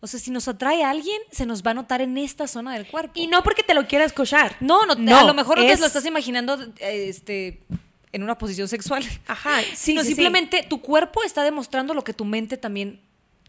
O 0.00 0.06
sea, 0.06 0.20
si 0.20 0.30
nos 0.30 0.46
atrae 0.46 0.84
a 0.84 0.90
alguien, 0.90 1.18
se 1.32 1.44
nos 1.44 1.62
va 1.64 1.72
a 1.72 1.74
notar 1.74 2.00
en 2.00 2.16
esta 2.18 2.46
zona 2.46 2.72
del 2.74 2.86
cuerpo. 2.86 3.12
Y 3.16 3.26
no 3.26 3.42
porque 3.42 3.62
te 3.64 3.74
lo 3.74 3.86
quieras 3.88 4.12
cochar. 4.12 4.56
No, 4.60 4.86
no, 4.86 4.94
No, 4.94 5.18
a 5.18 5.24
lo 5.24 5.34
mejor 5.34 5.58
no 5.58 5.66
te 5.66 5.76
lo 5.76 5.86
estás 5.86 6.06
imaginando 6.06 6.56
este, 6.78 7.60
en 8.12 8.22
una 8.22 8.38
posición 8.38 8.68
sexual. 8.68 9.04
Ajá, 9.26 9.60
sí, 9.70 9.76
Sino 9.76 10.02
sí, 10.02 10.08
sí. 10.08 10.14
simplemente 10.14 10.64
tu 10.68 10.80
cuerpo 10.80 11.24
está 11.24 11.42
demostrando 11.42 11.94
lo 11.94 12.04
que 12.04 12.12
tu 12.14 12.24
mente 12.24 12.56
también 12.56 13.00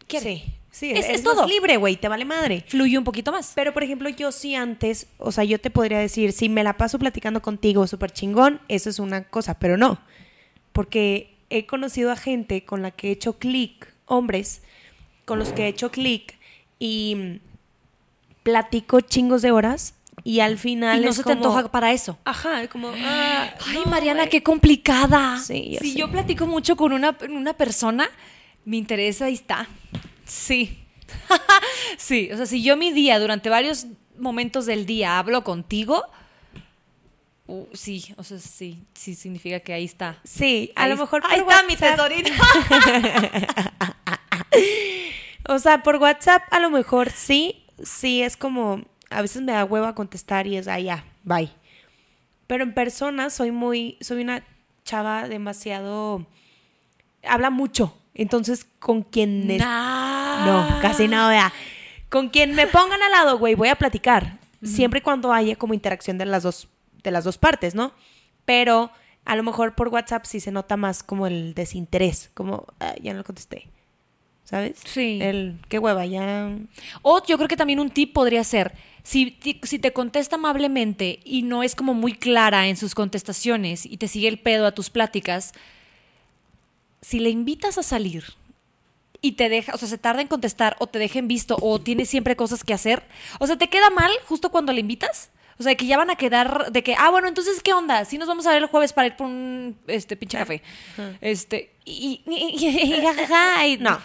quiere. 0.08 0.24
Sí, 0.24 0.44
sí, 0.72 0.92
Es- 0.92 1.06
es, 1.06 1.16
es 1.18 1.24
todo. 1.24 1.42
más 1.42 1.48
libre, 1.50 1.78
güey, 1.78 1.98
te 1.98 2.08
vale 2.08 2.26
madre. 2.26 2.66
Fluye 2.68 2.98
un 2.98 3.04
poquito 3.04 3.32
más. 3.32 3.52
Pero, 3.54 3.72
por 3.72 3.84
ejemplo, 3.84 4.10
yo 4.10 4.32
sí 4.32 4.56
antes, 4.56 5.06
o 5.20 5.32
sea, 5.32 5.44
yo 5.44 5.60
te 5.62 5.70
podría 5.70 6.00
decir, 6.00 6.32
si 6.32 6.50
me 6.50 6.64
la 6.64 6.78
paso 6.78 6.98
platicando 6.98 7.44
contigo 7.44 7.86
súper 7.86 8.10
chingón, 8.12 8.60
eso 8.70 8.90
es 8.90 8.98
una 8.98 9.24
cosa, 9.26 9.60
pero 9.60 9.78
no. 9.78 10.00
Porque 10.72 11.38
he 11.52 11.68
conocido 11.68 12.12
a 12.12 12.16
gente 12.16 12.66
con 12.66 12.82
la 12.82 12.90
que 12.90 13.10
he 13.10 13.12
hecho 13.12 13.38
clic, 13.38 13.94
hombres, 14.06 14.64
con 15.26 15.38
los 15.38 15.50
que 15.54 15.66
he 15.66 15.68
hecho 15.68 15.92
clic 15.92 16.39
y 16.80 17.42
platico 18.44 19.02
chingos 19.02 19.42
de 19.42 19.52
horas 19.52 19.94
y 20.24 20.40
al 20.40 20.58
final 20.58 21.00
Y 21.00 21.04
no 21.04 21.10
es 21.12 21.18
se 21.18 21.24
como, 21.24 21.36
te 21.36 21.48
antoja 21.48 21.72
para 21.72 21.92
eso. 21.92 22.18
Ajá, 22.26 22.68
como, 22.68 22.90
ah, 22.90 23.54
Ay, 23.68 23.74
no, 23.74 23.86
Mariana, 23.86 24.28
qué 24.28 24.42
complicada. 24.44 25.40
Sí, 25.40 25.72
ya 25.72 25.80
si 25.80 25.96
yo 25.96 26.10
platico 26.10 26.48
mucho 26.48 26.76
con 26.76 26.94
una, 26.94 27.18
una 27.30 27.54
persona, 27.54 28.10
me 28.66 28.78
interesa, 28.78 29.26
ahí 29.26 29.34
está. 29.34 29.68
Sí. 30.26 30.80
sí, 31.98 32.30
o 32.32 32.38
sea, 32.38 32.46
si 32.46 32.64
yo 32.64 32.78
mi 32.78 32.92
día, 32.92 33.20
durante 33.20 33.50
varios 33.50 33.88
momentos 34.18 34.66
del 34.66 34.86
día, 34.86 35.18
hablo 35.18 35.44
contigo, 35.44 36.04
uh, 37.48 37.66
sí, 37.74 38.14
o 38.18 38.24
sea, 38.24 38.40
sí, 38.40 38.84
sí 38.94 39.16
significa 39.16 39.60
que 39.62 39.74
ahí 39.74 39.86
está. 39.86 40.20
Sí, 40.24 40.72
a 40.76 40.84
Ahí 40.84 40.92
lo 40.92 40.98
mejor 40.98 41.24
Ahí 41.26 41.40
está 41.40 41.64
mi 41.64 41.76
tesorito. 41.76 42.32
O 45.48 45.60
sea, 45.60 45.84
por 45.84 45.96
WhatsApp 45.98 46.44
a 46.52 46.60
lo 46.60 46.70
mejor 46.70 47.10
sí, 47.12 47.66
sí 47.82 48.22
es 48.22 48.38
como, 48.38 48.84
a 49.10 49.22
veces 49.22 49.42
me 49.42 49.52
da 49.54 49.66
hueva 49.66 49.96
contestar 49.96 50.48
y 50.48 50.58
es, 50.58 50.68
ah, 50.68 50.80
ya, 50.80 51.04
bye. 51.24 51.50
Pero 52.48 52.64
en 52.64 52.74
persona 52.74 53.30
soy 53.30 53.52
muy, 53.52 53.98
soy 54.02 54.22
una 54.22 54.44
chava 54.84 55.28
demasiado, 55.28 56.26
habla 57.24 57.50
mucho. 57.50 57.96
Entonces, 58.16 58.66
con 58.80 59.04
quien 59.04 59.50
es- 59.52 59.60
No, 60.46 60.82
casi 60.82 61.08
no, 61.08 61.30
vea. 61.30 61.54
Con 62.10 62.30
quien 62.30 62.54
me 62.56 62.68
pongan 62.68 63.02
al 63.02 63.12
lado, 63.12 63.38
güey, 63.38 63.56
voy 63.56 63.70
a 63.70 63.76
platicar. 63.76 64.40
Siempre 64.62 65.00
y 65.00 65.02
cuando 65.02 65.32
haya 65.32 65.56
como 65.56 65.74
interacción 65.74 66.18
de 66.18 66.26
las 66.26 66.44
dos, 66.44 66.68
de 67.04 67.12
las 67.12 67.24
dos 67.24 67.38
partes, 67.38 67.76
¿no? 67.76 67.94
Pero 68.46 68.92
a 69.26 69.36
lo 69.38 69.44
mejor 69.44 69.74
por 69.76 69.88
WhatsApp 69.88 70.26
sí 70.26 70.40
se 70.42 70.52
nota 70.52 70.76
más 70.76 71.02
como 71.02 71.28
el 71.28 71.54
desinterés, 71.54 72.30
como, 72.34 72.66
"Ah, 72.82 72.94
ya 73.02 73.14
no 73.14 73.20
le 73.20 73.24
contesté. 73.24 73.70
¿Sabes? 74.50 74.78
Sí. 74.84 75.20
El, 75.22 75.60
qué 75.68 75.78
hueva, 75.78 76.08
ya. 76.08 76.50
O 77.04 77.22
yo 77.28 77.38
creo 77.38 77.48
que 77.48 77.56
también 77.56 77.80
un 77.80 77.92
tip 77.92 78.14
podría 78.14 78.44
ser, 78.44 78.74
si, 79.04 79.38
si 79.62 79.78
te 79.78 79.94
contesta 79.94 80.38
amablemente 80.38 81.20
y 81.24 81.44
no 81.44 81.62
es 81.62 81.76
como 81.76 81.94
muy 81.94 82.14
clara 82.14 82.68
en 82.68 82.76
sus 82.76 82.96
contestaciones 82.96 83.86
y 83.86 83.98
te 83.98 84.08
sigue 84.08 84.28
el 84.28 84.40
pedo 84.40 84.66
a 84.66 84.72
tus 84.72 84.90
pláticas, 84.90 85.54
si 87.02 87.20
le 87.20 87.30
invitas 87.30 87.78
a 87.78 87.84
salir 87.84 88.24
y 89.22 89.34
te 89.34 89.50
deja, 89.50 89.76
o 89.76 89.78
sea, 89.78 89.88
se 89.88 89.98
tarda 90.00 90.22
en 90.22 90.28
contestar 90.28 90.76
o 90.80 90.88
te 90.88 90.98
deja 90.98 91.20
en 91.20 91.28
visto 91.28 91.56
o 91.62 91.80
tiene 91.80 92.06
siempre 92.06 92.36
cosas 92.36 92.64
que 92.64 92.74
hacer, 92.74 93.04
o 93.40 93.46
sea, 93.46 93.56
te 93.58 93.70
queda 93.70 93.90
mal 93.92 94.12
justo 94.26 94.50
cuando 94.50 94.74
le 94.74 94.80
invitas. 94.80 95.30
O 95.60 95.64
sea, 95.64 95.76
que 95.76 95.86
ya 95.86 95.98
van 95.98 96.10
a 96.10 96.16
quedar 96.16 96.72
de 96.72 96.84
que, 96.84 96.96
ah, 96.98 97.10
bueno, 97.12 97.28
entonces, 97.28 97.62
¿qué 97.62 97.74
onda? 97.74 98.06
Si 98.06 98.18
nos 98.18 98.30
vamos 98.30 98.48
a 98.48 98.52
ver 98.54 98.64
el 98.64 98.70
jueves 98.70 98.94
para 98.94 99.08
ir 99.08 99.18
por 99.18 99.28
un 99.28 99.78
este 99.88 100.16
pinche 100.16 100.38
café. 100.38 100.62
Este, 101.20 101.72
y, 101.84 102.22
y- 102.26 102.56
y- 102.66 102.94
y- 102.96 103.02
jajaja, 103.02 103.68
y- 103.68 103.78
No. 103.78 104.00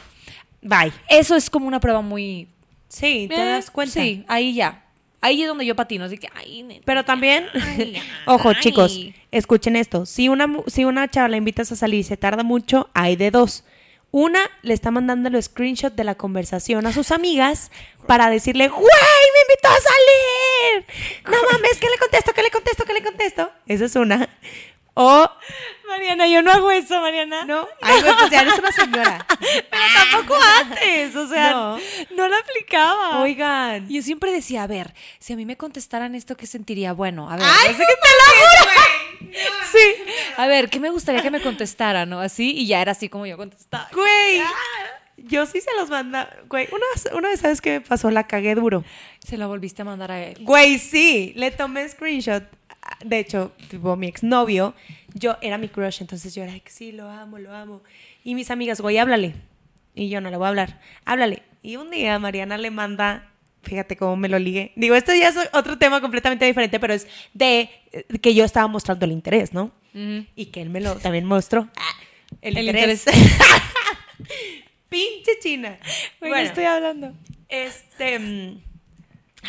Bye. 0.65 0.93
Eso 1.09 1.37
es 1.37 1.49
como 1.49 1.69
una 1.69 1.79
prueba 1.79 2.01
muy 2.01 2.49
Sí, 2.95 3.27
te 3.29 3.35
eh, 3.35 3.45
das 3.45 3.71
cuenta. 3.71 3.95
Sí, 3.95 4.25
ahí 4.29 4.55
ya. 4.55 4.85
Ahí 5.21 5.43
es 5.43 5.49
donde 5.49 5.65
yo 5.65 5.75
patino, 5.75 6.05
así 6.05 6.19
que, 6.19 6.29
ay. 6.35 6.81
Pero 6.85 7.05
también, 7.05 7.47
Ay, 7.55 8.01
ojo 8.27 8.51
ay. 8.51 8.57
chicos, 8.61 9.01
escuchen 9.31 9.75
esto. 9.75 10.05
Si 10.07 10.29
una, 10.29 10.47
si 10.67 10.85
una 10.85 11.09
chava 11.09 11.29
la 11.29 11.39
invitas 11.39 11.73
a 11.73 11.77
salir 11.77 12.01
y 12.01 12.03
se 12.05 12.17
tarda 12.17 12.43
mucho, 12.43 12.91
hay 12.93 13.17
de 13.17 13.31
dos. 13.31 13.65
Una 14.11 14.39
le 14.63 14.75
está 14.75 14.93
mandando 14.93 15.29
el 15.29 15.43
screenshot 15.43 15.93
de 15.95 16.05
la 16.05 16.15
conversación 16.15 16.87
a 16.87 16.93
sus 16.93 17.11
amigas 17.11 17.73
para 18.07 18.31
decirle, 18.31 18.69
güey, 18.69 18.85
me 18.85 19.41
invitó 19.55 19.69
a 19.69 19.81
salir. 19.81 20.85
No 21.25 21.49
mames, 21.53 21.79
¿qué 21.81 21.89
le 21.89 21.99
contesto? 21.99 22.33
¿Qué 22.33 22.43
le 22.43 22.51
contesto? 22.51 22.85
¿Qué 22.85 22.93
le 22.93 23.03
contesto? 23.03 23.51
Esa 23.67 23.87
es 23.87 23.97
una. 23.97 24.29
O, 24.97 25.29
Mariana, 25.89 26.29
yo 26.29 26.41
no 26.43 26.53
hago 26.53 26.71
eso, 26.71 27.01
Mariana. 27.01 27.45
no, 27.45 27.67
ay, 27.83 28.01
güey, 28.01 28.15
pues 28.17 28.31
ya 28.31 28.43
eres 28.43 28.59
una 28.59 28.71
señora. 28.73 29.27
Pero 29.29 29.83
tampoco 30.11 30.37
antes, 30.61 31.17
o 31.17 31.27
sea, 31.29 31.51
No. 31.51 31.79
no, 32.17 32.29
lo 32.29 32.37
aplicaba. 32.37 33.21
Oigan. 33.23 33.89
Yo 33.89 34.03
siempre 34.03 34.31
decía, 34.31 34.63
a 34.63 34.67
ver, 34.69 34.95
si 35.19 35.33
a 35.33 35.37
mí 35.37 35.45
me 35.47 35.57
contestaran 35.57 36.15
esto, 36.15 36.37
¿qué 36.37 36.47
sentiría? 36.47 36.93
Bueno, 36.93 37.29
a 37.29 37.37
ver. 37.37 37.45
¡Ay, 37.45 37.73
no 37.73 37.79
sé 37.79 37.85
qué 37.87 37.95
te 38.03 38.09
lo 38.19 39.35
juro. 39.35 39.41
Sí. 39.73 40.13
A 40.37 40.47
ver, 40.47 40.71
¿qué 40.71 40.79
me 40.79 40.91
gustaría 40.91 41.23
que 41.23 41.31
me 41.31 41.41
contestara, 41.43 42.07
no? 42.07 42.21
Así, 42.21 42.53
y 42.57 42.67
ya 42.67 42.81
era 42.81 42.93
así 42.93 43.09
como 43.09 43.27
yo 43.27 43.37
contestaba. 43.37 43.89
Güey. 43.93 44.41
Yo 45.17 45.47
sí 45.47 45.61
se 45.61 45.71
los 45.77 45.91
manda. 45.91 46.29
Güey, 46.49 46.69
una, 46.73 47.17
una 47.19 47.29
vez, 47.31 47.41
¿sabes 47.41 47.61
qué 47.61 47.71
me 47.71 47.81
pasó? 47.81 48.11
La 48.11 48.27
cagué 48.27 48.55
duro. 48.55 48.85
Se 49.27 49.37
la 49.37 49.47
volviste 49.47 49.83
a 49.83 49.85
mandar 49.85 50.13
a 50.13 50.23
él. 50.23 50.39
Güey, 50.43 50.79
sí, 50.79 51.33
le 51.37 51.51
tomé 51.51 51.89
screenshot. 51.89 52.45
De 53.05 53.19
hecho, 53.19 53.53
tipo, 53.69 53.97
mi 53.97 54.07
exnovio, 54.07 54.75
yo 55.15 55.37
era 55.41 55.59
mi 55.59 55.69
crush, 55.69 56.01
entonces 56.01 56.35
yo 56.35 56.43
era 56.43 56.53
sí, 56.67 56.93
lo 56.93 57.09
amo, 57.09 57.39
lo 57.39 57.55
amo. 57.55 57.83
Y 58.23 58.35
mis 58.35 58.51
amigas, 58.51 58.81
güey, 58.81 58.99
háblale. 58.99 59.35
Y 59.95 60.09
yo 60.09 60.21
no 60.21 60.31
le 60.31 60.37
voy 60.37 60.47
a 60.47 60.49
hablar, 60.49 60.81
háblale. 61.05 61.43
Y 61.63 61.77
un 61.77 61.91
día 61.91 62.19
Mariana 62.19 62.59
le 62.59 62.71
manda, 62.71 63.31
fíjate 63.63 63.97
cómo 63.97 64.17
me 64.17 64.29
lo 64.29 64.39
ligué. 64.39 64.73
Digo, 64.77 64.95
esto 64.95 65.15
ya 65.15 65.29
es 65.29 65.37
otro 65.53 65.79
tema 65.79 66.01
completamente 66.01 66.45
diferente, 66.45 66.81
pero 66.81 66.95
es 66.95 67.07
de 67.33 67.71
eh, 67.93 68.19
que 68.21 68.35
yo 68.35 68.45
estaba 68.45 68.67
mostrando 68.67 69.05
el 69.07 69.13
interés, 69.13 69.53
¿no? 69.53 69.73
Y 70.35 70.47
que 70.47 70.61
él 70.61 70.71
me 70.71 70.81
lo 70.81 70.97
también 70.97 71.25
mostró. 71.25 71.69
El, 72.41 72.59
El 72.59 72.67
interés. 72.67 73.05
Pinche 74.89 75.39
china. 75.41 75.79
Bueno, 76.19 76.37
estoy 76.37 76.65
hablando. 76.65 77.13
Este. 77.49 78.59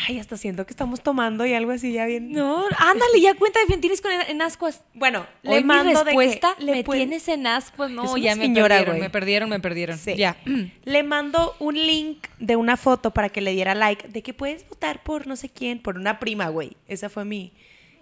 Ay, 0.06 0.18
hasta 0.18 0.36
siento 0.36 0.66
que 0.66 0.72
estamos 0.72 1.00
tomando 1.02 1.46
y 1.46 1.54
algo 1.54 1.72
así 1.72 1.92
ya 1.92 2.06
bien. 2.06 2.30
No, 2.32 2.64
ándale, 2.78 3.20
ya 3.20 3.34
cuenta 3.34 3.58
de 3.68 3.76
tienes 3.78 4.00
con 4.00 4.12
en, 4.12 4.42
ascuas. 4.42 4.82
Bueno, 4.94 5.26
Hoy 5.44 5.54
le 5.54 5.60
mi 5.60 5.64
mando 5.64 5.90
de 5.90 5.94
que 5.94 6.04
respuesta, 6.04 6.54
le 6.58 6.72
me 6.72 6.84
puede- 6.84 7.00
tienes 7.00 7.28
en 7.28 7.46
ascuas. 7.46 7.90
No, 7.90 8.16
ya 8.16 8.34
me 8.36 8.42
señora, 8.44 8.76
perdieron, 8.76 8.94
güey. 8.96 9.00
me 9.00 9.10
perdieron, 9.10 9.48
me 9.48 9.60
perdieron. 9.60 9.98
Sí. 9.98 10.14
Ya. 10.16 10.36
Le 10.84 11.02
mando 11.02 11.54
un 11.58 11.74
link 11.74 12.26
de 12.38 12.56
una 12.56 12.76
foto 12.76 13.10
para 13.12 13.28
que 13.30 13.40
le 13.40 13.52
diera 13.52 13.74
like 13.74 14.08
de 14.08 14.22
que 14.22 14.34
puedes 14.34 14.68
votar 14.68 15.02
por 15.02 15.26
no 15.26 15.36
sé 15.36 15.48
quién, 15.48 15.80
por 15.82 15.96
una 15.96 16.18
prima, 16.18 16.48
güey. 16.48 16.76
Esa 16.88 17.08
fue 17.08 17.24
mi. 17.24 17.52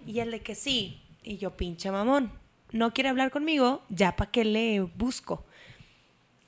Y 0.05 0.19
él 0.19 0.31
de 0.31 0.41
que 0.41 0.55
sí. 0.55 1.01
Y 1.23 1.37
yo, 1.37 1.55
pinche 1.57 1.91
mamón. 1.91 2.31
No 2.71 2.93
quiere 2.93 3.09
hablar 3.09 3.31
conmigo, 3.31 3.83
ya 3.89 4.15
para 4.15 4.29
qué 4.31 4.43
le 4.43 4.81
busco. 4.81 5.45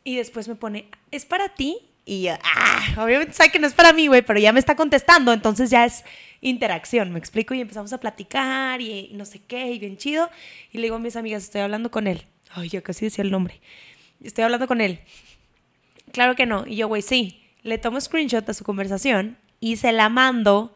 Y 0.04 0.16
después 0.18 0.48
me 0.48 0.56
pone, 0.56 0.90
¿es 1.12 1.26
para 1.26 1.50
ti? 1.50 1.80
Y 2.10 2.22
yo, 2.24 2.36
ah, 2.42 3.04
obviamente 3.04 3.34
sabe 3.34 3.52
que 3.52 3.60
no 3.60 3.68
es 3.68 3.74
para 3.74 3.92
mí, 3.92 4.08
güey, 4.08 4.22
pero 4.22 4.40
ya 4.40 4.54
me 4.54 4.60
está 4.62 4.78
contestando, 4.78 5.34
entonces 5.34 5.70
ya 5.70 5.84
es 5.84 6.06
interacción, 6.40 7.12
me 7.12 7.20
explico, 7.20 7.54
y 7.54 7.60
empezamos 7.60 7.92
a 7.92 8.00
platicar 8.00 8.80
y, 8.80 9.10
y 9.12 9.14
no 9.16 9.26
sé 9.26 9.42
qué, 9.46 9.72
y 9.74 9.78
bien 9.80 9.98
chido. 9.98 10.30
Y 10.72 10.78
le 10.78 10.84
digo 10.84 10.96
a 10.96 11.00
mis 11.00 11.18
amigas, 11.18 11.44
estoy 11.44 11.60
hablando 11.60 11.92
con 11.92 12.08
él. 12.08 12.26
Ay, 12.52 12.70
yo 12.70 12.82
casi 12.82 13.04
decía 13.04 13.24
el 13.24 13.32
nombre. 13.32 13.60
Estoy 14.24 14.46
hablando 14.46 14.68
con 14.68 14.80
él. 14.80 15.02
Claro 16.14 16.36
que 16.36 16.46
no. 16.46 16.64
Y 16.66 16.78
yo, 16.78 16.88
güey, 16.88 17.02
sí. 17.02 17.44
Le 17.64 17.78
tomo 17.78 18.00
screenshot 18.00 18.48
a 18.48 18.54
su 18.54 18.64
conversación 18.64 19.38
y 19.60 19.76
se 19.76 19.92
la 19.92 20.08
mando 20.08 20.74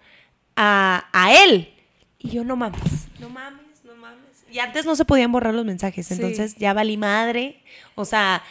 a, 0.58 1.06
a 1.14 1.34
él. 1.46 1.74
Y 2.20 2.32
yo, 2.32 2.44
no 2.44 2.58
mames, 2.58 3.08
no 3.20 3.30
mames, 3.30 3.86
no 3.86 3.96
mames. 3.96 4.44
Y 4.52 4.60
antes 4.60 4.86
no 4.86 4.98
se 4.98 5.06
podían 5.06 5.32
borrar 5.32 5.54
los 5.54 5.64
mensajes, 5.66 6.08
Sí. 6.08 6.16
entonces 6.16 6.56
ya 6.58 6.74
valí 6.74 6.98
madre. 6.98 7.62
O 7.96 8.04
sea, 8.04 8.44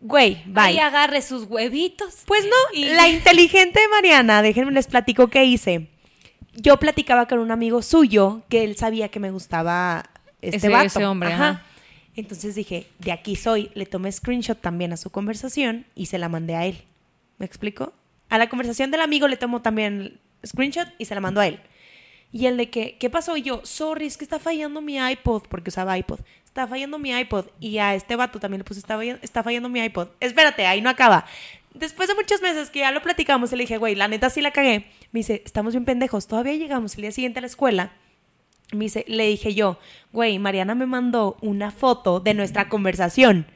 güey, 0.00 0.42
bye. 0.46 0.62
Ahí 0.64 0.78
agarre 0.78 1.22
sus 1.22 1.44
huevitos. 1.44 2.22
Pues 2.26 2.44
no, 2.44 2.78
Y- 2.78 2.84
la 2.86 3.08
inteligente 3.08 3.80
Mariana, 3.90 4.42
déjenme 4.42 4.72
les 4.72 4.86
platico 4.86 5.28
qué 5.28 5.44
hice. 5.44 5.88
Yo 6.54 6.78
platicaba 6.78 7.26
con 7.26 7.38
un 7.38 7.50
amigo 7.50 7.80
suyo 7.82 8.42
que 8.48 8.64
él 8.64 8.76
sabía 8.76 9.08
que 9.08 9.20
me 9.20 9.30
gustaba 9.30 10.04
este 10.42 10.56
Ese- 10.56 10.68
vato. 10.68 10.86
ese 10.86 11.06
hombre, 11.06 11.32
ajá. 11.32 11.62
Entonces 12.16 12.54
dije, 12.54 12.86
de 12.98 13.12
aquí 13.12 13.36
soy. 13.36 13.70
Le 13.74 13.86
tomé 13.86 14.10
screenshot 14.10 14.60
también 14.60 14.92
a 14.92 14.96
su 14.96 15.10
conversación 15.10 15.86
y 15.94 16.06
se 16.06 16.18
la 16.18 16.28
mandé 16.28 16.56
a 16.56 16.66
él. 16.66 16.82
¿Me 17.38 17.46
explico? 17.46 17.92
A 18.28 18.36
la 18.38 18.48
conversación 18.48 18.90
del 18.90 19.00
amigo 19.00 19.28
le 19.28 19.36
tomo 19.36 19.62
también 19.62 20.18
screenshot 20.44 20.88
y 20.98 21.04
se 21.04 21.14
la 21.14 21.20
mando 21.20 21.40
a 21.40 21.46
él. 21.46 21.60
Y 22.32 22.46
el 22.46 22.56
de 22.56 22.70
que, 22.70 22.96
¿qué 22.98 23.10
pasó? 23.10 23.36
Y 23.36 23.42
yo, 23.42 23.60
sorry, 23.64 24.06
es 24.06 24.16
que 24.16 24.24
está 24.24 24.38
fallando 24.38 24.80
mi 24.80 24.98
iPod, 24.98 25.44
porque 25.48 25.70
usaba 25.70 25.98
iPod. 25.98 26.20
Está 26.44 26.66
fallando 26.66 26.98
mi 26.98 27.10
iPod. 27.10 27.46
Y 27.58 27.78
a 27.78 27.94
este 27.94 28.16
vato 28.16 28.38
también 28.38 28.60
le 28.60 28.64
puse, 28.64 28.80
está, 28.80 29.02
está 29.02 29.42
fallando 29.42 29.68
mi 29.68 29.80
iPod. 29.80 30.08
Espérate, 30.20 30.66
ahí 30.66 30.80
no 30.80 30.90
acaba. 30.90 31.26
Después 31.74 32.08
de 32.08 32.14
muchos 32.14 32.42
meses 32.42 32.70
que 32.70 32.80
ya 32.80 32.90
lo 32.90 33.02
platicamos, 33.02 33.52
le 33.52 33.58
dije, 33.58 33.78
güey, 33.78 33.94
la 33.94 34.08
neta 34.08 34.30
sí 34.30 34.40
la 34.40 34.52
cagué. 34.52 34.86
Me 35.12 35.20
dice, 35.20 35.42
estamos 35.44 35.74
bien 35.74 35.84
pendejos, 35.84 36.26
todavía 36.26 36.54
llegamos 36.54 36.94
el 36.96 37.02
día 37.02 37.12
siguiente 37.12 37.38
a 37.38 37.42
la 37.42 37.46
escuela. 37.46 37.92
Me 38.72 38.84
dice, 38.84 39.04
le 39.08 39.26
dije 39.26 39.54
yo, 39.54 39.78
güey, 40.12 40.38
Mariana 40.38 40.74
me 40.74 40.86
mandó 40.86 41.36
una 41.40 41.72
foto 41.72 42.20
de 42.20 42.34
nuestra 42.34 42.68
conversación 42.68 43.46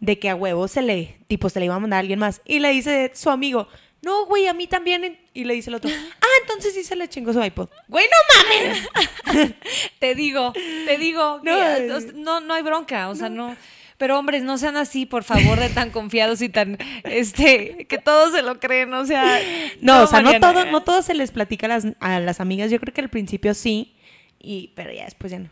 de 0.00 0.18
que 0.18 0.28
a 0.28 0.34
huevo 0.34 0.68
se 0.68 0.82
le, 0.82 1.18
tipo, 1.26 1.48
se 1.48 1.58
le 1.58 1.66
iba 1.66 1.74
a 1.74 1.80
mandar 1.80 1.98
a 1.98 2.00
alguien 2.00 2.18
más. 2.18 2.42
Y 2.44 2.58
le 2.58 2.70
dice 2.70 3.10
su 3.14 3.30
amigo, 3.30 3.68
no, 4.02 4.26
güey, 4.26 4.46
a 4.46 4.54
mí 4.54 4.66
también. 4.66 5.18
Y 5.38 5.44
le 5.44 5.54
dice 5.54 5.70
el 5.70 5.76
otro, 5.76 5.88
ah, 6.20 6.26
entonces 6.42 6.74
sí 6.74 6.82
se 6.82 6.96
le 6.96 7.08
chingó 7.08 7.32
su 7.32 7.40
iPod. 7.40 7.68
Güey, 7.86 8.06
no 8.06 9.32
mames. 9.32 9.54
Te 10.00 10.16
digo, 10.16 10.52
te 10.52 10.98
digo, 10.98 11.40
No, 11.44 11.56
que, 11.56 12.00
sea, 12.00 12.12
no, 12.14 12.40
no 12.40 12.54
hay 12.54 12.62
bronca, 12.62 13.08
o 13.08 13.14
sea, 13.14 13.28
no. 13.28 13.56
Pero 13.98 14.18
hombres, 14.18 14.42
no 14.42 14.58
sean 14.58 14.76
así, 14.76 15.06
por 15.06 15.22
favor, 15.22 15.60
de 15.60 15.68
tan 15.68 15.90
confiados 15.90 16.42
y 16.42 16.48
tan, 16.48 16.76
este, 17.04 17.86
que 17.88 17.98
todos 17.98 18.32
se 18.32 18.42
lo 18.42 18.58
creen, 18.58 18.92
o 18.94 19.06
sea. 19.06 19.40
No, 19.80 20.02
o 20.02 20.06
sea, 20.08 20.22
no 20.22 20.40
todo, 20.40 20.64
no 20.64 20.82
todo 20.82 21.02
se 21.02 21.14
les 21.14 21.30
platica 21.30 21.66
a 21.66 21.68
las, 21.68 21.86
a 22.00 22.18
las 22.18 22.40
amigas. 22.40 22.72
Yo 22.72 22.80
creo 22.80 22.92
que 22.92 23.00
al 23.00 23.08
principio 23.08 23.54
sí, 23.54 23.96
y, 24.40 24.72
pero 24.74 24.92
ya 24.92 25.04
después 25.04 25.30
ya 25.30 25.38
no. 25.38 25.50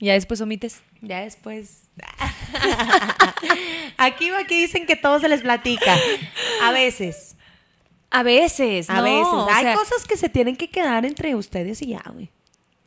Ya 0.00 0.12
después 0.12 0.38
omites. 0.42 0.82
Ya 1.00 1.20
después. 1.22 1.84
aquí, 3.96 4.28
aquí 4.28 4.60
dicen 4.60 4.84
que 4.84 4.96
todo 4.96 5.18
se 5.18 5.30
les 5.30 5.40
platica. 5.40 5.96
A 6.62 6.72
veces. 6.72 7.36
A 8.14 8.22
veces, 8.22 8.88
A 8.88 8.94
no, 8.96 9.02
veces. 9.02 9.26
o 9.26 9.48
Hay 9.50 9.64
sea, 9.64 9.74
cosas 9.74 10.04
que 10.06 10.16
se 10.16 10.28
tienen 10.28 10.56
que 10.56 10.68
quedar 10.68 11.04
entre 11.04 11.34
ustedes 11.34 11.82
y 11.82 11.88
ya, 11.88 12.02
güey. 12.12 12.30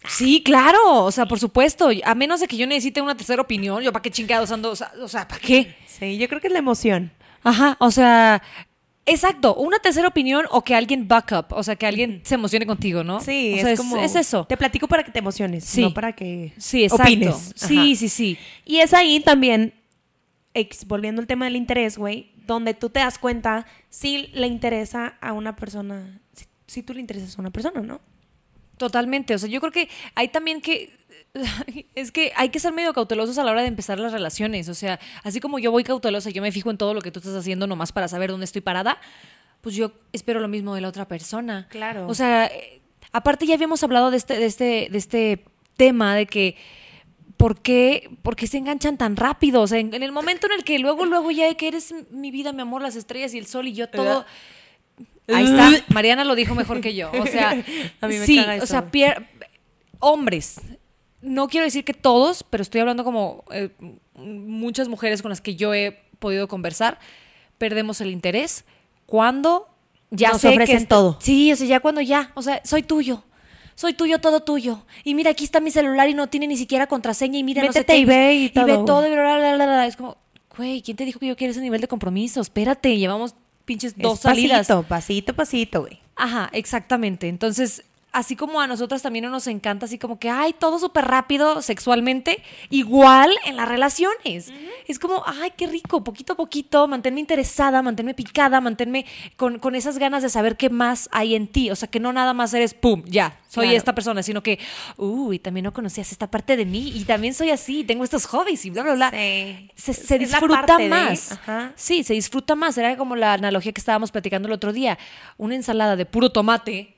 Sí, 0.07 0.41
claro, 0.43 1.03
o 1.03 1.11
sea, 1.11 1.25
por 1.25 1.37
supuesto. 1.39 1.89
A 2.05 2.15
menos 2.15 2.39
de 2.39 2.47
que 2.47 2.55
yo 2.55 2.65
necesite 2.65 3.01
una 3.01 3.15
tercera 3.17 3.41
opinión, 3.41 3.83
yo 3.83 3.91
para 3.91 4.01
qué 4.01 4.09
chingados 4.11 4.51
ando, 4.51 4.71
o 4.71 4.75
sea, 4.75 4.91
o 5.01 5.07
sea, 5.07 5.27
¿para 5.27 5.41
qué? 5.41 5.75
Sí, 5.85 6.17
yo 6.17 6.29
creo 6.29 6.39
que 6.39 6.47
es 6.47 6.53
la 6.53 6.59
emoción. 6.59 7.11
Ajá, 7.43 7.75
o 7.79 7.91
sea, 7.91 8.41
exacto, 9.05 9.55
una 9.55 9.79
tercera 9.79 10.07
opinión 10.07 10.45
o 10.51 10.63
que 10.63 10.75
alguien 10.75 11.07
back 11.07 11.31
up, 11.37 11.45
o 11.49 11.61
sea, 11.63 11.75
que 11.75 11.85
alguien 11.87 12.21
se 12.23 12.35
emocione 12.35 12.65
contigo, 12.65 13.03
¿no? 13.03 13.19
Sí, 13.19 13.55
o 13.57 13.61
sea, 13.61 13.71
es 13.71 13.79
como. 13.79 13.97
es 13.97 14.15
eso. 14.15 14.45
Te 14.45 14.55
platico 14.55 14.87
para 14.87 15.03
que 15.03 15.11
te 15.11 15.19
emociones, 15.19 15.65
Sí. 15.65 15.81
no 15.81 15.93
para 15.93 16.13
que 16.13 16.53
Sí, 16.57 16.83
exacto. 16.83 17.03
opines. 17.03 17.51
Sí, 17.55 17.77
Ajá. 17.77 17.95
sí, 17.97 18.09
sí. 18.09 18.37
Y 18.63 18.77
es 18.77 18.93
ahí 18.93 19.19
también, 19.19 19.73
volviendo 20.85 21.19
al 21.21 21.27
tema 21.27 21.45
del 21.45 21.55
interés, 21.57 21.97
güey, 21.97 22.31
donde 22.47 22.73
tú 22.73 22.89
te 22.89 22.99
das 22.99 23.19
cuenta 23.19 23.65
si 23.89 24.27
le 24.27 24.47
interesa 24.47 25.17
a 25.21 25.33
una 25.33 25.55
persona, 25.55 26.19
si, 26.33 26.45
si 26.65 26.83
tú 26.83 26.93
le 26.93 27.01
interesas 27.01 27.37
a 27.37 27.41
una 27.41 27.51
persona, 27.51 27.81
¿no? 27.81 28.01
Totalmente, 28.77 29.35
o 29.35 29.37
sea, 29.37 29.49
yo 29.49 29.59
creo 29.59 29.71
que 29.71 29.89
hay 30.15 30.29
también 30.29 30.61
que 30.61 30.97
es 31.95 32.11
que 32.11 32.31
hay 32.35 32.49
que 32.49 32.59
ser 32.59 32.73
medio 32.73 32.93
cautelosos 32.93 33.37
a 33.37 33.43
la 33.43 33.51
hora 33.51 33.61
de 33.61 33.67
empezar 33.67 33.99
las 33.99 34.11
relaciones, 34.11 34.69
o 34.69 34.73
sea, 34.73 34.99
así 35.23 35.39
como 35.39 35.59
yo 35.59 35.71
voy 35.71 35.83
cautelosa, 35.83 36.29
yo 36.29 36.41
me 36.41 36.51
fijo 36.51 36.69
en 36.69 36.77
todo 36.77 36.93
lo 36.93 37.01
que 37.01 37.11
tú 37.11 37.19
estás 37.19 37.35
haciendo 37.35 37.67
nomás 37.67 37.91
para 37.91 38.07
saber 38.07 38.31
dónde 38.31 38.45
estoy 38.45 38.61
parada, 38.61 38.99
pues 39.61 39.75
yo 39.75 39.91
espero 40.13 40.39
lo 40.39 40.47
mismo 40.47 40.75
de 40.75 40.81
la 40.81 40.89
otra 40.89 41.07
persona. 41.07 41.67
Claro. 41.69 42.07
O 42.07 42.13
sea, 42.13 42.45
eh, 42.45 42.81
aparte 43.11 43.45
ya 43.45 43.55
habíamos 43.55 43.83
hablado 43.83 44.11
de 44.11 44.17
este 44.17 44.37
de 44.37 44.45
este 44.45 44.87
de 44.91 44.97
este 44.97 45.45
tema 45.75 46.15
de 46.15 46.25
que 46.25 46.55
¿Por 47.37 47.61
qué, 47.61 48.09
por 48.23 48.35
qué 48.35 48.47
se 48.47 48.57
enganchan 48.57 48.97
tan 48.97 49.15
rápido? 49.15 49.61
O 49.61 49.67
sea, 49.67 49.77
en, 49.79 49.93
en 49.93 50.01
el 50.03 50.11
momento 50.11 50.47
en 50.47 50.53
el 50.53 50.63
que 50.63 50.79
luego, 50.79 51.05
luego 51.05 51.29
ya 51.31 51.53
que 51.55 51.67
eres 51.67 51.93
mi 52.11 52.31
vida, 52.31 52.51
mi 52.51 52.61
amor, 52.63 52.81
las 52.81 52.95
estrellas 52.95 53.33
y 53.33 53.37
el 53.37 53.45
sol 53.47 53.67
y 53.67 53.73
yo 53.73 53.87
todo... 53.89 54.25
Ahí 55.27 55.43
está, 55.45 55.69
Mariana 55.93 56.23
lo 56.23 56.35
dijo 56.35 56.55
mejor 56.55 56.79
que 56.81 56.95
yo. 56.95 57.11
O 57.11 57.27
sea, 57.27 57.51
A 58.01 58.07
mí 58.07 58.15
me 58.17 58.25
sí, 58.25 58.39
o 58.61 58.65
sea, 58.65 58.89
pier- 58.91 59.27
hombres. 59.99 60.61
No 61.21 61.47
quiero 61.47 61.65
decir 61.65 61.83
que 61.83 61.93
todos, 61.93 62.43
pero 62.49 62.61
estoy 62.61 62.79
hablando 62.81 63.03
como 63.03 63.43
eh, 63.51 63.69
muchas 64.15 64.87
mujeres 64.87 65.21
con 65.21 65.29
las 65.29 65.41
que 65.41 65.55
yo 65.55 65.73
he 65.73 65.99
podido 66.19 66.47
conversar. 66.47 66.97
Perdemos 67.57 67.99
el 68.01 68.11
interés 68.11 68.63
cuando 69.05 69.67
ya 70.11 70.29
Nos 70.31 70.41
sé 70.41 70.49
que 70.49 70.53
ofrecen 70.55 70.77
est- 70.77 70.87
todo. 70.89 71.17
Sí, 71.19 71.51
o 71.51 71.55
sea, 71.57 71.67
ya 71.67 71.79
cuando 71.81 71.99
ya, 72.01 72.31
o 72.35 72.41
sea, 72.41 72.61
soy 72.63 72.83
tuyo. 72.83 73.23
Soy 73.77 73.93
tuyo, 73.93 74.19
todo 74.19 74.39
tuyo. 74.39 74.81
Y 75.03 75.13
mira, 75.13 75.29
aquí 75.31 75.43
está 75.43 75.59
mi 75.59 75.69
celular 75.69 76.09
y 76.09 76.15
no 76.15 76.27
tiene 76.27 76.47
ni 76.47 76.57
siquiera 76.57 76.87
contraseña. 76.87 77.37
Y 77.37 77.43
mira, 77.43 77.63
no 77.63 77.71
sé 77.71 77.79
Métete 77.81 77.93
qué. 77.93 77.99
y 77.99 78.05
ve 78.05 78.33
y 78.33 78.45
Y 78.45 78.49
todo, 78.49 78.65
ve 78.65 78.73
todo 78.87 79.07
y 79.07 79.11
bla, 79.11 79.21
bla, 79.21 79.37
bla, 79.37 79.55
bla, 79.55 79.65
bla. 79.67 79.85
Es 79.85 79.95
como, 79.95 80.17
güey, 80.57 80.81
¿quién 80.81 80.97
te 80.97 81.05
dijo 81.05 81.19
que 81.19 81.27
yo 81.27 81.35
quiero 81.35 81.51
ese 81.51 81.61
nivel 81.61 81.79
de 81.79 81.87
compromiso? 81.87 82.41
Espérate, 82.41 82.97
llevamos 82.97 83.35
pinches 83.65 83.95
dos 83.95 84.15
Es 84.15 84.19
salidas. 84.21 84.67
Pasito, 84.67 84.83
pasito, 84.87 85.33
pasito, 85.35 85.81
güey. 85.81 85.99
Ajá, 86.15 86.49
exactamente. 86.53 87.27
Entonces, 87.27 87.83
así 88.17 88.35
como 88.35 88.59
a 88.61 88.67
nosotras 88.67 89.01
también 89.01 89.29
nos 89.29 89.47
encanta, 89.47 89.85
así 89.85 89.97
como 89.97 90.19
que, 90.19 90.29
ay, 90.29 90.53
todo 90.57 90.79
súper 90.79 91.05
rápido 91.05 91.61
sexualmente, 91.61 92.41
igual 92.69 93.31
en 93.45 93.55
las 93.55 93.67
relaciones. 93.67 94.51
Es 94.87 94.99
como, 94.99 95.23
ay, 95.25 95.51
qué 95.57 95.67
rico, 95.67 96.03
poquito 96.03 96.33
a 96.33 96.35
poquito, 96.35 96.87
manténme 96.87 97.19
interesada, 97.19 97.81
manténme 97.81 98.13
picada, 98.13 98.61
manténme 98.61 99.05
con, 99.35 99.59
con 99.59 99.75
esas 99.75 99.97
ganas 99.97 100.23
de 100.23 100.29
saber 100.29 100.57
qué 100.57 100.69
más 100.69 101.09
hay 101.11 101.35
en 101.35 101.47
ti. 101.47 101.69
O 101.71 101.75
sea, 101.75 101.87
que 101.89 101.99
no 101.99 102.11
nada 102.13 102.33
más 102.33 102.53
eres, 102.53 102.73
pum, 102.73 103.03
ya, 103.05 103.39
soy 103.47 103.65
Claro. 103.67 103.77
esta 103.77 103.95
persona, 103.95 104.23
sino 104.23 104.41
que, 104.43 104.59
uy, 104.97 105.39
también 105.39 105.63
no 105.63 105.73
conocías 105.73 106.11
esta 106.11 106.29
parte 106.29 106.57
de 106.57 106.65
mí 106.65 106.91
y 106.95 107.05
también 107.05 107.33
soy 107.33 107.51
así, 107.51 107.83
tengo 107.83 108.03
estos 108.03 108.25
hobbies 108.25 108.65
y 108.65 108.69
bla, 108.69 108.83
bla, 108.83 108.93
bla. 108.95 109.11
Sí. 109.11 109.69
Se, 109.93 110.17
disfruta 110.19 110.77
de- 110.77 110.89
más. 110.89 111.31
ajá. 111.33 111.71
Sí, 111.75 112.03
se 112.03 112.13
disfruta 112.13 112.55
más. 112.55 112.77
Era 112.77 112.97
como 112.97 113.15
la 113.15 113.33
analogía 113.33 113.71
que 113.71 113.79
estábamos 113.81 114.11
platicando 114.11 114.47
el 114.47 114.53
otro 114.53 114.73
día. 114.73 114.97
Una 115.37 115.55
ensalada 115.55 115.95
de 115.95 116.05
puro 116.05 116.31
tomate. 116.31 116.96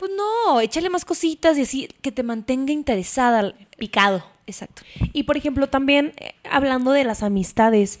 Pues 0.00 0.10
no, 0.16 0.62
échale 0.62 0.88
más 0.88 1.04
cositas 1.04 1.58
y 1.58 1.60
así 1.60 1.88
que 2.00 2.10
te 2.10 2.22
mantenga 2.22 2.72
interesada. 2.72 3.54
Picado. 3.76 4.24
Exacto. 4.46 4.80
Y 5.12 5.24
por 5.24 5.36
ejemplo, 5.36 5.66
también 5.66 6.14
eh, 6.16 6.32
hablando 6.50 6.92
de 6.92 7.04
las 7.04 7.22
amistades, 7.22 8.00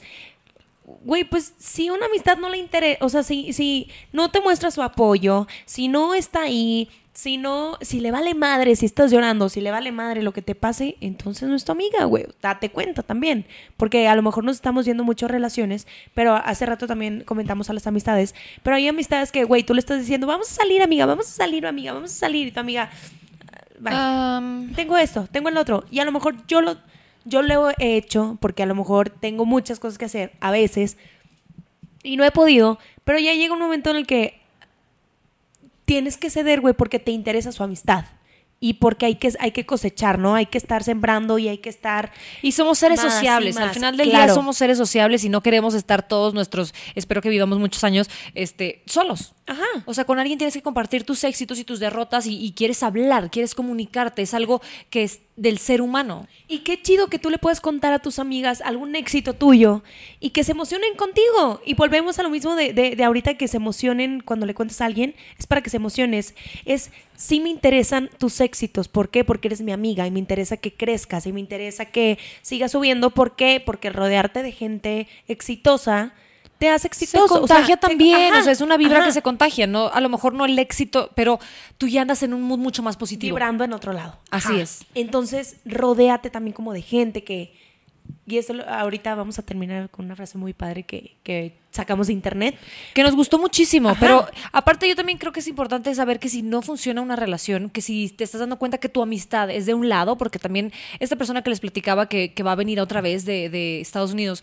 güey, 1.02 1.24
pues 1.24 1.54
si 1.58 1.90
una 1.90 2.06
amistad 2.06 2.38
no 2.38 2.48
le 2.48 2.58
interesa, 2.58 3.04
o 3.04 3.08
sea, 3.08 3.22
si, 3.22 3.52
si 3.52 3.88
no 4.12 4.30
te 4.30 4.40
muestra 4.40 4.70
su 4.70 4.82
apoyo, 4.82 5.46
si 5.64 5.88
no 5.88 6.14
está 6.14 6.42
ahí, 6.42 6.88
si 7.12 7.36
no, 7.36 7.76
si 7.80 8.00
le 8.00 8.10
vale 8.12 8.34
madre, 8.34 8.76
si 8.76 8.86
estás 8.86 9.10
llorando, 9.10 9.48
si 9.48 9.60
le 9.60 9.70
vale 9.70 9.92
madre 9.92 10.22
lo 10.22 10.32
que 10.32 10.42
te 10.42 10.54
pase, 10.54 10.96
entonces 11.00 11.48
no 11.48 11.54
es 11.54 11.64
tu 11.64 11.72
amiga, 11.72 12.04
güey. 12.04 12.26
Date 12.40 12.70
cuenta 12.70 13.02
también. 13.02 13.46
Porque 13.76 14.08
a 14.08 14.14
lo 14.14 14.22
mejor 14.22 14.44
nos 14.44 14.56
estamos 14.56 14.84
viendo 14.84 15.04
mucho 15.04 15.28
relaciones, 15.28 15.86
pero 16.14 16.34
hace 16.34 16.66
rato 16.66 16.86
también 16.86 17.24
comentamos 17.26 17.68
a 17.68 17.72
las 17.72 17.86
amistades. 17.86 18.34
Pero 18.62 18.76
hay 18.76 18.88
amistades 18.88 19.32
que, 19.32 19.44
güey, 19.44 19.64
tú 19.64 19.74
le 19.74 19.80
estás 19.80 19.98
diciendo, 19.98 20.26
vamos 20.26 20.50
a 20.50 20.54
salir, 20.54 20.82
amiga, 20.82 21.04
vamos 21.04 21.26
a 21.26 21.32
salir, 21.32 21.66
amiga, 21.66 21.92
vamos 21.92 22.12
a 22.12 22.14
salir. 22.14 22.46
Y 22.46 22.52
tu 22.52 22.60
amiga, 22.60 22.90
bye 23.80 23.92
Am, 23.92 24.72
tengo 24.74 24.96
esto, 24.96 25.28
tengo 25.30 25.48
el 25.48 25.56
otro. 25.56 25.84
Y 25.90 25.98
a 25.98 26.04
lo 26.04 26.12
mejor 26.12 26.46
yo 26.46 26.62
lo, 26.62 26.76
yo 27.24 27.42
lo 27.42 27.70
he 27.70 27.96
hecho 27.96 28.38
porque 28.40 28.62
a 28.62 28.66
lo 28.66 28.74
mejor 28.74 29.10
tengo 29.10 29.44
muchas 29.44 29.78
cosas 29.78 29.98
que 29.98 30.04
hacer 30.06 30.32
a 30.40 30.50
veces 30.50 30.96
y 32.02 32.16
no 32.16 32.24
he 32.24 32.30
podido, 32.30 32.78
pero 33.04 33.18
ya 33.18 33.34
llega 33.34 33.54
un 33.54 33.60
momento 33.60 33.90
en 33.90 33.96
el 33.96 34.06
que 34.06 34.40
tienes 35.84 36.16
que 36.16 36.30
ceder, 36.30 36.60
güey, 36.60 36.74
porque 36.74 36.98
te 36.98 37.10
interesa 37.10 37.52
su 37.52 37.62
amistad. 37.62 38.04
Y 38.62 38.74
porque 38.74 39.06
hay 39.06 39.14
que, 39.14 39.32
hay 39.40 39.52
que 39.52 39.64
cosechar, 39.64 40.18
¿no? 40.18 40.34
Hay 40.34 40.44
que 40.44 40.58
estar 40.58 40.84
sembrando 40.84 41.38
y 41.38 41.48
hay 41.48 41.58
que 41.58 41.70
estar... 41.70 42.12
y 42.42 42.52
somos 42.52 42.78
seres 42.78 43.02
Más 43.02 43.14
sociables. 43.14 43.56
Al 43.56 43.70
final 43.70 43.96
del 43.96 44.10
claro. 44.10 44.26
día 44.26 44.34
somos 44.34 44.58
seres 44.58 44.76
sociables 44.76 45.24
y 45.24 45.30
no 45.30 45.42
queremos 45.42 45.72
estar 45.72 46.06
todos 46.06 46.34
nuestros, 46.34 46.74
espero 46.94 47.22
que 47.22 47.30
vivamos 47.30 47.58
muchos 47.58 47.82
años, 47.84 48.10
este, 48.34 48.82
solos. 48.84 49.32
Ajá. 49.50 49.66
O 49.84 49.94
sea, 49.94 50.04
con 50.04 50.20
alguien 50.20 50.38
tienes 50.38 50.54
que 50.54 50.62
compartir 50.62 51.02
tus 51.02 51.24
éxitos 51.24 51.58
y 51.58 51.64
tus 51.64 51.80
derrotas 51.80 52.24
y, 52.24 52.36
y 52.40 52.52
quieres 52.52 52.84
hablar, 52.84 53.32
quieres 53.32 53.56
comunicarte. 53.56 54.22
Es 54.22 54.32
algo 54.32 54.62
que 54.90 55.02
es 55.02 55.22
del 55.34 55.58
ser 55.58 55.82
humano. 55.82 56.28
Y 56.46 56.58
qué 56.60 56.80
chido 56.80 57.08
que 57.08 57.18
tú 57.18 57.30
le 57.30 57.38
puedes 57.38 57.60
contar 57.60 57.92
a 57.92 57.98
tus 57.98 58.20
amigas 58.20 58.60
algún 58.60 58.94
éxito 58.94 59.34
tuyo 59.34 59.82
y 60.20 60.30
que 60.30 60.44
se 60.44 60.52
emocionen 60.52 60.94
contigo. 60.94 61.60
Y 61.66 61.74
volvemos 61.74 62.20
a 62.20 62.22
lo 62.22 62.30
mismo 62.30 62.54
de, 62.54 62.72
de- 62.72 62.94
de 62.94 63.02
ahorita 63.02 63.34
que 63.34 63.48
se 63.48 63.56
emocionen 63.56 64.20
cuando 64.20 64.46
le 64.46 64.54
cuentas 64.54 64.80
a 64.82 64.84
alguien. 64.86 65.16
Es 65.36 65.48
para 65.48 65.62
que 65.62 65.70
se 65.70 65.78
emociones. 65.78 66.36
Es, 66.64 66.92
sí 67.16 67.40
me 67.40 67.48
interesan 67.48 68.08
tus 68.18 68.40
éxitos. 68.40 68.86
¿Por 68.86 69.08
qué? 69.10 69.24
Porque 69.24 69.48
eres 69.48 69.62
mi 69.62 69.72
amiga 69.72 70.06
y 70.06 70.12
me 70.12 70.20
interesa 70.20 70.58
que 70.58 70.72
crezcas 70.74 71.26
y 71.26 71.32
me 71.32 71.40
interesa 71.40 71.86
que 71.86 72.20
sigas 72.42 72.70
subiendo. 72.70 73.10
¿Por 73.10 73.34
qué? 73.34 73.60
Porque 73.66 73.90
rodearte 73.90 74.44
de 74.44 74.52
gente 74.52 75.08
exitosa 75.26 76.14
te 76.60 76.68
hace 76.68 76.86
exitoso. 76.86 77.26
Se 77.26 77.34
O 77.40 77.46
sea, 77.48 77.56
contagia 77.56 77.76
te- 77.78 77.88
también, 77.88 78.32
ajá, 78.32 78.40
o 78.40 78.44
sea, 78.44 78.52
es 78.52 78.60
una 78.60 78.76
vibra 78.76 78.98
ajá. 78.98 79.06
que 79.06 79.12
se 79.12 79.22
contagia, 79.22 79.66
no, 79.66 79.88
a 79.88 80.00
lo 80.00 80.08
mejor 80.08 80.34
no 80.34 80.44
el 80.44 80.56
éxito, 80.58 81.10
pero 81.16 81.40
tú 81.78 81.88
ya 81.88 82.02
andas 82.02 82.22
en 82.22 82.34
un 82.34 82.42
mood 82.42 82.58
mucho 82.58 82.82
más 82.82 82.96
positivo. 82.96 83.34
vibrando 83.34 83.64
en 83.64 83.72
otro 83.72 83.92
lado. 83.92 84.18
Así 84.30 84.52
Ajá. 84.52 84.62
es. 84.62 84.84
Entonces, 84.94 85.56
rodéate 85.64 86.30
también 86.30 86.52
como 86.52 86.72
de 86.72 86.82
gente 86.82 87.24
que... 87.24 87.58
Y 88.26 88.38
eso 88.38 88.54
ahorita 88.68 89.14
vamos 89.14 89.38
a 89.38 89.42
terminar 89.42 89.88
con 89.90 90.04
una 90.04 90.14
frase 90.16 90.36
muy 90.36 90.52
padre 90.52 90.82
que, 90.84 91.16
que 91.22 91.56
sacamos 91.70 92.08
de 92.08 92.12
internet. 92.12 92.56
Que 92.92 93.02
nos 93.04 93.14
gustó 93.16 93.38
muchísimo, 93.38 93.88
Ajá. 93.90 93.98
pero 94.00 94.26
aparte 94.52 94.88
yo 94.88 94.94
también 94.96 95.16
creo 95.18 95.32
que 95.32 95.40
es 95.40 95.46
importante 95.48 95.92
saber 95.94 96.18
que 96.20 96.28
si 96.28 96.42
no 96.42 96.60
funciona 96.60 97.00
una 97.02 97.16
relación, 97.16 97.70
que 97.70 97.80
si 97.82 98.08
te 98.10 98.24
estás 98.24 98.40
dando 98.40 98.58
cuenta 98.58 98.78
que 98.78 98.88
tu 98.88 99.00
amistad 99.02 99.48
es 99.50 99.64
de 99.66 99.74
un 99.74 99.88
lado, 99.88 100.16
porque 100.18 100.38
también 100.38 100.72
esta 100.98 101.16
persona 101.16 101.42
que 101.42 101.50
les 101.50 101.60
platicaba 101.60 102.08
que, 102.08 102.34
que 102.34 102.42
va 102.42 102.52
a 102.52 102.56
venir 102.56 102.80
otra 102.80 103.00
vez 103.00 103.24
de, 103.24 103.48
de 103.48 103.80
Estados 103.80 104.12
Unidos, 104.12 104.42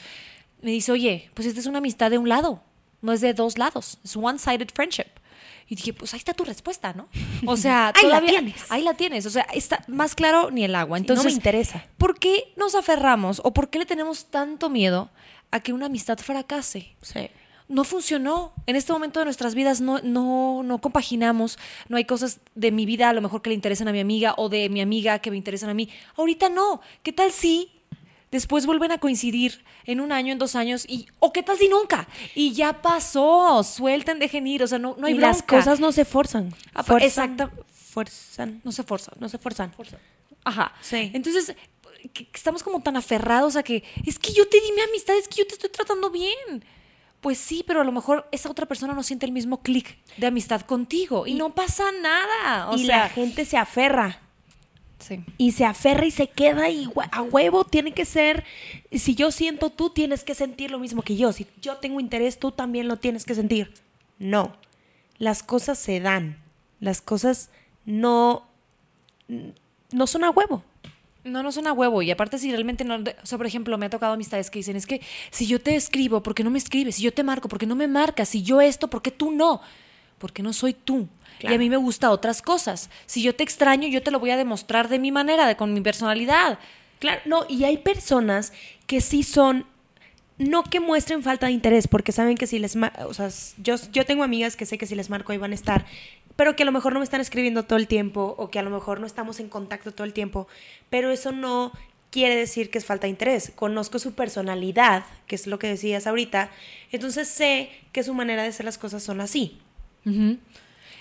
me 0.61 0.71
dice, 0.71 0.91
oye, 0.91 1.29
pues 1.33 1.47
esta 1.47 1.59
es 1.59 1.65
una 1.65 1.77
amistad 1.79 2.09
de 2.11 2.17
un 2.17 2.29
lado, 2.29 2.61
no 3.01 3.11
es 3.13 3.21
de 3.21 3.33
dos 3.33 3.57
lados, 3.57 3.99
es 4.03 4.15
one-sided 4.15 4.69
friendship. 4.73 5.05
Y 5.69 5.75
dije, 5.75 5.91
pues 5.93 6.13
ahí 6.13 6.17
está 6.19 6.33
tu 6.33 6.45
respuesta, 6.45 6.93
¿no? 6.93 7.09
O 7.45 7.57
sea, 7.57 7.87
Ahí 7.95 8.03
la 8.03 8.19
todavía- 8.21 8.29
tienes. 8.29 8.55
Ahí 8.69 8.81
la 8.83 8.93
tienes. 8.93 9.25
O 9.25 9.29
sea, 9.29 9.43
está 9.53 9.83
más 9.89 10.15
claro 10.15 10.49
ni 10.49 10.63
el 10.63 10.73
agua. 10.75 10.97
Entonces, 10.97 11.25
no 11.25 11.29
me 11.29 11.35
interesa. 11.35 11.85
¿Por 11.97 12.17
qué 12.17 12.53
nos 12.55 12.73
aferramos 12.73 13.41
o 13.43 13.51
por 13.53 13.69
qué 13.69 13.79
le 13.79 13.85
tenemos 13.85 14.27
tanto 14.27 14.69
miedo 14.69 15.09
a 15.51 15.59
que 15.59 15.73
una 15.73 15.87
amistad 15.87 16.17
fracase? 16.19 16.95
Sí. 17.01 17.29
no 17.67 17.83
funcionó. 17.83 18.53
En 18.65 18.77
este 18.77 18.93
momento 18.93 19.19
de 19.19 19.25
nuestras 19.25 19.55
vidas 19.55 19.81
no, 19.81 19.99
no, 20.03 20.63
no 20.63 20.79
compaginamos. 20.79 21.59
No 21.89 21.97
hay 21.97 22.05
cosas 22.05 22.39
de 22.55 22.71
mi 22.71 22.85
vida 22.85 23.09
a 23.09 23.13
lo 23.13 23.19
mejor 23.21 23.41
que 23.41 23.49
le 23.49 23.55
interesen 23.55 23.89
a 23.89 23.91
mi 23.91 23.99
amiga 23.99 24.35
o 24.37 24.47
de 24.47 24.69
mi 24.69 24.79
amiga 24.79 25.19
que 25.19 25.31
me 25.31 25.35
interesan 25.37 25.69
a 25.69 25.73
mí. 25.73 25.89
Ahorita 26.15 26.47
no. 26.47 26.79
¿Qué 27.03 27.11
tal 27.11 27.33
si 27.33 27.71
después 28.31 28.65
vuelven 28.65 28.91
a 28.91 28.97
coincidir 28.99 29.63
en 29.85 29.99
un 29.99 30.11
año, 30.11 30.33
en 30.33 30.39
dos 30.39 30.55
años? 30.55 30.85
y 30.87 31.07
¿O 31.19 31.31
qué 31.33 31.43
tal 31.43 31.57
si 31.57 31.67
nunca? 31.69 32.07
Y 32.35 32.53
ya 32.53 32.81
pasó. 32.81 33.63
Suelten, 33.63 34.19
dejen 34.19 34.47
ir. 34.47 34.63
O 34.63 34.67
sea, 34.67 34.79
no, 34.79 34.95
no 34.97 35.07
hay 35.07 35.13
y 35.13 35.17
las 35.17 35.43
cosas 35.43 35.79
no 35.79 35.91
se 35.91 36.05
forzan. 36.05 36.53
Ah, 36.73 36.83
Fuerzan- 36.83 37.37
exacta- 37.37 37.51
Fuerzan. 37.71 38.61
No 38.63 38.71
se 38.71 38.83
forzan. 38.83 39.15
No 39.19 39.29
se 39.29 39.37
forzan. 39.37 39.73
Ajá. 40.43 40.71
Sí. 40.81 41.11
Entonces, 41.13 41.55
estamos 42.33 42.63
como 42.63 42.81
tan 42.81 42.95
aferrados 42.95 43.55
a 43.55 43.63
que 43.63 43.83
es 44.05 44.19
que 44.19 44.33
yo 44.33 44.47
te 44.47 44.59
di 44.61 44.71
mi 44.73 44.81
amistad, 44.81 45.17
es 45.17 45.27
que 45.27 45.37
yo 45.37 45.47
te 45.47 45.53
estoy 45.53 45.69
tratando 45.69 46.09
bien. 46.09 46.63
Pues 47.21 47.39
sí, 47.39 47.63
pero 47.65 47.81
a 47.81 47.83
lo 47.83 47.91
mejor 47.91 48.27
esa 48.31 48.49
otra 48.49 48.67
persona 48.67 48.93
no 48.93 49.01
siente 49.01 49.25
el 49.25 49.31
mismo 49.31 49.61
clic 49.61 49.97
de 50.17 50.27
amistad 50.27 50.61
contigo 50.61 51.25
y, 51.25 51.33
no 51.33 51.55
pasa 51.55 51.85
nada. 52.01 52.69
O 52.69 52.75
y 52.75 52.85
sea, 52.85 52.97
la 52.99 53.09
gente 53.09 53.43
se 53.43 53.57
aferra. 53.57 54.21
Sí. 54.99 55.23
Y 55.37 55.51
se 55.53 55.65
aferra 55.65 56.05
y 56.05 56.11
se 56.11 56.27
queda 56.27 56.69
y 56.69 56.89
a 57.11 57.21
huevo 57.21 57.63
tiene 57.63 57.91
que 57.93 58.05
ser. 58.05 58.43
Si 58.91 59.15
yo 59.15 59.31
siento, 59.31 59.69
tú 59.69 59.89
tienes 59.89 60.23
que 60.23 60.35
sentir 60.35 60.71
lo 60.71 60.79
mismo 60.79 61.01
que 61.01 61.15
yo. 61.15 61.31
Si 61.33 61.47
yo 61.61 61.77
tengo 61.77 61.99
interés, 61.99 62.39
tú 62.39 62.51
también 62.51 62.87
lo 62.87 62.97
tienes 62.97 63.25
que 63.25 63.35
sentir. 63.35 63.73
No. 64.19 64.55
las 65.19 65.43
cosas 65.43 65.77
se 65.77 65.99
dan. 65.99 66.37
Las 66.79 67.01
cosas 67.01 67.49
no, 67.85 68.47
no 69.91 70.07
son 70.07 70.23
a 70.23 70.29
huevo. 70.29 70.63
No, 71.23 71.43
no 71.43 71.51
son 71.51 71.67
a 71.67 71.73
huevo. 71.73 72.01
Y 72.01 72.11
aparte, 72.11 72.37
si 72.37 72.51
realmente 72.51 72.83
no. 72.85 72.95
O 72.95 73.25
sea, 73.25 73.37
por 73.37 73.47
ejemplo, 73.47 73.77
me 73.77 73.87
ha 73.87 73.89
tocado 73.89 74.13
amistades 74.13 74.49
que 74.49 74.59
dicen: 74.59 74.75
Es 74.75 74.85
que 74.85 75.01
si 75.31 75.47
yo 75.47 75.59
te 75.59 75.75
escribo, 75.75 76.23
¿por 76.23 76.35
qué 76.35 76.43
no 76.43 76.49
me 76.51 76.57
escribes? 76.57 76.95
Si 76.95 77.03
yo 77.03 77.13
te 77.13 77.23
marco, 77.23 77.49
¿por 77.49 77.59
qué 77.59 77.65
no 77.65 77.75
me 77.75 77.87
marcas? 77.87 78.29
Si 78.29 78.43
yo 78.43 78.61
esto, 78.61 78.89
¿por 78.89 79.01
qué 79.01 79.11
tú 79.11 79.31
no? 79.31 79.61
Porque 80.19 80.41
no 80.41 80.53
soy 80.53 80.73
tú. 80.73 81.07
Y 81.39 81.53
a 81.53 81.57
mí 81.57 81.69
me 81.69 81.77
gusta 81.77 82.11
otras 82.11 82.41
cosas. 82.41 82.89
Si 83.05 83.21
yo 83.21 83.35
te 83.35 83.43
extraño, 83.43 83.87
yo 83.87 84.01
te 84.01 84.11
lo 84.11 84.19
voy 84.19 84.31
a 84.31 84.37
demostrar 84.37 84.89
de 84.89 84.99
mi 84.99 85.11
manera, 85.11 85.47
de 85.47 85.55
con 85.55 85.73
mi 85.73 85.81
personalidad. 85.81 86.59
Claro, 86.99 87.21
no, 87.25 87.45
y 87.47 87.63
hay 87.63 87.77
personas 87.77 88.53
que 88.87 89.01
sí 89.01 89.23
son, 89.23 89.65
no 90.37 90.63
que 90.63 90.79
muestren 90.79 91.21
falta 91.21 91.47
de 91.47 91.51
interés, 91.51 91.87
porque 91.87 92.11
saben 92.11 92.37
que 92.37 92.47
si 92.47 92.59
les, 92.59 92.75
o 92.75 93.13
sea, 93.13 93.29
yo, 93.57 93.75
yo 93.91 94.05
tengo 94.05 94.23
amigas 94.23 94.55
que 94.55 94.65
sé 94.65 94.77
que 94.77 94.87
si 94.87 94.95
les 94.95 95.09
marco 95.09 95.31
ahí 95.31 95.37
van 95.37 95.51
a 95.51 95.55
estar, 95.55 95.85
pero 96.35 96.55
que 96.55 96.63
a 96.63 96.65
lo 96.65 96.71
mejor 96.71 96.93
no 96.93 96.99
me 96.99 97.03
están 97.03 97.21
escribiendo 97.21 97.63
todo 97.63 97.77
el 97.77 97.87
tiempo, 97.87 98.35
o 98.37 98.49
que 98.49 98.59
a 98.59 98.63
lo 98.63 98.69
mejor 98.69 98.99
no 98.99 99.05
estamos 99.05 99.39
en 99.39 99.49
contacto 99.49 99.91
todo 99.91 100.05
el 100.05 100.13
tiempo, 100.13 100.47
pero 100.89 101.11
eso 101.11 101.31
no 101.31 101.71
quiere 102.09 102.35
decir 102.35 102.69
que 102.69 102.77
es 102.77 102.85
falta 102.85 103.05
de 103.05 103.11
interés. 103.11 103.51
Conozco 103.55 103.99
su 103.99 104.13
personalidad, 104.13 105.05
que 105.27 105.35
es 105.35 105.45
lo 105.45 105.59
que 105.59 105.67
decías 105.67 106.07
ahorita, 106.07 106.49
entonces 106.91 107.27
sé 107.27 107.69
que 107.91 108.03
su 108.03 108.13
manera 108.13 108.43
de 108.43 108.49
hacer 108.49 108.65
las 108.65 108.77
cosas 108.77 109.03
son 109.03 109.21
así. 109.21 109.59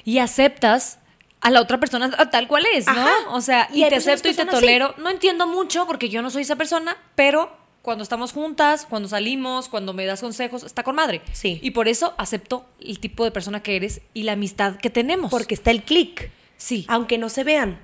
Y 0.07 0.18
aceptas 0.20 0.98
a 1.42 1.50
la 1.50 1.61
otra 1.61 1.78
persona 1.78 2.11
tal 2.30 2.48
cual 2.48 2.64
es, 2.72 2.86
¿no? 2.86 2.92
Ajá. 2.92 3.12
O 3.30 3.42
sea, 3.42 3.68
Y 3.72 3.86
te 3.86 3.96
acepto 3.96 4.28
y 4.28 4.34
te 4.34 4.42
así. 4.42 4.50
tolero. 4.50 4.94
No 4.96 5.11
entiendo 5.11 5.46
mucho 5.46 5.86
porque 5.86 6.09
yo 6.09 6.22
no 6.22 6.30
soy 6.30 6.42
esa 6.42 6.57
persona, 6.57 6.96
pero 7.14 7.54
cuando 7.82 8.02
estamos 8.02 8.32
juntas, 8.32 8.86
cuando 8.88 9.09
salimos, 9.09 9.68
cuando 9.68 9.92
me 9.92 10.07
das 10.07 10.20
consejos, 10.20 10.64
está 10.64 10.82
con 10.82 10.96
madre. 10.96 11.20
Sí. 11.32 11.61
Y 11.62 11.72
por 11.72 11.88
eso 11.88 12.14
acepto 12.18 12.64
el 12.80 12.98
tipo 12.98 13.22
de 13.24 13.30
persona 13.30 13.62
que 13.62 13.76
eres 13.76 14.00
y 14.14 14.22
la 14.22 14.32
amistad 14.32 14.76
que 14.76 14.90
tenemos. 14.90 15.30
Porque 15.30 15.54
está 15.54 15.70
el 15.70 15.82
clic, 15.82 16.30
sí. 16.57 16.84
aunque 16.88 17.18
no 17.18 17.28
se 17.28 17.44
vean. 17.44 17.78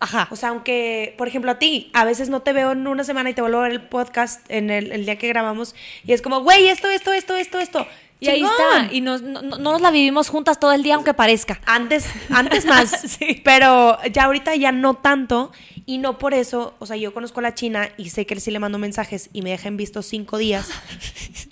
Ajá. 0.00 0.28
O 0.30 0.36
sea, 0.36 0.50
aunque, 0.50 1.14
por 1.18 1.26
ejemplo, 1.26 1.50
a 1.50 1.58
ti, 1.58 1.90
a 1.92 2.04
veces 2.04 2.28
no 2.28 2.42
te 2.42 2.52
veo 2.52 2.70
en 2.70 2.86
una 2.86 3.02
semana 3.02 3.30
y 3.30 3.34
te 3.34 3.40
vuelvo 3.40 3.58
a 3.58 3.62
ver 3.62 3.72
el 3.72 3.82
podcast 3.82 4.48
en 4.48 4.70
el, 4.70 4.92
el 4.92 5.04
día 5.06 5.18
que 5.18 5.26
grabamos 5.26 5.74
y 6.04 6.12
es 6.12 6.22
como, 6.22 6.40
güey, 6.42 6.68
esto, 6.68 6.88
esto, 6.88 7.12
esto, 7.12 7.34
esto, 7.34 7.58
esto. 7.58 7.86
Y 8.20 8.28
ahí 8.28 8.42
está. 8.42 8.92
Y 8.92 9.00
nos- 9.00 9.22
no, 9.22 9.42
no- 9.42 9.58
no 9.58 9.72
nos 9.72 9.80
la 9.80 9.90
vivimos 9.90 10.28
juntas 10.28 10.58
todo 10.60 10.72
el 10.72 10.82
día, 10.82 10.94
aunque 10.96 11.14
parezca. 11.14 11.60
Antes, 11.66 12.06
antes 12.30 12.64
más, 12.66 12.90
Sí. 13.18 13.40
pero 13.44 13.98
ya 14.12 14.24
ahorita 14.24 14.54
ya 14.56 14.72
no 14.72 14.94
tanto 14.94 15.52
y 15.86 15.98
no 15.98 16.18
por 16.18 16.34
eso, 16.34 16.74
o 16.80 16.86
sea, 16.86 16.96
yo 16.96 17.14
conozco 17.14 17.40
a 17.40 17.44
la 17.44 17.54
China 17.54 17.88
y 17.96 18.10
sé 18.10 18.26
que 18.26 18.34
él 18.34 18.40
sí 18.40 18.50
le 18.50 18.58
mando 18.58 18.78
mensajes 18.78 19.30
y 19.32 19.40
me 19.42 19.50
deja 19.50 19.68
en 19.68 19.76
visto 19.76 20.02
cinco 20.02 20.38
días. 20.38 20.68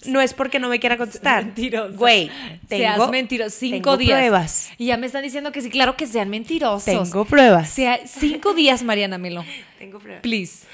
No 0.07 0.21
es 0.21 0.35
porque 0.35 0.61
no 0.61 0.69
me 0.69 0.79
quiera 0.79 0.97
contestar. 0.97 1.45
Mentiroso. 1.47 1.97
Güey, 1.99 2.31
tengo, 2.69 2.83
Seas 2.95 3.11
mentiroso. 3.11 3.57
Cinco 3.59 3.75
tengo 3.75 3.97
días. 3.97 4.19
pruebas. 4.21 4.69
Y 4.79 4.87
ya 4.87 4.97
me 4.97 5.07
están 5.07 5.25
diciendo 5.25 5.51
que 5.51 5.61
sí, 5.63 5.69
claro 5.69 5.97
que 5.97 6.07
sean 6.07 6.29
mentirosos. 6.29 6.85
Tengo 6.85 7.25
pruebas. 7.25 7.71
Sea, 7.71 7.99
cinco 8.07 8.55
días, 8.55 8.85
Mariana 8.85 9.19
Melo. 9.19 9.45
Tengo 9.81 9.99
pruebas. 9.99 10.23
Please. 10.23 10.65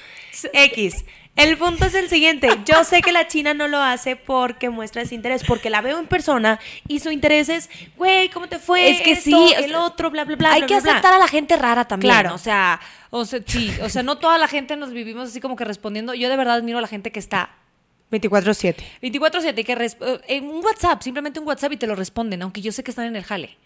X. 0.53 1.03
El 1.35 1.57
punto 1.57 1.85
es 1.85 1.95
el 1.95 2.09
siguiente. 2.09 2.47
Yo 2.65 2.83
sé 2.83 3.01
que 3.01 3.11
la 3.11 3.27
China 3.27 3.55
no 3.55 3.67
lo 3.67 3.79
hace 3.79 4.15
porque 4.15 4.69
muestra 4.69 5.01
desinterés, 5.01 5.43
porque 5.43 5.71
la 5.71 5.81
veo 5.81 5.99
en 5.99 6.05
persona 6.05 6.59
y 6.87 6.99
su 6.99 7.09
interés 7.09 7.49
es, 7.49 7.69
güey, 7.97 8.29
¿cómo 8.29 8.47
te 8.47 8.59
fue? 8.59 8.91
Es 8.91 9.01
que 9.01 9.13
Esto, 9.13 9.23
sí, 9.23 9.53
el 9.57 9.73
otro, 9.73 10.11
bla, 10.11 10.25
bla, 10.25 10.35
bla. 10.35 10.51
Hay 10.53 10.61
bla, 10.61 10.67
que 10.67 10.75
bla, 10.75 10.81
bla. 10.81 10.91
aceptar 10.91 11.13
a 11.13 11.17
la 11.17 11.27
gente 11.27 11.57
rara 11.57 11.85
también. 11.85 12.13
Claro. 12.13 12.35
O 12.35 12.37
sea, 12.37 12.79
o 13.09 13.25
sea, 13.25 13.39
sí. 13.45 13.73
O 13.81 13.89
sea, 13.89 14.03
no 14.03 14.19
toda 14.19 14.37
la 14.37 14.47
gente 14.47 14.75
nos 14.77 14.91
vivimos 14.91 15.29
así 15.29 15.39
como 15.39 15.55
que 15.55 15.65
respondiendo. 15.65 16.13
Yo 16.13 16.29
de 16.29 16.37
verdad 16.37 16.55
admiro 16.55 16.77
a 16.77 16.81
la 16.81 16.87
gente 16.87 17.11
que 17.11 17.19
está 17.19 17.49
24-7. 18.11 18.75
24-7 19.01 19.59
y 19.59 19.63
que 19.63 19.73
eh, 19.73 20.21
en 20.27 20.45
un 20.45 20.63
WhatsApp, 20.63 21.01
simplemente 21.01 21.39
un 21.39 21.47
WhatsApp 21.47 21.73
y 21.73 21.77
te 21.77 21.87
lo 21.87 21.95
responden, 21.95 22.43
aunque 22.43 22.61
yo 22.61 22.71
sé 22.71 22.83
que 22.83 22.91
están 22.91 23.07
en 23.07 23.15
el 23.15 23.23
jale. 23.23 23.57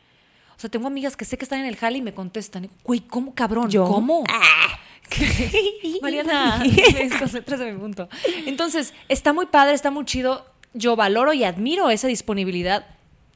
O 0.57 0.59
sea, 0.59 0.69
tengo 0.71 0.87
amigas 0.87 1.15
que 1.15 1.23
sé 1.23 1.37
que 1.37 1.45
están 1.45 1.59
en 1.59 1.65
el 1.67 1.75
jale 1.75 1.99
y 1.99 2.01
me 2.01 2.13
contestan. 2.13 2.65
Y, 2.65 2.69
Güey, 2.83 3.01
¿cómo 3.01 3.35
cabrón? 3.35 3.69
¿Yo? 3.69 3.85
¿Cómo? 3.85 4.23
Mariana, 6.01 6.63
desconcéntrate 6.93 7.67
en 7.67 7.75
mi 7.75 7.79
punto. 7.81 8.09
Entonces, 8.45 8.93
está 9.07 9.33
muy 9.33 9.45
padre, 9.45 9.73
está 9.73 9.91
muy 9.91 10.05
chido. 10.05 10.45
Yo 10.73 10.95
valoro 10.95 11.33
y 11.33 11.43
admiro 11.43 11.89
esa 11.89 12.07
disponibilidad. 12.07 12.85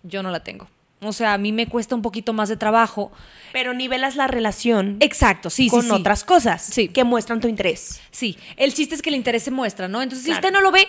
Yo 0.03 0.23
no 0.23 0.31
la 0.31 0.43
tengo. 0.43 0.67
O 1.03 1.13
sea, 1.13 1.33
a 1.33 1.37
mí 1.37 1.51
me 1.51 1.67
cuesta 1.67 1.95
un 1.95 2.01
poquito 2.03 2.33
más 2.33 2.49
de 2.49 2.57
trabajo. 2.57 3.11
Pero 3.53 3.73
nivelas 3.73 4.15
la 4.15 4.27
relación 4.27 4.97
Exacto, 4.99 5.49
sí, 5.49 5.67
con 5.67 5.81
sí, 5.81 5.87
sí. 5.87 5.93
otras 5.93 6.23
cosas 6.23 6.61
Sí. 6.63 6.89
que 6.89 7.03
muestran 7.03 7.39
tu 7.41 7.47
interés. 7.47 7.99
Sí, 8.11 8.37
el 8.55 8.73
chiste 8.73 8.93
es 8.95 9.01
que 9.01 9.09
el 9.09 9.15
interés 9.15 9.43
se 9.43 9.51
muestra, 9.51 9.87
¿no? 9.87 10.01
Entonces, 10.01 10.25
si 10.25 10.31
usted 10.31 10.51
no 10.51 10.61
lo 10.61 10.71
ve, 10.71 10.85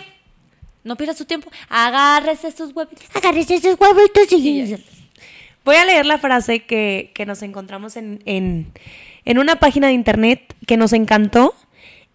no 0.83 0.95
pierda 0.97 1.15
su 1.15 1.25
tiempo. 1.25 1.51
Agárrese 1.67 2.51
sus 2.51 2.73
huevitos. 2.75 3.03
Agárrese 3.15 3.55
esos 3.55 3.79
huevitos 3.79 4.31
y... 4.33 4.75
Voy 5.65 5.77
a 5.77 5.85
leer 5.85 6.05
la 6.05 6.17
frase 6.17 6.65
que, 6.65 7.11
que 7.13 7.25
nos 7.25 7.41
encontramos 7.41 7.95
en, 7.95 8.21
en, 8.25 8.73
en 9.23 9.37
una 9.37 9.57
página 9.57 9.87
de 9.87 9.93
internet 9.93 10.55
que 10.67 10.77
nos 10.77 10.91
encantó. 10.91 11.55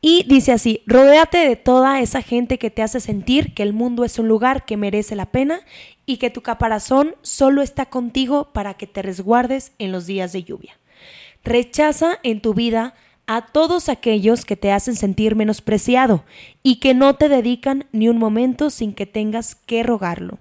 Y 0.01 0.25
dice 0.29 0.53
así, 0.53 0.83
rodéate 0.87 1.39
de 1.39 1.57
toda 1.57 2.01
esa 2.01 2.23
gente 2.23 2.59
que 2.59 2.71
te 2.71 2.83
hace 2.83 3.01
sentir 3.01 3.55
que 3.55 3.65
el 3.65 3.73
mundo 3.73 4.05
es 4.05 4.19
un 4.19 4.29
lugar 4.29 4.65
que 4.65 4.77
merece 4.77 5.17
la 5.17 5.27
pena 5.27 5.61
y 6.07 6.19
que 6.19 6.31
tu 6.31 6.43
caparazón 6.43 7.17
solo 7.23 7.63
está 7.63 7.87
contigo 7.87 8.51
para 8.53 8.75
que 8.75 8.87
te 8.87 9.03
resguardes 9.03 9.73
en 9.79 9.91
los 9.91 10.07
días 10.07 10.33
de 10.33 10.45
lluvia. 10.45 10.79
Rechaza 11.43 12.19
en 12.23 12.41
tu 12.41 12.55
vida 12.55 12.95
a 13.27 13.47
todos 13.47 13.89
aquellos 13.89 14.45
que 14.45 14.57
te 14.57 14.73
hacen 14.73 14.95
sentir 14.95 15.37
menospreciado 15.37 16.25
y 16.63 16.77
que 16.77 16.95
no 16.95 17.17
te 17.17 17.29
dedican 17.29 17.87
ni 17.93 18.09
un 18.09 18.19
momento 18.19 18.71
sin 18.71 18.95
que 18.95 19.07
tengas 19.07 19.55
que 19.55 19.83
rogarlo. 19.83 20.39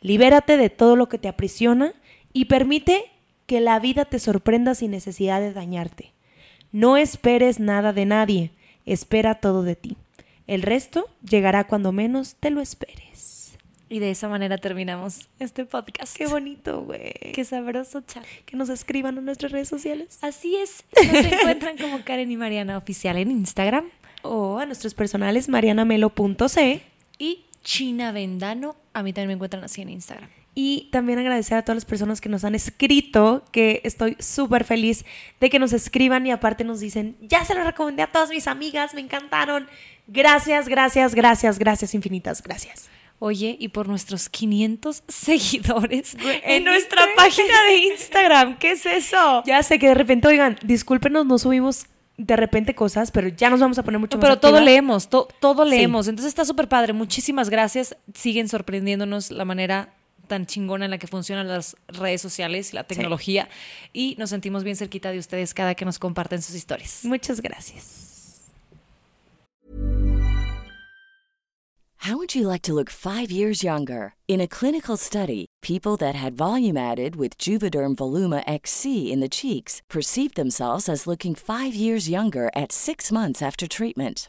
Libérate 0.00 0.56
de 0.56 0.68
todo 0.68 0.96
lo 0.96 1.08
que 1.08 1.18
te 1.18 1.28
aprisiona 1.28 1.94
y 2.34 2.46
permite 2.46 3.04
que 3.46 3.60
la 3.60 3.78
vida 3.80 4.04
te 4.04 4.18
sorprenda 4.18 4.74
sin 4.74 4.90
necesidad 4.90 5.40
de 5.40 5.54
dañarte. 5.54 6.12
No 6.72 6.98
esperes 6.98 7.60
nada 7.60 7.94
de 7.94 8.04
nadie, 8.04 8.50
espera 8.84 9.36
todo 9.36 9.62
de 9.62 9.76
ti. 9.76 9.96
El 10.46 10.60
resto 10.60 11.08
llegará 11.26 11.64
cuando 11.64 11.92
menos 11.92 12.34
te 12.34 12.50
lo 12.50 12.60
esperes. 12.60 13.56
Y 13.88 14.00
de 14.00 14.10
esa 14.10 14.28
manera 14.28 14.58
terminamos 14.58 15.28
este 15.38 15.64
podcast. 15.64 16.16
Qué 16.16 16.26
bonito, 16.26 16.82
güey. 16.82 17.12
Qué 17.32 17.44
sabroso, 17.44 18.00
chat. 18.00 18.24
Que 18.44 18.56
nos 18.56 18.68
escriban 18.68 19.16
en 19.16 19.24
nuestras 19.24 19.52
redes 19.52 19.68
sociales 19.68 20.18
Así 20.20 20.56
es. 20.56 20.84
Nos 20.96 21.24
encuentran 21.32 21.78
como 21.78 22.02
Karen 22.02 22.30
y 22.30 22.36
Mariana 22.36 22.76
Oficial 22.76 23.16
en 23.16 23.30
Instagram 23.30 23.84
o 24.22 24.58
a 24.58 24.66
nuestros 24.66 24.94
personales 24.94 25.48
marianamelo.c. 25.48 26.82
y 27.18 27.44
China 27.62 28.10
Vendano. 28.10 28.74
A 28.94 29.02
mí 29.02 29.12
también 29.12 29.28
me 29.28 29.34
encuentran 29.34 29.62
así 29.62 29.82
en 29.82 29.90
Instagram. 29.90 30.28
Y 30.56 30.88
también 30.92 31.18
agradecer 31.18 31.58
a 31.58 31.62
todas 31.62 31.76
las 31.76 31.84
personas 31.84 32.20
que 32.20 32.28
nos 32.28 32.44
han 32.44 32.54
escrito, 32.54 33.44
que 33.50 33.80
estoy 33.84 34.16
súper 34.20 34.62
feliz 34.64 35.04
de 35.40 35.50
que 35.50 35.58
nos 35.58 35.72
escriban 35.72 36.24
y 36.26 36.30
aparte 36.30 36.62
nos 36.62 36.78
dicen, 36.80 37.16
ya 37.20 37.44
se 37.44 37.54
lo 37.54 37.64
recomendé 37.64 38.02
a 38.02 38.12
todas 38.12 38.30
mis 38.30 38.46
amigas, 38.46 38.94
me 38.94 39.00
encantaron. 39.00 39.66
Gracias, 40.06 40.68
gracias, 40.68 41.14
gracias, 41.14 41.58
gracias 41.58 41.94
infinitas, 41.94 42.42
gracias. 42.42 42.88
Oye, 43.18 43.56
y 43.58 43.68
por 43.68 43.88
nuestros 43.88 44.28
500 44.28 45.02
seguidores 45.08 46.14
en 46.14 46.50
¿en 46.50 46.64
nuestra 46.64 47.02
página 47.16 47.62
de 47.68 47.76
Instagram. 47.92 48.58
¿Qué 48.58 48.72
es 48.72 48.86
eso? 48.86 49.42
Ya 49.46 49.62
sé 49.62 49.78
que 49.78 49.88
de 49.88 49.94
repente, 49.94 50.28
oigan, 50.28 50.56
discúlpenos, 50.62 51.24
no 51.26 51.38
subimos 51.38 51.86
de 52.16 52.36
repente 52.36 52.76
cosas, 52.76 53.10
pero 53.10 53.26
ya 53.26 53.50
nos 53.50 53.58
vamos 53.58 53.78
a 53.78 53.82
poner 53.82 53.98
mucho 53.98 54.16
No, 54.18 54.20
más 54.22 54.28
pero 54.30 54.40
todo 54.40 54.60
leemos, 54.60 55.08
to- 55.08 55.26
todo 55.40 55.64
Sí. 55.64 55.70
leemos. 55.70 56.06
Entonces 56.06 56.28
está 56.28 56.44
súper 56.44 56.68
padre. 56.68 56.92
Muchísimas 56.92 57.50
gracias. 57.50 57.96
Siguen 58.14 58.48
sorprendiéndonos 58.48 59.32
la 59.32 59.44
manera 59.44 59.92
tan 60.34 60.46
chingona 60.46 60.86
en 60.86 60.90
la 60.90 60.98
que 60.98 61.06
funcionan 61.06 61.46
las 61.46 61.76
redes 61.86 62.20
sociales 62.20 62.72
y 62.72 62.76
la 62.76 62.84
tecnología. 62.84 63.48
Y 63.92 64.16
nos 64.18 64.30
sentimos 64.30 64.64
bien 64.64 64.76
cerquita 64.76 65.12
de 65.12 65.18
ustedes 65.18 65.54
cada 65.54 65.76
que 65.76 65.84
nos 65.84 65.98
comparten 66.00 66.42
sus 66.42 66.56
historias. 66.56 67.04
Muchas 67.04 67.40
gracias. 67.40 68.10
How 71.98 72.18
would 72.18 72.34
you 72.34 72.46
like 72.46 72.60
to 72.62 72.74
look 72.74 72.90
five 72.90 73.30
years 73.30 73.62
younger? 73.62 74.14
In 74.28 74.38
a 74.38 74.46
clinical 74.46 74.98
study, 74.98 75.46
people 75.62 75.96
that 75.96 76.14
had 76.14 76.36
volume 76.36 76.76
added 76.76 77.16
with 77.16 77.38
Juvederm 77.38 77.94
Voluma 77.94 78.42
XC 78.46 79.10
in 79.10 79.20
the 79.20 79.28
cheeks 79.28 79.80
perceived 79.88 80.34
themselves 80.34 80.86
as 80.88 81.06
looking 81.06 81.34
five 81.34 81.74
years 81.74 82.10
younger 82.10 82.50
at 82.54 82.72
six 82.72 83.10
months 83.10 83.40
after 83.40 83.66
treatment. 83.66 84.28